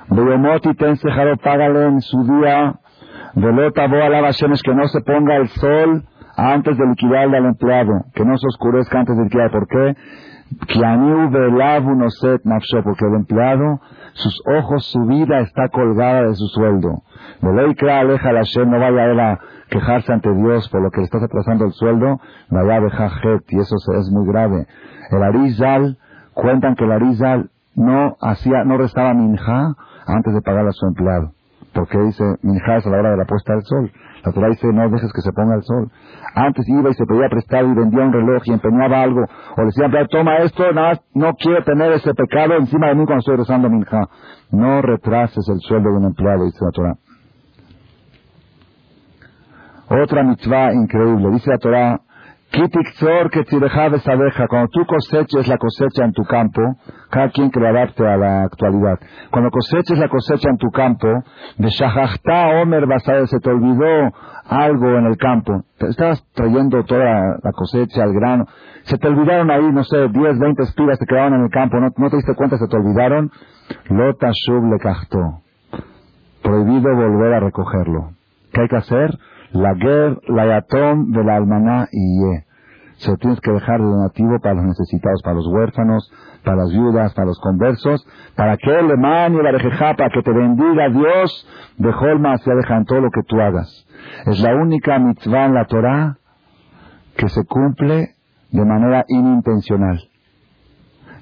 [0.09, 0.97] Beyomoti ten
[1.43, 2.75] págale en su día.
[3.35, 4.31] Velota boa la
[4.63, 6.05] que no se ponga el sol
[6.37, 9.51] antes de liquidarle al empleado, que no se oscurezca antes de liquidar.
[9.51, 9.97] ¿Por qué?
[12.83, 13.81] Porque el empleado,
[14.13, 17.03] sus ojos, su vida está colgada de su sueldo.
[18.01, 19.39] aleja la no vaya a
[19.71, 22.81] quejarse ante Dios por lo que le está atrasando el sueldo, vaya a
[23.49, 24.67] y eso es muy grave.
[25.11, 25.99] El Arizal
[26.35, 29.75] Cuentan que la Arizal no hacía, no restaba minja
[30.07, 31.33] antes de pagar a su empleado.
[31.73, 33.91] Porque dice, minja es a la hora de la puesta del sol.
[34.25, 35.91] La Torah dice, no dejes que se ponga el sol.
[36.35, 39.21] Antes iba y se pedía prestado y vendía un reloj y empeñaba algo.
[39.57, 43.19] O le decía, toma esto, nada, no quiero tener ese pecado encima de mí cuando
[43.19, 44.09] estoy rezando minja.
[44.51, 46.95] No retrases el sueldo de un empleado, dice la Torah.
[50.03, 51.31] Otra mitzvah increíble.
[51.33, 52.01] Dice la Torah,
[54.49, 56.63] Cuando tú coseches la cosecha en tu campo,
[57.11, 58.99] cada quien que lo adapte a la actualidad.
[59.31, 61.09] Cuando coseches la cosecha en tu campo,
[61.59, 64.13] de Shahachta Omer Basade se te olvidó
[64.49, 65.65] algo en el campo.
[65.81, 68.47] Estabas trayendo toda la cosecha, el grano.
[68.85, 71.79] Se te olvidaron ahí, no sé, 10, 20 espigas te quedaron en el campo.
[71.81, 73.33] No, te diste cuenta, se te olvidaron.
[73.89, 74.79] Lota Shub le.
[76.43, 78.11] Prohibido volver a recogerlo.
[78.53, 79.19] ¿Qué hay que hacer?
[79.55, 82.45] La guerra, la yatom de la almaná y ye.
[82.97, 86.13] Se tienes que dejar de donativo para los necesitados, para los huérfanos,
[86.45, 88.07] para las viudas, para los conversos,
[88.37, 93.01] para que el y la para que te bendiga Dios, de Holma se deja todo
[93.01, 93.87] lo que tú hagas.
[94.27, 96.19] Es la única mitzvah en la Torah
[97.17, 98.15] que se cumple
[98.51, 100.01] de manera inintencional.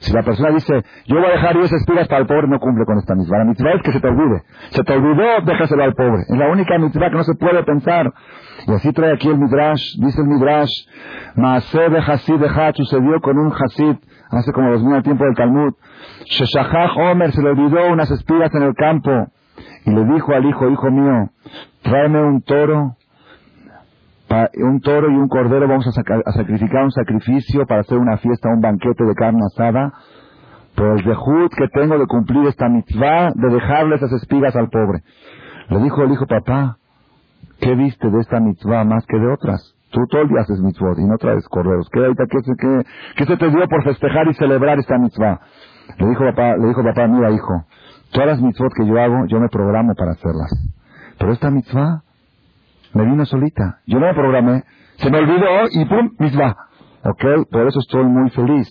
[0.03, 2.85] Si la persona dice, yo voy a dejar 10 espigas para el pobre, no cumple
[2.85, 3.39] con esta mitzvah.
[3.39, 4.43] La mitzvah es que se te olvide.
[4.71, 6.23] Se te olvidó, déjaselo al pobre.
[6.29, 8.13] Es la única mitzvah que no se puede pensar.
[8.67, 10.71] Y así trae aquí el midrash, dice el midrash,
[11.37, 13.97] Maaseh de Hasid de sucedió con un Hasid,
[14.31, 15.75] hace como dos mil al tiempo del Talmud.
[16.25, 19.29] Sheshachach Omer se le olvidó unas espigas en el campo.
[19.87, 21.31] Y le dijo al hijo, hijo mío,
[21.83, 22.97] tráeme un toro
[24.55, 28.61] un toro y un cordero vamos a, sacrificar un sacrificio para hacer una fiesta, un
[28.61, 29.93] banquete de carne asada,
[30.75, 35.01] por el dejud que tengo de cumplir esta mitzvah de dejarle esas espigas al pobre.
[35.69, 36.79] Le dijo el hijo, papá,
[37.61, 39.75] ¿qué viste de esta mitzvah más que de otras?
[39.91, 41.89] Tú todo el día haces mitzvot y no traes corderos.
[41.93, 42.85] ¿Qué, qué,
[43.17, 45.41] qué, se te dio por festejar y celebrar esta mitzvah?
[45.99, 47.65] Le dijo papá, le dijo papá, mira hijo,
[48.11, 50.51] todas las mitzvot que yo hago, yo me programo para hacerlas.
[51.19, 52.03] Pero esta mitzvah,
[52.95, 53.81] me vino solita.
[53.87, 54.65] Yo no me programé.
[54.97, 56.57] Se me olvidó y pum, misma.
[57.05, 57.49] ¿Ok?
[57.51, 58.69] Por eso estoy muy feliz.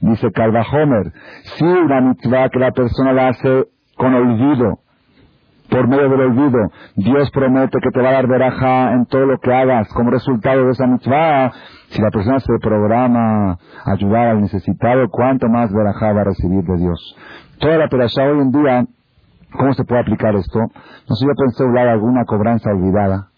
[0.00, 1.12] Dice Calva Homer.
[1.56, 3.66] Si una mitzvah que la persona la hace
[3.96, 4.78] con olvido,
[5.68, 6.58] por medio del olvido,
[6.96, 10.64] Dios promete que te va a dar veraja en todo lo que hagas como resultado
[10.66, 11.50] de esa mitzvah.
[11.88, 16.62] Si la persona se programa a ayudar al necesitado, ¿cuánto más veraja va a recibir
[16.62, 17.16] de Dios?
[17.58, 18.86] Toda la persona hoy en día
[19.52, 20.60] ¿Cómo se puede aplicar esto?
[20.60, 23.28] No sé, yo pensé hablar alguna cobranza olvidada.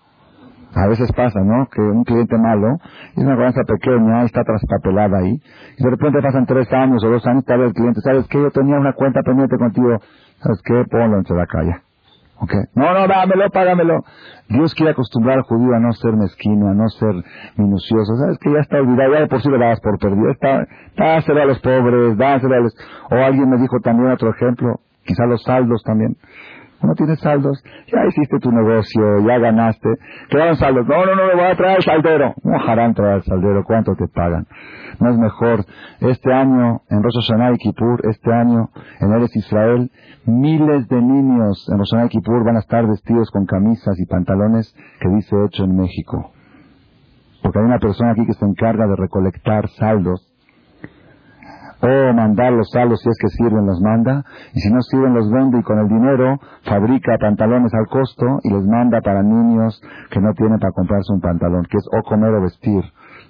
[0.74, 1.68] A veces pasa, ¿no?
[1.68, 2.78] Que un cliente malo
[3.16, 5.40] es una cobranza pequeña, está traspapelada ahí,
[5.78, 8.40] y de repente pasan tres años o dos años, tal vez el cliente, ¿sabes qué?
[8.40, 9.98] Yo tenía una cuenta pendiente contigo,
[10.40, 10.84] ¿sabes qué?
[10.90, 11.76] Ponlo en la calle.
[12.40, 12.52] ¿Ok?
[12.74, 14.04] No, no, dámelo, págamelo.
[14.48, 17.14] Dios quiere acostumbrar al judío a no ser mezquino, a no ser
[17.56, 18.16] minucioso.
[18.16, 19.14] ¿Sabes que ya está olvidado?
[19.14, 20.30] Ya de por sí lo dabas por perdido.
[20.30, 22.74] Está, dáselo a los pobres, dáselo a los...
[23.10, 26.16] O alguien me dijo también otro ejemplo, quizá los saldos también.
[26.84, 29.88] No tienes saldos, ya hiciste tu negocio, ya ganaste,
[30.28, 30.86] quedaron saldos.
[30.86, 32.34] No, no, no, me voy a traer el saldero.
[32.42, 34.46] No harán traer saldero, ¿cuánto te pagan?
[35.00, 35.64] No es mejor.
[36.00, 38.68] Este año, en Rosh Hashanah y Kippur, este año,
[39.00, 39.90] en Eres Israel,
[40.26, 44.06] miles de niños en Rosh Hashanah y Kippur van a estar vestidos con camisas y
[44.06, 46.32] pantalones que dice hecho en México.
[47.42, 50.33] Porque hay una persona aquí que se encarga de recolectar saldos
[51.84, 54.24] o mandar los saldos si es que sirven, los manda,
[54.54, 58.50] y si no sirven, los vende y con el dinero fabrica pantalones al costo y
[58.50, 59.80] les manda para niños
[60.10, 62.82] que no tienen para comprarse un pantalón, que es o comer o vestir.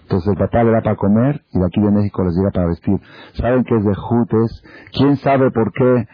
[0.02, 2.66] Entonces el papá le da para comer y de aquí de México les llega para
[2.66, 3.00] vestir.
[3.34, 4.62] ¿Saben que es de jutes?
[4.92, 6.06] ¿Quién sabe por qué,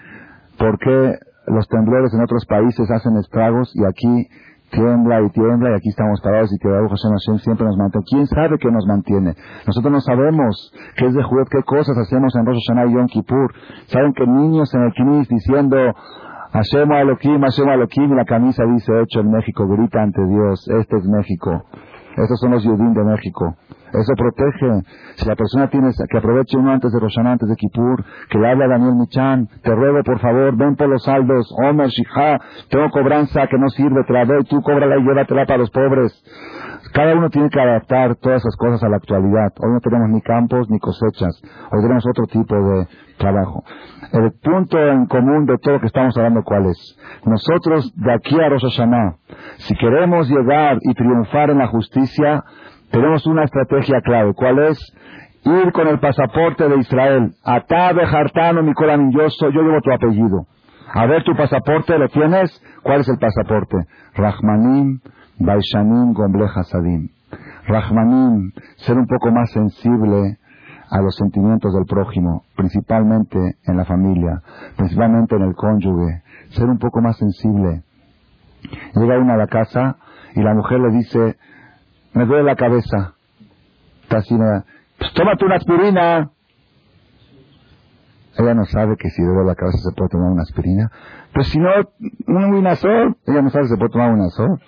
[0.59, 4.29] por qué los temblores en otros países hacen estragos y aquí
[4.71, 8.05] tiembla y tiembla y aquí estamos parados y que Hashem Hashem siempre nos mantiene.
[8.09, 9.35] ¿Quién sabe qué nos mantiene?
[9.67, 13.07] Nosotros no sabemos qué es de Judá, qué cosas hacemos en Rosh Hashanah y Yom
[13.07, 13.53] Kippur.
[13.87, 15.77] Saben que niños en el Knis diciendo
[16.53, 20.97] Hashem Alokim, Hashem Alokim y la camisa dice hecho en México, grita ante Dios, este
[20.97, 21.65] es México.
[22.17, 23.55] Estos son los Yudim de México.
[23.93, 24.87] Eso protege.
[25.17, 28.49] Si la persona tiene que aproveche uno antes de Roshaná, antes de Kippur, que le
[28.49, 32.39] hable a Daniel Michan, te ruego por favor, ven por los saldos, Omer, Shija,
[32.69, 36.13] tengo cobranza que no sirve, te la doy, tú cóbrala y llévatela para los pobres.
[36.93, 39.53] Cada uno tiene que adaptar todas esas cosas a la actualidad.
[39.61, 41.41] Hoy no tenemos ni campos ni cosechas.
[41.71, 43.63] Hoy tenemos otro tipo de trabajo.
[44.13, 46.99] El punto en común de todo lo que estamos hablando, ¿cuál es?
[47.25, 49.17] Nosotros, de aquí a Rosh Hashanah,
[49.59, 52.43] si queremos llegar y triunfar en la justicia,
[52.91, 54.35] tenemos una estrategia clave.
[54.35, 54.79] ¿Cuál es?
[55.45, 57.33] Ir con el pasaporte de Israel.
[57.45, 60.47] Atabe Hartano Mikolamin, yo, yo llevo tu apellido.
[60.93, 62.51] A ver, tu pasaporte, ¿lo tienes?
[62.83, 63.77] ¿Cuál es el pasaporte?
[64.15, 65.01] Rahmanim,
[65.39, 67.09] Baishanim, Gomble Hasadim.
[67.67, 70.39] Rahmanim, ser un poco más sensible
[70.91, 74.43] a los sentimientos del prójimo, principalmente en la familia,
[74.77, 77.83] principalmente en el cónyuge, ser un poco más sensible.
[78.95, 79.97] Llega uno a la casa
[80.35, 81.37] y la mujer le dice,
[82.13, 83.15] me duele la cabeza.
[84.03, 84.37] Está así,
[84.99, 86.31] pues tómate una aspirina.
[88.37, 90.91] Ella no sabe que si duele la cabeza se puede tomar una aspirina.
[91.33, 91.71] Pues si no,
[92.27, 93.17] un winazol.
[93.27, 94.61] Ella no sabe si se puede tomar un winazol.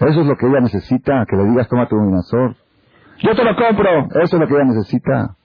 [0.00, 2.56] Eso es lo que ella necesita, que le digas tómate un winazol.
[3.22, 4.08] Yo te lo compro.
[4.22, 5.36] Eso es lo que ella necesita.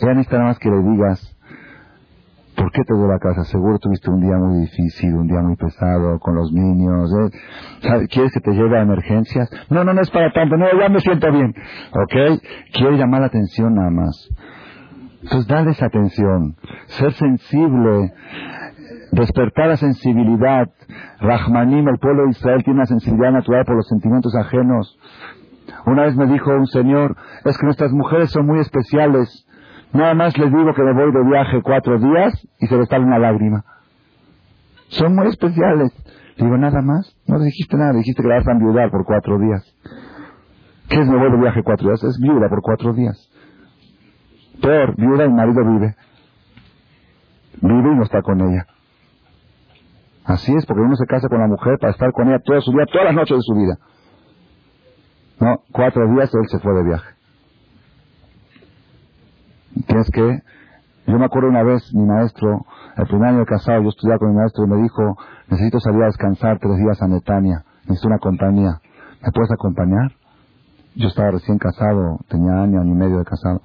[0.00, 1.36] Ella necesita nada más que le digas,
[2.58, 3.44] ¿Por qué te duele la casa?
[3.44, 7.08] Seguro tuviste un día muy difícil, un día muy pesado con los niños.
[7.12, 8.06] ¿eh?
[8.10, 9.48] ¿Quieres que te lleve a emergencias?
[9.70, 10.56] No, no, no es para tanto.
[10.56, 11.54] No, ya me siento bien.
[11.92, 12.42] ¿Ok?
[12.72, 14.28] Quiero llamar la atención nada más.
[15.22, 16.56] Entonces, darles atención.
[16.86, 18.12] Ser sensible.
[19.12, 20.68] Despertar la sensibilidad.
[21.20, 24.98] Rahmanim, el pueblo de Israel tiene una sensibilidad natural por los sentimientos ajenos.
[25.86, 27.14] Una vez me dijo un señor,
[27.44, 29.46] es que nuestras mujeres son muy especiales
[29.92, 33.04] Nada más les digo que me voy de viaje cuatro días y se le sale
[33.04, 33.64] una lágrima.
[34.88, 35.92] Son muy especiales.
[36.36, 37.14] digo, nada más.
[37.26, 39.62] No le dijiste nada, dijiste que la vas a enviudar por cuatro días.
[40.88, 42.02] ¿Qué es me voy de viaje cuatro días?
[42.02, 43.30] Es viuda por cuatro días.
[44.60, 45.94] Peor, viuda y marido vive.
[47.60, 48.66] Vive y no está con ella.
[50.24, 52.70] Así es, porque uno se casa con la mujer para estar con ella toda su
[52.72, 53.78] vida, todas las noches de su vida.
[55.40, 57.17] No, cuatro días él se fue de viaje.
[59.86, 60.42] Tienes que,
[61.06, 62.66] yo me acuerdo una vez, mi maestro,
[62.96, 65.16] el primer año de casado, yo estudiaba con mi maestro y me dijo,
[65.48, 68.80] necesito salir a descansar tres días a Netania, necesito una compañía,
[69.22, 70.12] ¿me puedes acompañar?
[70.94, 73.62] Yo estaba recién casado, tenía año, año y medio de casado.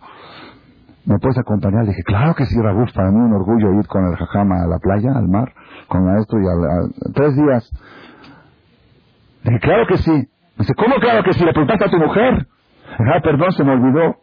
[1.06, 1.84] ¿Me puedes acompañar?
[1.84, 4.68] Le dije, claro que sí, Rabuf, para mí un orgullo ir con el jajama a
[4.68, 5.52] la playa, al mar,
[5.88, 7.70] con el maestro y a, tres días.
[9.44, 10.12] Le dije, claro que sí.
[10.12, 11.44] Me dice, ¿cómo claro que sí?
[11.44, 12.48] ¿Le preguntaste a tu mujer?
[13.00, 14.23] Ah, perdón, se me olvidó.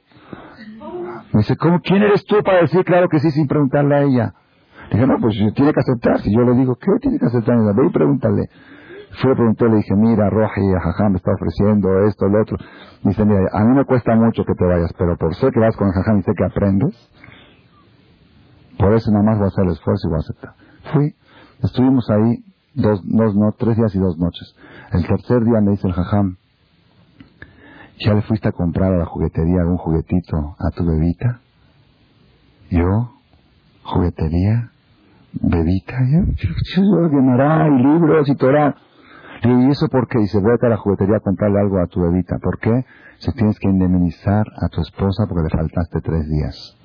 [1.32, 4.35] Me dice, ¿cómo, ¿quién eres tú para decir claro que sí sin preguntarle a ella?
[4.90, 6.20] Le dije, no, pues tiene que aceptar.
[6.20, 7.57] Si yo le digo, ¿qué tiene que aceptar?
[7.57, 8.48] Ve y pregúntale.
[9.20, 12.57] Fui a preguntarle, le dije, mira, Roja y Jajam me está ofreciendo esto, lo otro.
[13.05, 15.77] Dice, mira, a mí me cuesta mucho que te vayas, pero por ser que vas
[15.77, 17.11] con Jajam y sé que aprendes,
[18.78, 20.55] por eso nada más voy a hacer el esfuerzo y voy a aceptar.
[20.93, 21.15] Fui,
[21.62, 22.44] estuvimos ahí
[22.74, 24.55] dos, dos, no, tres días y dos noches.
[24.93, 26.36] El tercer día me dice el Jajam,
[28.01, 31.41] ¿Ya le fuiste a comprar a la juguetería algún juguetito a tu bebita?
[32.71, 33.13] ¿Yo?
[33.83, 34.71] ¿Juguetería?
[35.33, 38.75] Bebita, yo, Gemara y libros y Torah.
[39.43, 40.19] ¿Y eso por qué?
[40.19, 42.37] Dice, vete a la juguetería a comprarle algo a tu bebita.
[42.43, 42.85] ¿Por qué?
[43.19, 46.77] Si tienes que indemnizar a tu esposa porque le faltaste tres días.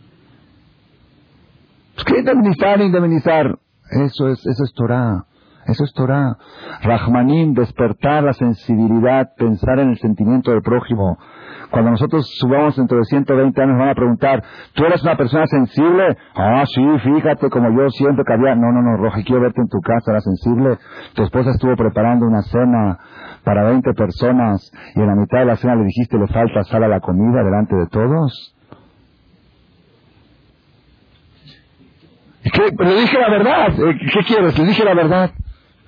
[1.95, 3.57] Pues, ¿Qué indemnizar, indemnizar?
[3.89, 5.25] Eso es, eso es Torah.
[5.65, 6.37] Eso es Torah.
[6.83, 11.17] Rahmanim, despertar la sensibilidad, pensar en el sentimiento del prójimo.
[11.71, 14.43] Cuando nosotros subamos dentro de 120 años van a preguntar,
[14.73, 16.17] ¿tú eres una persona sensible?
[16.35, 18.55] Ah, sí, fíjate, como yo siento que había...
[18.55, 20.77] No, no, no, Roja, quiero verte en tu casa, ¿era sensible?
[21.15, 22.99] Tu esposa estuvo preparando una cena
[23.43, 26.83] para 20 personas y en la mitad de la cena le dijiste, le falta sal
[26.83, 28.55] a la comida delante de todos.
[32.43, 32.61] ¿Qué?
[32.77, 33.67] Le dije la verdad.
[34.13, 34.57] ¿Qué quieres?
[34.57, 35.31] Le dije la verdad.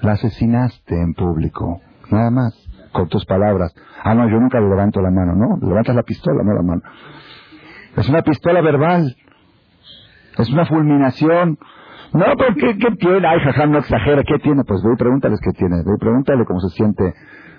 [0.02, 1.82] La asesinaste en público.
[2.12, 2.54] Nada más.
[2.94, 3.76] Con tus palabras.
[4.04, 5.36] Ah, no, yo nunca le levanto la mano.
[5.36, 6.82] No, levantas la pistola, no la mano.
[7.96, 9.16] Es una pistola verbal.
[10.38, 11.58] Es una fulminación.
[12.14, 13.28] No, pero ¿qué, qué tiene?
[13.28, 14.24] Ay, jajá, no exagera.
[14.24, 14.64] ¿Qué tiene?
[14.64, 15.78] Pues ve y pregúntales qué tiene.
[15.78, 17.14] Ve y pregúntale cómo se siente.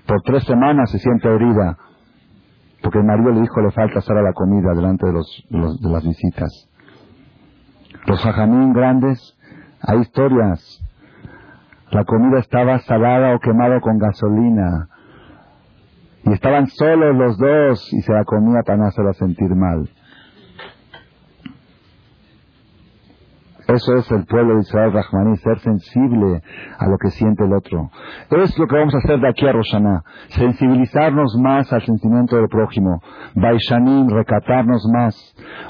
[0.07, 1.77] Por tres semanas se siente herida.
[2.83, 5.91] Porque el marido le dijo le falta hacer a la comida delante de, los, de,
[5.91, 6.69] las visitas.
[8.07, 9.37] Los jajamín grandes,
[9.83, 10.81] hay historias.
[11.91, 14.89] La comida estaba salada o quemada con gasolina.
[16.25, 19.89] Y estaban solos los dos y se la comía para no hacerla sentir mal.
[23.69, 26.43] Eso es el pueblo de Israel Rahmaní, ser sensible
[26.79, 27.91] a lo que siente el otro.
[28.31, 30.05] Es lo que vamos a hacer de aquí a Roshaná.
[30.29, 33.03] Sensibilizarnos más al sentimiento del prójimo.
[33.35, 35.15] Baishanim, recatarnos más.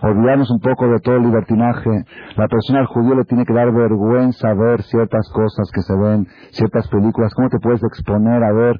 [0.00, 1.90] Olvidarnos un poco de todo el libertinaje.
[2.36, 6.28] La persona al judío le tiene que dar vergüenza ver ciertas cosas que se ven,
[6.52, 7.34] ciertas películas.
[7.34, 8.76] ¿Cómo te puedes exponer a ver?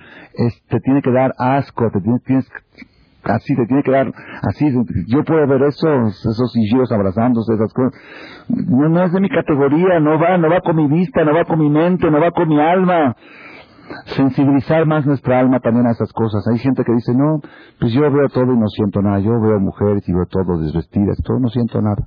[0.69, 2.49] te tiene que dar asco, te tienes, tienes
[3.29, 4.67] así te tiene que dar, así,
[5.07, 7.93] yo puedo ver esos, esos hijos abrazándose, esas cosas.
[8.49, 11.45] No, no es de mi categoría, no va, no va con mi vista, no va
[11.45, 13.17] con mi mente, no va con mi alma.
[14.07, 16.47] Sensibilizar más nuestra alma también a esas cosas.
[16.49, 17.41] Hay gente que dice, no,
[17.81, 19.19] pues yo veo todo y no siento nada.
[19.21, 22.07] Yo veo mujeres y veo todo desvestidas, todo no siento nada.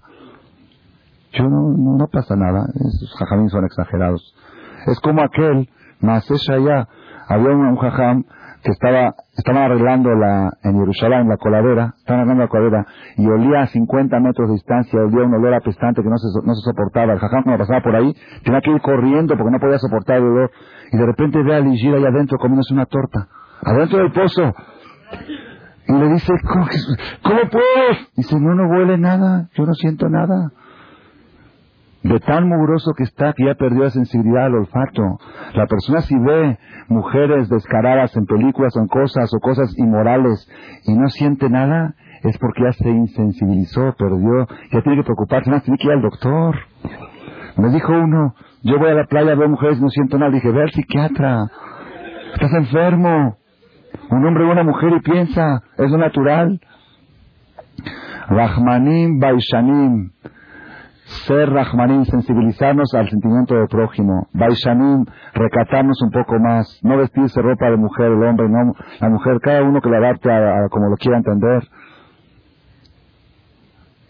[1.34, 2.68] Yo no, no, pasa nada.
[2.76, 4.36] Esos jajamín son exagerados.
[4.86, 5.70] Es como aquel,
[6.02, 6.88] más allá,
[7.28, 8.26] había un, un jajam
[8.64, 12.86] que estaba, estaban arreglando la, en Jerusalén, la coladera, estaban arreglando la coladera,
[13.18, 16.54] y olía a 50 metros de distancia, olía un olor apestante que no se, no
[16.54, 17.14] se soportaba.
[17.14, 18.14] El jajam cuando pasaba por ahí,
[18.44, 20.52] tenía que ir corriendo porque no podía soportar el olor,
[20.92, 23.28] y de repente ve a Ligir ahí adentro comiéndose una torta,
[23.64, 24.54] adentro del pozo.
[25.88, 26.66] Y le dice, ¿cómo,
[27.24, 28.14] ¿cómo puedes?
[28.16, 30.52] Dice, no, no huele nada, yo no siento nada
[32.04, 35.20] de tan mugroso que está que ya perdió la sensibilidad al olfato.
[35.54, 36.58] La persona si ve
[36.88, 40.50] mujeres descaradas en películas o en cosas o cosas inmorales
[40.86, 45.64] y no siente nada, es porque ya se insensibilizó, perdió, ya tiene que preocuparse más,
[45.64, 46.56] tiene que ir al doctor.
[47.58, 50.32] Me dijo uno, yo voy a la playa, veo mujeres y no siento nada.
[50.32, 51.48] Dije, ve al psiquiatra,
[52.34, 53.38] estás enfermo.
[54.10, 56.60] Un hombre o una mujer y piensa, es lo natural.
[58.30, 60.12] Rahmanim Baishanim
[61.28, 67.70] ser Rahmanim, sensibilizarnos al sentimiento del prójimo, Baishanim, recatarnos un poco más, no vestirse ropa
[67.70, 70.98] de mujer, el hombre, no, la mujer, cada uno que le adapte a, como lo
[70.98, 71.64] quiera entender.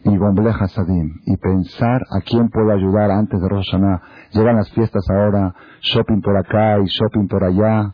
[0.04, 3.76] Y Gombleja Sadim, y pensar a quién puedo ayudar antes de Rosh.
[4.32, 7.94] Llegan las fiestas ahora, shopping por acá y shopping por allá.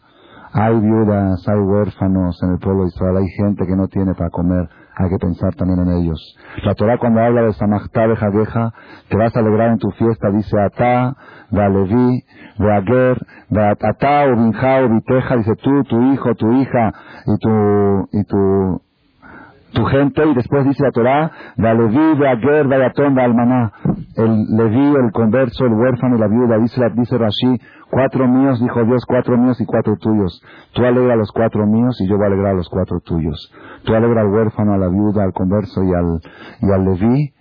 [0.54, 4.30] Hay viudas, hay huérfanos en el pueblo de Israel, hay gente que no tiene para
[4.30, 6.38] comer hay que pensar también en ellos.
[6.64, 8.74] La Torah cuando habla de Samachta de Jadeja,
[9.10, 11.15] te vas a alegrar en tu fiesta, dice Ata,
[11.52, 12.24] Levi,
[12.60, 13.18] Ager,
[13.82, 16.94] Ata, o Binja, o Viteja, dice tú, tu hijo, tu hija
[17.28, 18.82] y tu, y tu,
[19.74, 23.72] tu gente, y después dice la Torah, Levi, Ager, Vayatón, Almaná,
[24.15, 28.84] el Levi, el converso, el huérfano y la viuda, dice, dice Rashi, Cuatro míos, dijo
[28.84, 30.41] Dios, cuatro míos y cuatro tuyos.
[30.73, 33.51] Tú alegra a los cuatro míos y yo voy a alegrar a los cuatro tuyos.
[33.85, 36.19] Tú alegra al huérfano, a la viuda, al converso y al,
[36.61, 37.34] y al leví.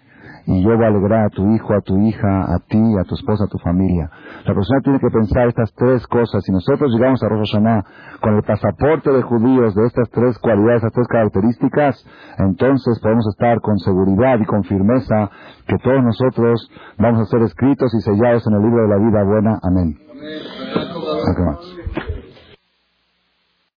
[0.49, 3.17] Y yo voy a alegrar a tu hijo, a tu hija, a ti, a tu
[3.17, 4.09] esposa, a tu familia.
[4.45, 6.45] La persona tiene que pensar estas tres cosas.
[6.45, 7.85] Si nosotros llegamos a Rosh Hashanah
[8.21, 12.07] con el pasaporte de judíos de estas tres cualidades, estas tres características,
[12.39, 15.29] entonces podemos estar con seguridad y con firmeza
[15.67, 19.25] que todos nosotros vamos a ser escritos y sellados en el libro de la vida
[19.25, 19.59] buena.
[19.65, 20.06] Amén.
[20.27, 21.86] 幕末。